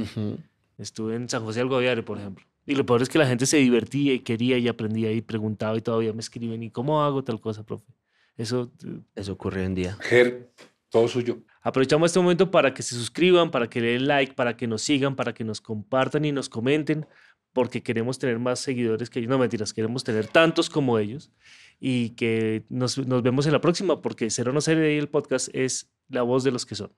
[0.78, 2.46] Estuve en San José del Gobiare, por ejemplo.
[2.66, 5.78] Y lo peor es que la gente se divertía y quería y aprendía y preguntaba
[5.78, 7.92] y todavía me escriben, ¿y cómo hago tal cosa, profe?
[8.38, 9.98] Eso, eh, Eso ocurre hoy en día.
[10.02, 10.52] Ger,
[10.90, 11.42] todo suyo.
[11.62, 14.82] Aprovechamos este momento para que se suscriban, para que le den like, para que nos
[14.82, 17.06] sigan, para que nos compartan y nos comenten,
[17.52, 19.30] porque queremos tener más seguidores que ellos.
[19.30, 21.32] No mentiras, queremos tener tantos como ellos
[21.80, 25.50] y que nos, nos vemos en la próxima, porque Cero No Serie de el podcast
[25.54, 26.92] es la voz de los que son.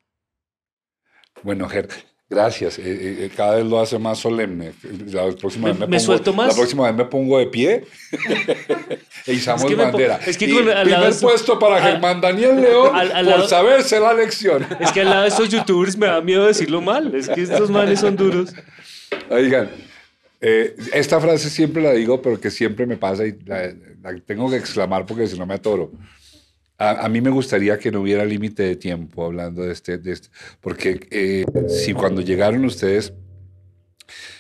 [1.43, 1.89] Bueno, Ger,
[2.27, 2.79] Gracias.
[2.79, 4.73] Eh, eh, eh, cada vez lo hace más solemne.
[5.11, 6.47] La próxima me, vez me, me pongo, suelto más.
[6.47, 7.83] La próxima vez me pongo de pie
[9.27, 10.19] e izamos Es que bandera.
[10.25, 13.47] es que Y con- al primer puesto para Germán Daniel León al- al por lado-
[13.47, 14.65] saberse la lección.
[14.79, 17.13] Es que al lado de estos youtubers me da miedo decirlo mal.
[17.13, 18.53] Es que estos manes son duros.
[19.29, 19.69] Oigan,
[20.41, 23.71] eh, esta frase siempre la digo, pero que siempre me pasa y la,
[24.01, 25.91] la tengo que exclamar porque si no me atoro.
[26.77, 30.27] A, mí me gustaría que no hubiera límite de tiempo hablando de este, de este
[30.59, 33.13] porque eh, si cuando llegaron ustedes,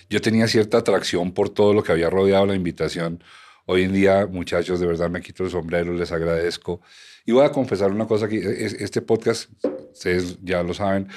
[0.09, 3.23] yo tenía cierta atracción por todo lo que había rodeado la invitación.
[3.65, 6.81] Hoy en día, muchachos, de verdad me quito el sombrero, les agradezco.
[7.25, 9.49] Y voy a confesar una cosa que es- este podcast,
[9.93, 11.07] ustedes ya lo saben,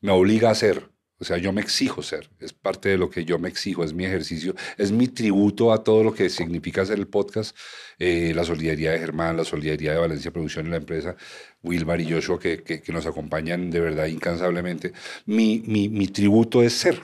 [0.00, 0.91] me obliga a hacer.
[1.22, 2.28] O sea, yo me exijo ser.
[2.40, 5.84] Es parte de lo que yo me exijo, es mi ejercicio, es mi tributo a
[5.84, 7.56] todo lo que significa hacer el podcast.
[8.00, 11.14] Eh, la solidaridad de Germán, la solidaridad de Valencia Producción y la empresa,
[11.62, 14.94] Wilmar y Joshua, que, que, que nos acompañan de verdad incansablemente.
[15.24, 17.00] Mi, mi, mi tributo es ser.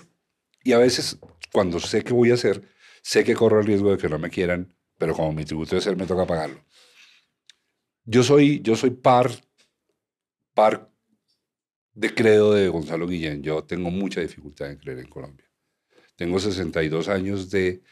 [0.64, 1.18] Y a veces,
[1.52, 2.64] cuando sé que voy a hacer,
[3.02, 5.84] sé que corro el riesgo de que no me quieran, pero como mi tributo es
[5.84, 6.64] ser, me toca pagarlo.
[8.04, 9.30] Yo soy, yo soy par,
[10.54, 10.87] par
[11.98, 13.42] de credo de Gonzalo Guillén.
[13.42, 15.46] Yo tengo mucha dificultad en creer en Colombia.
[16.14, 17.82] Tengo 62 años de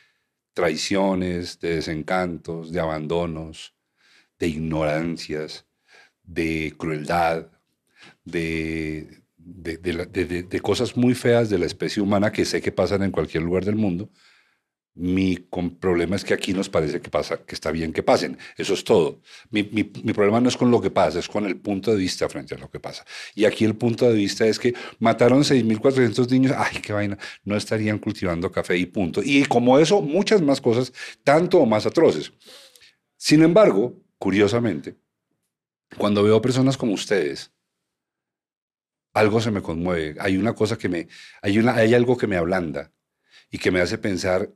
[0.52, 3.74] traiciones, de desencantos, de abandonos,
[4.38, 5.66] de ignorancias,
[6.22, 7.50] de crueldad,
[8.24, 13.02] de, de, de de cosas muy feas de la especie humana que sé que pasan
[13.02, 14.08] en cualquier lugar del mundo.
[14.98, 15.36] Mi
[15.80, 18.38] problema es que aquí nos parece que, pasa, que está bien que pasen.
[18.56, 19.20] Eso es todo.
[19.50, 21.98] Mi, mi- mi problema no es con lo que pasa, es con el punto de
[21.98, 23.04] vista frente a lo que pasa.
[23.34, 27.56] Y aquí el punto de vista es que mataron 6.400 niños, ay, qué vaina, no
[27.56, 29.20] estarían cultivando café y punto.
[29.22, 30.92] Y como eso, muchas más cosas,
[31.22, 32.32] tanto o más atroces.
[33.18, 34.96] Sin embargo, curiosamente,
[35.98, 37.52] cuando veo personas como ustedes,
[39.14, 40.16] algo se me conmueve.
[40.20, 41.08] Hay una cosa que me,
[41.42, 42.92] hay, una, hay algo que me ablanda
[43.50, 44.50] y que me hace pensar,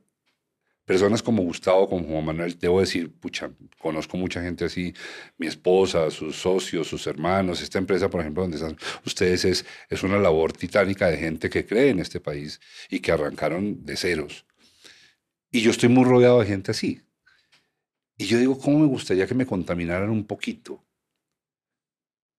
[0.91, 3.49] personas como Gustavo, como Juan Manuel, debo decir, pucha,
[3.79, 4.93] conozco mucha gente así,
[5.37, 10.03] mi esposa, sus socios, sus hermanos, esta empresa, por ejemplo, donde están ustedes, es, es
[10.03, 12.59] una labor titánica de gente que cree en este país
[12.89, 14.45] y que arrancaron de ceros.
[15.49, 16.99] Y yo estoy muy rodeado de gente así.
[18.17, 20.83] Y yo digo, ¿cómo me gustaría que me contaminaran un poquito?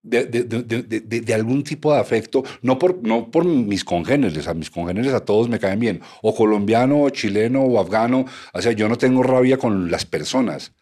[0.03, 4.53] De, de, de, de, algún tipo de afecto, no por, no por mis congéneres, a
[4.53, 8.73] mis congéneres a todos me caen bien, o colombiano, o chileno, o afgano, o sea,
[8.73, 10.73] yo no tengo rabia con las personas.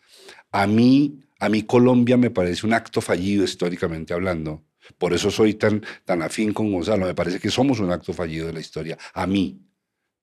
[0.52, 4.64] A mí, a mí Colombia me parece un acto fallido históricamente hablando.
[4.98, 7.06] Por eso soy tan, tan afín con Gonzalo.
[7.06, 8.98] Me parece que somos un acto fallido de la historia.
[9.14, 9.60] A mí.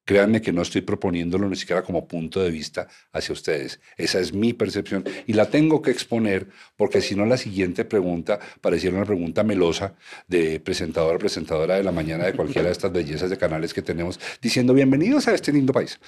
[0.09, 3.79] Créanme que no estoy proponiéndolo ni siquiera como punto de vista hacia ustedes.
[3.99, 6.49] Esa es mi percepción y la tengo que exponer
[6.79, 11.93] porque si no la siguiente pregunta pareciera una pregunta melosa de presentadora, presentadora de la
[11.93, 15.75] mañana de cualquiera de estas bellezas de canales que tenemos diciendo bienvenidos a este lindo
[15.75, 16.01] país.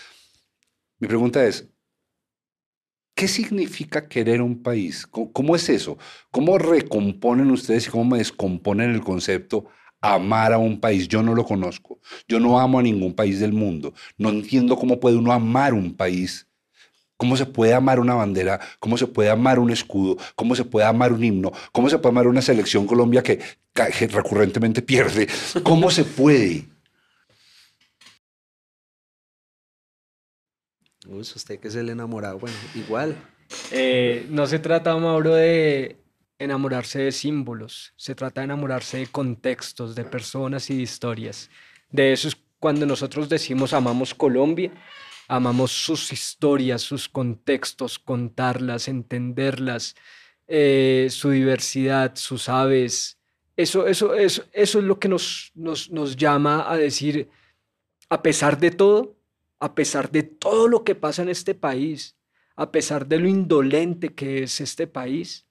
[0.99, 1.69] Mi pregunta es,
[3.15, 5.07] ¿qué significa querer un país?
[5.07, 5.99] ¿Cómo, cómo es eso?
[6.31, 9.67] ¿Cómo recomponen ustedes y cómo me descomponen el concepto
[10.01, 11.09] amar a un país.
[11.09, 11.99] Yo no lo conozco.
[12.29, 13.95] Yo no amo a ningún país del mundo.
[14.19, 16.47] No entiendo cómo puede uno amar un país.
[17.17, 18.59] ¿Cómo se puede amar una bandera?
[18.79, 20.17] ¿Cómo se puede amar un escudo?
[20.35, 21.53] ¿Cómo se puede amar un himno?
[21.71, 23.39] ¿Cómo se puede amar una selección Colombia que,
[23.75, 25.29] que recurrentemente pierde?
[25.63, 26.67] ¿Cómo se puede?
[31.07, 33.17] Uy, usted que es el enamorado, bueno, igual.
[33.71, 36.00] Eh, no se trata, Mauro, de
[36.41, 41.51] enamorarse de símbolos, se trata de enamorarse de contextos, de personas y de historias.
[41.91, 44.73] De eso es cuando nosotros decimos amamos Colombia,
[45.29, 49.95] amamos sus historias, sus contextos, contarlas, entenderlas,
[50.49, 53.19] eh, su diversidad, sus aves.
[53.55, 57.29] Eso, eso, eso, eso es lo que nos, nos, nos llama a decir,
[58.09, 59.15] a pesar de todo,
[59.59, 62.17] a pesar de todo lo que pasa en este país,
[62.57, 65.47] a pesar de lo indolente que es este país,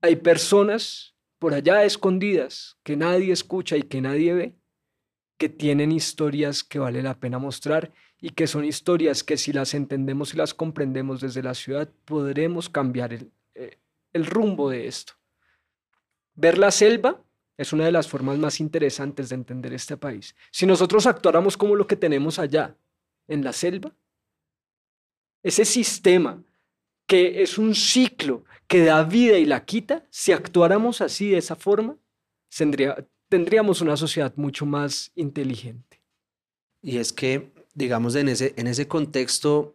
[0.00, 4.54] hay personas por allá escondidas que nadie escucha y que nadie ve,
[5.36, 9.74] que tienen historias que vale la pena mostrar y que son historias que si las
[9.74, 13.78] entendemos y las comprendemos desde la ciudad, podremos cambiar el, eh,
[14.14, 15.12] rumbo de esto.
[16.34, 17.22] Ver la selva
[17.56, 20.34] es una de las formas más interesantes de entender este país.
[20.50, 22.76] Si nosotros actuáramos como lo que tenemos allá,
[23.28, 23.94] en la selva,
[25.42, 26.42] ese sistema
[27.08, 31.56] que es un ciclo que da vida y la quita, si actuáramos así, de esa
[31.56, 31.96] forma,
[33.28, 36.02] tendríamos una sociedad mucho más inteligente.
[36.82, 39.74] Y es que, digamos, en ese, contexto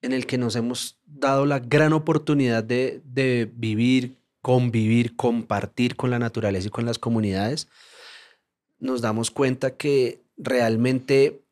[0.00, 6.20] en el que nos hemos dado la gran oportunidad de vivir, convivir, compartir con la
[6.20, 7.68] naturaleza y con las comunidades,
[8.78, 11.42] nos damos cuenta que realmente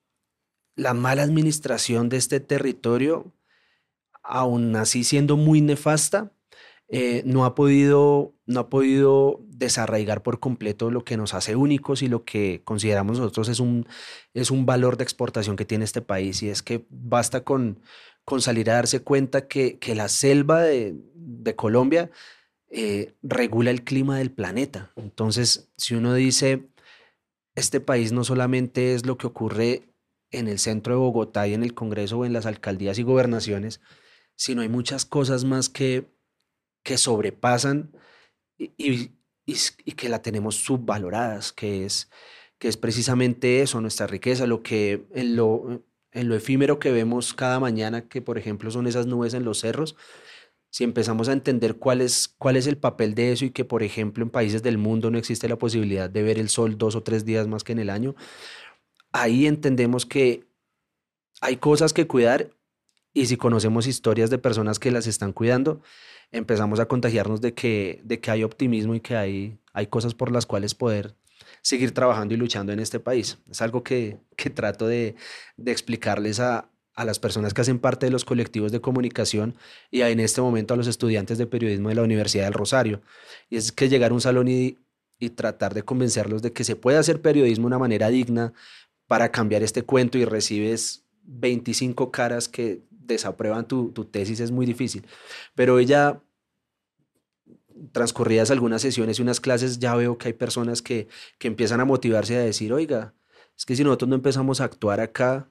[0.77, 3.33] la mala administración de este territorio
[4.27, 6.33] aún así siendo muy nefasta,
[6.89, 12.03] eh, no, ha podido, no ha podido desarraigar por completo lo que nos hace únicos
[12.03, 13.89] y lo que consideramos nosotros es un,
[14.35, 16.43] es un valor de exportación que tiene este país.
[16.43, 17.81] Y es que basta con,
[18.25, 22.11] con salir a darse cuenta que, que la selva de, de Colombia
[22.71, 24.93] eh, regula el clima del planeta.
[24.97, 26.69] Entonces, si uno dice,
[27.55, 29.83] este país no solamente es lo que ocurre
[30.31, 33.81] en el centro de Bogotá y en el Congreso o en las alcaldías y gobernaciones,
[34.37, 36.07] sino hay muchas cosas más que,
[36.83, 37.93] que sobrepasan
[38.59, 39.11] y, y,
[39.47, 42.11] y, que la tenemos subvaloradas, que es,
[42.59, 47.35] que es precisamente eso, nuestra riqueza, lo que en lo, en lo efímero que vemos
[47.35, 49.97] cada mañana, que por ejemplo son esas nubes en los cerros,
[50.71, 53.83] si empezamos a entender cuál es, cuál es el papel de eso y que, por
[53.83, 57.03] ejemplo, en países del mundo no existe la posibilidad de ver el sol dos o
[57.03, 58.15] tres días más que en el año,
[59.13, 60.45] ahí entendemos que
[61.41, 62.51] hay cosas que cuidar
[63.17, 65.81] y si conocemos historias de personas que las están cuidando,
[66.33, 70.31] empezamos a contagiarnos de que, de que hay optimismo y que hay, hay cosas por
[70.31, 71.15] las cuales poder
[71.63, 73.39] seguir trabajando y luchando en este país.
[73.51, 75.15] Es algo que, que trato de,
[75.57, 79.57] de explicarles a, a las personas que hacen parte de los colectivos de comunicación
[79.91, 83.01] y en este momento a los estudiantes de periodismo de la Universidad del Rosario.
[83.49, 84.77] Y es que llegar a un salón y,
[85.19, 88.53] y tratar de convencerlos de que se puede hacer periodismo de una manera digna
[89.07, 95.07] para cambiar este cuento y recibes 25 caras que desaprueban tu, tesis es muy difícil.
[95.55, 96.23] Pero ella,
[97.93, 101.09] transcurridas algunas sesiones y unas clases, ya veo que hay personas que,
[101.39, 103.15] que empiezan a motivarse a decir, oiga,
[103.57, 105.51] es que si nosotros no empezamos a actuar acá,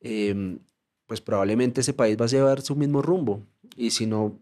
[0.00, 0.58] eh,
[1.06, 3.46] pues probablemente ese país va a llevar su mismo rumbo.
[3.76, 4.38] Y si no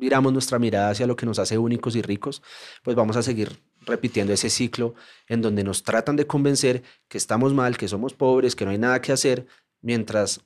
[0.00, 2.42] miramos nuestra mirada hacia lo que nos hace únicos y ricos,
[2.82, 4.94] pues vamos a seguir repitiendo ese ciclo
[5.28, 8.78] en donde nos tratan de convencer que estamos mal, que somos pobres, que no hay
[8.78, 9.46] nada que hacer,
[9.82, 10.40] mientras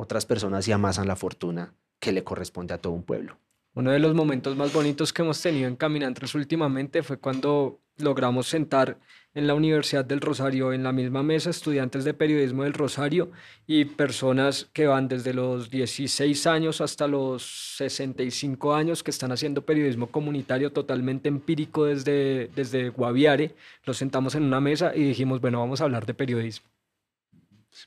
[0.00, 3.36] otras personas ya amasan la fortuna que le corresponde a todo un pueblo.
[3.74, 8.48] Uno de los momentos más bonitos que hemos tenido en Caminantes últimamente fue cuando logramos
[8.48, 8.98] sentar
[9.34, 13.30] en la Universidad del Rosario, en la misma mesa, estudiantes de periodismo del Rosario
[13.66, 19.64] y personas que van desde los 16 años hasta los 65 años que están haciendo
[19.64, 23.54] periodismo comunitario totalmente empírico desde, desde Guaviare.
[23.84, 26.68] Los sentamos en una mesa y dijimos, bueno, vamos a hablar de periodismo.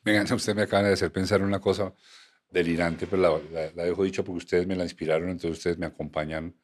[0.03, 1.93] Vengan, usted me acaba de hacer pensar una cosa
[2.49, 6.55] delirante, pero la, la, dejo dicho porque ustedes me la inspiraron, entonces ustedes me acompañan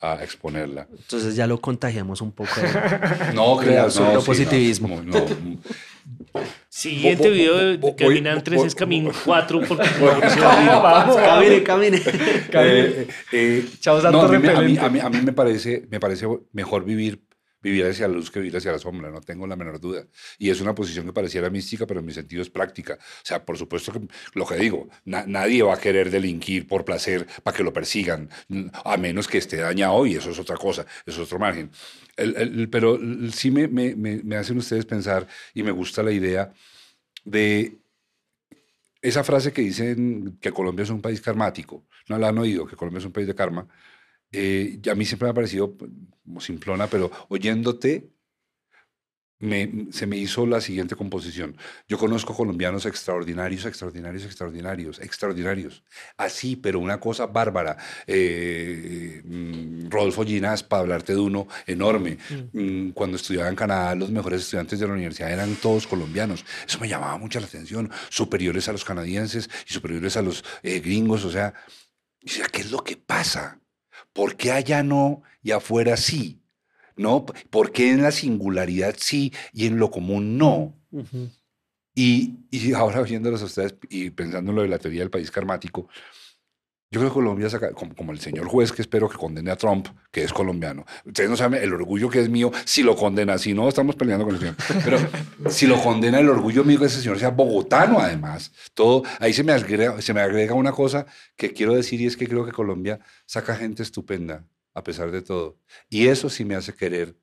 [0.00, 0.86] a exponerla.
[0.96, 2.50] Entonces ya lo contagiamos un poco.
[3.34, 5.02] no, creas, no, positivismo.
[5.02, 5.24] no,
[6.68, 11.62] Siguiente Vo- vo- video de Caminan voy- 3 voy- es Camin 4 porque Vamos, Camine,
[11.62, 12.02] camine.
[12.52, 15.86] Eh, eh, Chao, no, santo a mí, a, mí, a mí- a mí me, parece,
[15.90, 17.20] me parece mejor vivir,
[17.68, 20.06] vivir hacia la luz que vivir hacia la sombra, no tengo la menor duda.
[20.38, 22.94] Y es una posición que pareciera mística, pero en mi sentido es práctica.
[22.94, 24.00] O sea, por supuesto que
[24.34, 28.28] lo que digo, na- nadie va a querer delinquir por placer para que lo persigan,
[28.84, 31.70] a menos que esté dañado y eso es otra cosa, eso es otro margen.
[32.70, 32.98] Pero
[33.32, 36.52] sí me, me hacen ustedes pensar y me gusta la idea
[37.24, 37.78] de
[39.00, 42.76] esa frase que dicen que Colombia es un país karmático, no la han oído, que
[42.76, 43.68] Colombia es un país de karma,
[44.32, 45.90] eh, a mí siempre me ha parecido pues,
[46.24, 48.10] como simplona, pero oyéndote
[49.40, 51.56] me- se me hizo la siguiente composición.
[51.86, 55.84] Yo conozco colombianos extraordinarios, extraordinarios, extraordinarios, extraordinarios.
[56.16, 57.76] Así, pero una cosa bárbara.
[58.08, 62.18] Eh, mm, Rodolfo Ginás, para hablarte de uno enorme.
[62.52, 66.44] Mm, Cuando estudiaba en Canadá, los mejores estudiantes de la universidad eran todos colombianos.
[66.66, 67.92] Eso me llamaba mucho la atención.
[68.08, 71.24] Superiores a los canadienses y superiores a los eh, gringos.
[71.24, 71.54] O sea,
[72.52, 73.60] ¿qué es lo que pasa?
[74.18, 76.42] ¿Por qué allá no y afuera sí?
[76.96, 77.24] ¿No?
[77.24, 80.74] ¿Por qué en la singularidad sí y en lo común no?
[81.94, 85.30] Y, y ahora oyéndolos a ustedes y pensando en lo de la teoría del país
[85.30, 85.88] karmático,
[86.90, 89.88] yo creo que Colombia, saca, como, el señor juez que espero que condene a Trump,
[90.10, 90.86] que es colombiano.
[91.04, 94.24] Ustedes no saben el orgullo que es mío si lo condena, si no, estamos peleando
[94.24, 94.56] con el señor.
[94.84, 94.98] Pero
[95.50, 98.52] si lo condena, el orgullo mío que ese señor sea bogotano, además.
[98.72, 101.04] Todo, ahí se me, agrega, se me agrega una cosa
[101.36, 105.20] que quiero decir y es que creo que Colombia saca gente estupenda, a pesar de
[105.20, 105.58] todo.
[105.90, 107.16] Y eso sí me hace querer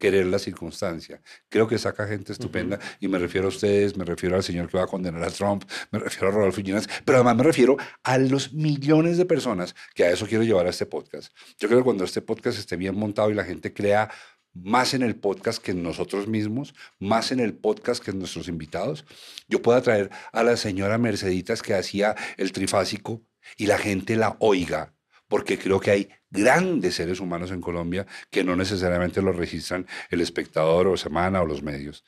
[0.00, 1.20] querer la circunstancia.
[1.48, 4.78] Creo que saca gente estupenda y me refiero a ustedes, me refiero al señor que
[4.78, 8.16] va a condenar a Trump, me refiero a Rodolfo Ginás, pero además me refiero a
[8.16, 11.32] los millones de personas que a eso quiero llevar a este podcast.
[11.58, 14.10] Yo creo que cuando este podcast esté bien montado y la gente crea
[14.54, 18.48] más en el podcast que en nosotros mismos, más en el podcast que en nuestros
[18.48, 19.04] invitados,
[19.48, 23.22] yo pueda traer a la señora Merceditas que hacía el trifásico
[23.58, 24.94] y la gente la oiga,
[25.30, 30.20] porque creo que hay grandes seres humanos en Colombia que no necesariamente lo registran el
[30.20, 32.04] espectador o semana o los medios.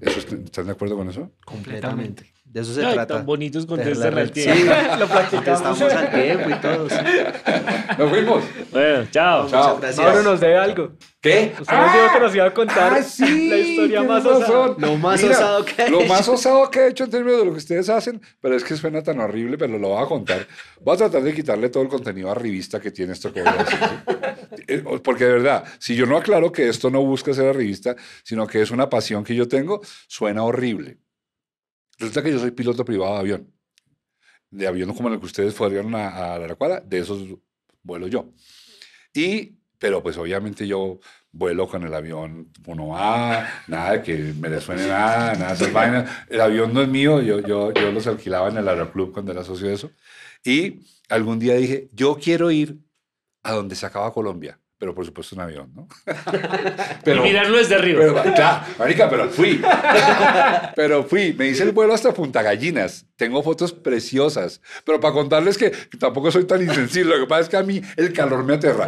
[0.00, 1.32] ¿Eso est- ¿Están de acuerdo con eso?
[1.44, 2.32] Completamente.
[2.52, 3.14] De eso se Ay, trata.
[3.18, 4.54] tan bonitos Tejer contestan la al tiempo.
[4.56, 4.64] Sí,
[4.98, 5.60] Lo practicamos.
[5.60, 6.90] estamos al tiempo y todo.
[6.90, 6.96] sí.
[7.96, 8.44] Nos fuimos.
[8.72, 9.48] Bueno, chao.
[9.48, 9.78] Chao.
[9.80, 10.04] Gracias.
[10.04, 10.92] Mauro nos debe algo.
[11.20, 11.52] ¿Qué?
[11.60, 14.74] Usted nos dijo que nos iba a contar ah, sí, la historia más osada.
[14.78, 16.08] Lo más osado que ha Lo hecho.
[16.08, 18.74] más osado que he hecho en términos de lo que ustedes hacen, pero es que
[18.76, 20.44] suena tan horrible, pero lo voy a contar.
[20.80, 23.52] Voy a tratar de quitarle todo el contenido a revista que tiene esto que voy
[23.52, 23.78] a decir.
[24.56, 24.62] ¿sí?
[24.66, 27.94] Eh, Porque de verdad, si yo no aclaro que esto no busca ser revista,
[28.24, 30.98] sino que es una pasión que yo tengo, suena horrible.
[32.00, 33.54] Resulta que yo soy piloto privado de avión.
[34.50, 37.22] De avión como el que ustedes fueron a, a la Aracuara, de esos
[37.82, 38.32] vuelo yo.
[39.14, 40.98] Y, pero pues obviamente yo
[41.32, 45.54] vuelo con el avión, uno va, nada de que me le suene nada, nada de
[45.54, 46.10] esas vainas.
[46.28, 49.44] El avión no es mío, yo, yo, yo los alquilaba en el Aeroclub cuando era
[49.44, 49.92] socio de eso.
[50.42, 52.78] Y algún día dije, yo quiero ir
[53.42, 55.86] a donde se acaba Colombia, pero por supuesto en avión, ¿no?
[57.06, 58.22] y mirarlo desde arriba.
[58.22, 59.60] Pero, claro, marica, pero fui.
[60.74, 61.34] Pero fui.
[61.34, 63.06] Me hice el vuelo hasta Punta Gallinas.
[63.20, 64.62] Tengo fotos preciosas.
[64.82, 65.68] Pero para contarles que
[65.98, 67.16] tampoco soy tan insensible.
[67.18, 68.86] Lo que pasa es que a mí el calor me aterra.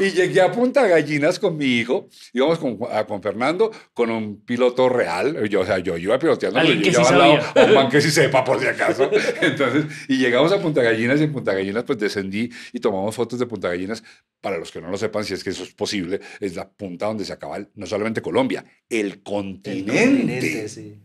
[0.00, 2.08] Y, y llegué a Punta Gallinas con mi hijo.
[2.32, 5.46] Íbamos con, a- con Fernando, con un piloto real.
[5.50, 6.58] Yo, o sea, yo iba piloteando.
[6.58, 9.10] pero yo que sí lado a un man que sí sepa, por si acaso.
[9.42, 13.38] Entonces, y llegamos a Punta Gallinas y en Punta Gallinas pues descendí y tomamos fotos
[13.38, 14.02] de Punta Gallinas.
[14.40, 17.06] Para los que no lo sepan, si es que eso es posible, es la punta
[17.06, 19.92] donde se acaba el- no solamente Colombia, el El continente.
[19.92, 20.98] continente, sí.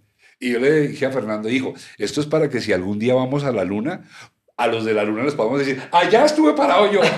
[0.44, 3.46] Y yo le dije a Fernando, hijo, esto es para que si algún día vamos
[3.46, 4.04] a la luna,
[4.56, 7.02] a los de la luna les podamos decir, allá estuve parado yo.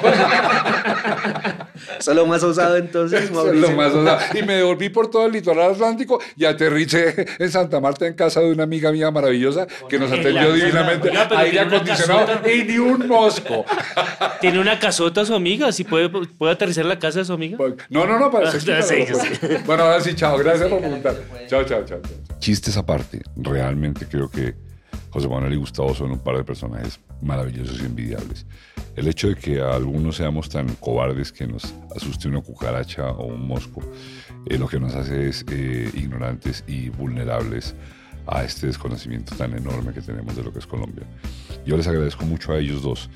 [2.00, 3.70] Eso es lo más osado entonces, Eso es Mauricio.
[3.70, 4.20] lo más osado.
[4.40, 8.40] Y me devolví por todo el litoral atlántico y aterricé en Santa Marta en casa
[8.40, 11.10] de una amiga mía maravillosa que nos En atendió divinamente.
[11.10, 12.52] Oiga, Aire acondicionado casota.
[12.52, 13.66] y ni un mosco.
[14.42, 17.58] Tiene una casota su amiga, si puede, puede aterrizar en la casa de su amiga.
[17.90, 19.62] No, no, no, para Ah, eso sé.
[19.66, 20.38] Bueno, ahora sí, chao.
[20.38, 21.16] Gracias por preguntar.
[21.48, 22.00] Chao, chao, chao.
[22.02, 22.40] chao.
[22.40, 24.54] Chistes aparte, realmente creo que
[25.10, 28.46] José Manuel y Gustavo son un par de personajes maravillosos y envidiables.
[28.96, 33.46] El hecho de que algunos seamos tan cobardes que nos asuste una cucaracha o un
[33.46, 33.82] mosco,
[34.46, 37.76] eh, lo que nos hace es eh, ignorantes y vulnerables
[38.28, 41.06] a este desconocimiento tan enorme que tenemos de lo que es Colombia.
[41.66, 43.10] Yo les agradezco mucho a ellos dos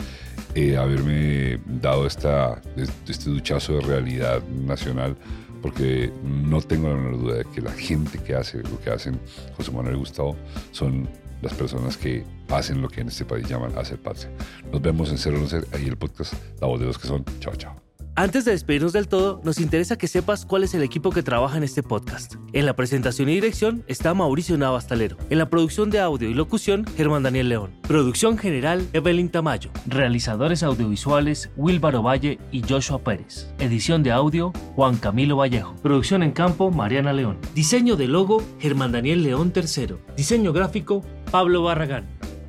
[0.56, 2.62] eh, haberme dado esta,
[3.08, 5.16] este duchazo de realidad nacional,
[5.62, 9.20] porque no tengo la menor duda de que la gente que hace lo que hacen
[9.56, 10.36] José Manuel y Gustavo
[10.72, 11.08] son
[11.42, 14.30] las personas que hacen lo que en este país llaman hacer patria.
[14.72, 17.24] Nos vemos en Cero No Ser, ahí el podcast La Voz de los que son.
[17.40, 17.89] Chao, chao.
[18.20, 21.56] Antes de despedirnos del todo, nos interesa que sepas cuál es el equipo que trabaja
[21.56, 22.36] en este podcast.
[22.52, 25.16] En la presentación y dirección está Mauricio Navastalero.
[25.30, 27.72] En la producción de audio y locución, Germán Daniel León.
[27.84, 29.72] Producción general, Evelyn Tamayo.
[29.86, 33.54] Realizadores audiovisuales, Wilbaro Valle y Joshua Pérez.
[33.58, 35.78] Edición de audio, Juan Camilo Vallejo.
[35.82, 37.38] Producción en campo, Mariana León.
[37.56, 39.96] Diseño de logo, Germán Daniel León III.
[40.18, 42.06] Diseño gráfico, Pablo Barragán.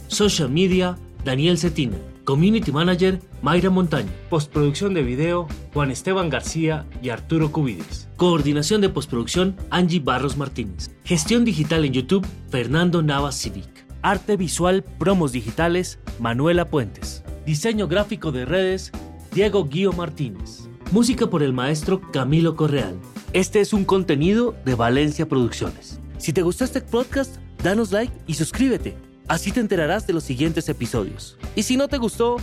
[0.08, 1.96] Social media, Daniel Cetina.
[2.30, 4.08] Community Manager, Mayra Montaña.
[4.28, 8.08] Postproducción de video, Juan Esteban García y Arturo Cubides.
[8.14, 10.92] Coordinación de postproducción, Angie Barros Martínez.
[11.02, 13.84] Gestión digital en YouTube, Fernando Navas Civic.
[14.02, 17.24] Arte visual, promos digitales, Manuela Puentes.
[17.46, 18.92] Diseño gráfico de redes,
[19.34, 20.68] Diego Guío Martínez.
[20.92, 22.96] Música por el maestro Camilo Correal.
[23.32, 25.98] Este es un contenido de Valencia Producciones.
[26.18, 29.09] Si te gustó este podcast, danos like y suscríbete.
[29.30, 31.38] Así te enterarás de los siguientes episodios.
[31.54, 32.38] Y si no te gustó,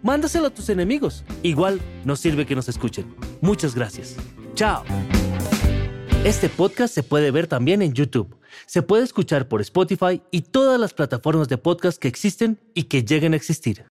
[0.00, 1.24] mándaselo a tus enemigos.
[1.42, 3.12] Igual nos sirve que nos escuchen.
[3.40, 4.14] Muchas gracias.
[4.54, 4.84] Chao.
[6.24, 8.36] Este podcast se puede ver también en YouTube.
[8.66, 13.02] Se puede escuchar por Spotify y todas las plataformas de podcast que existen y que
[13.02, 13.86] lleguen a existir.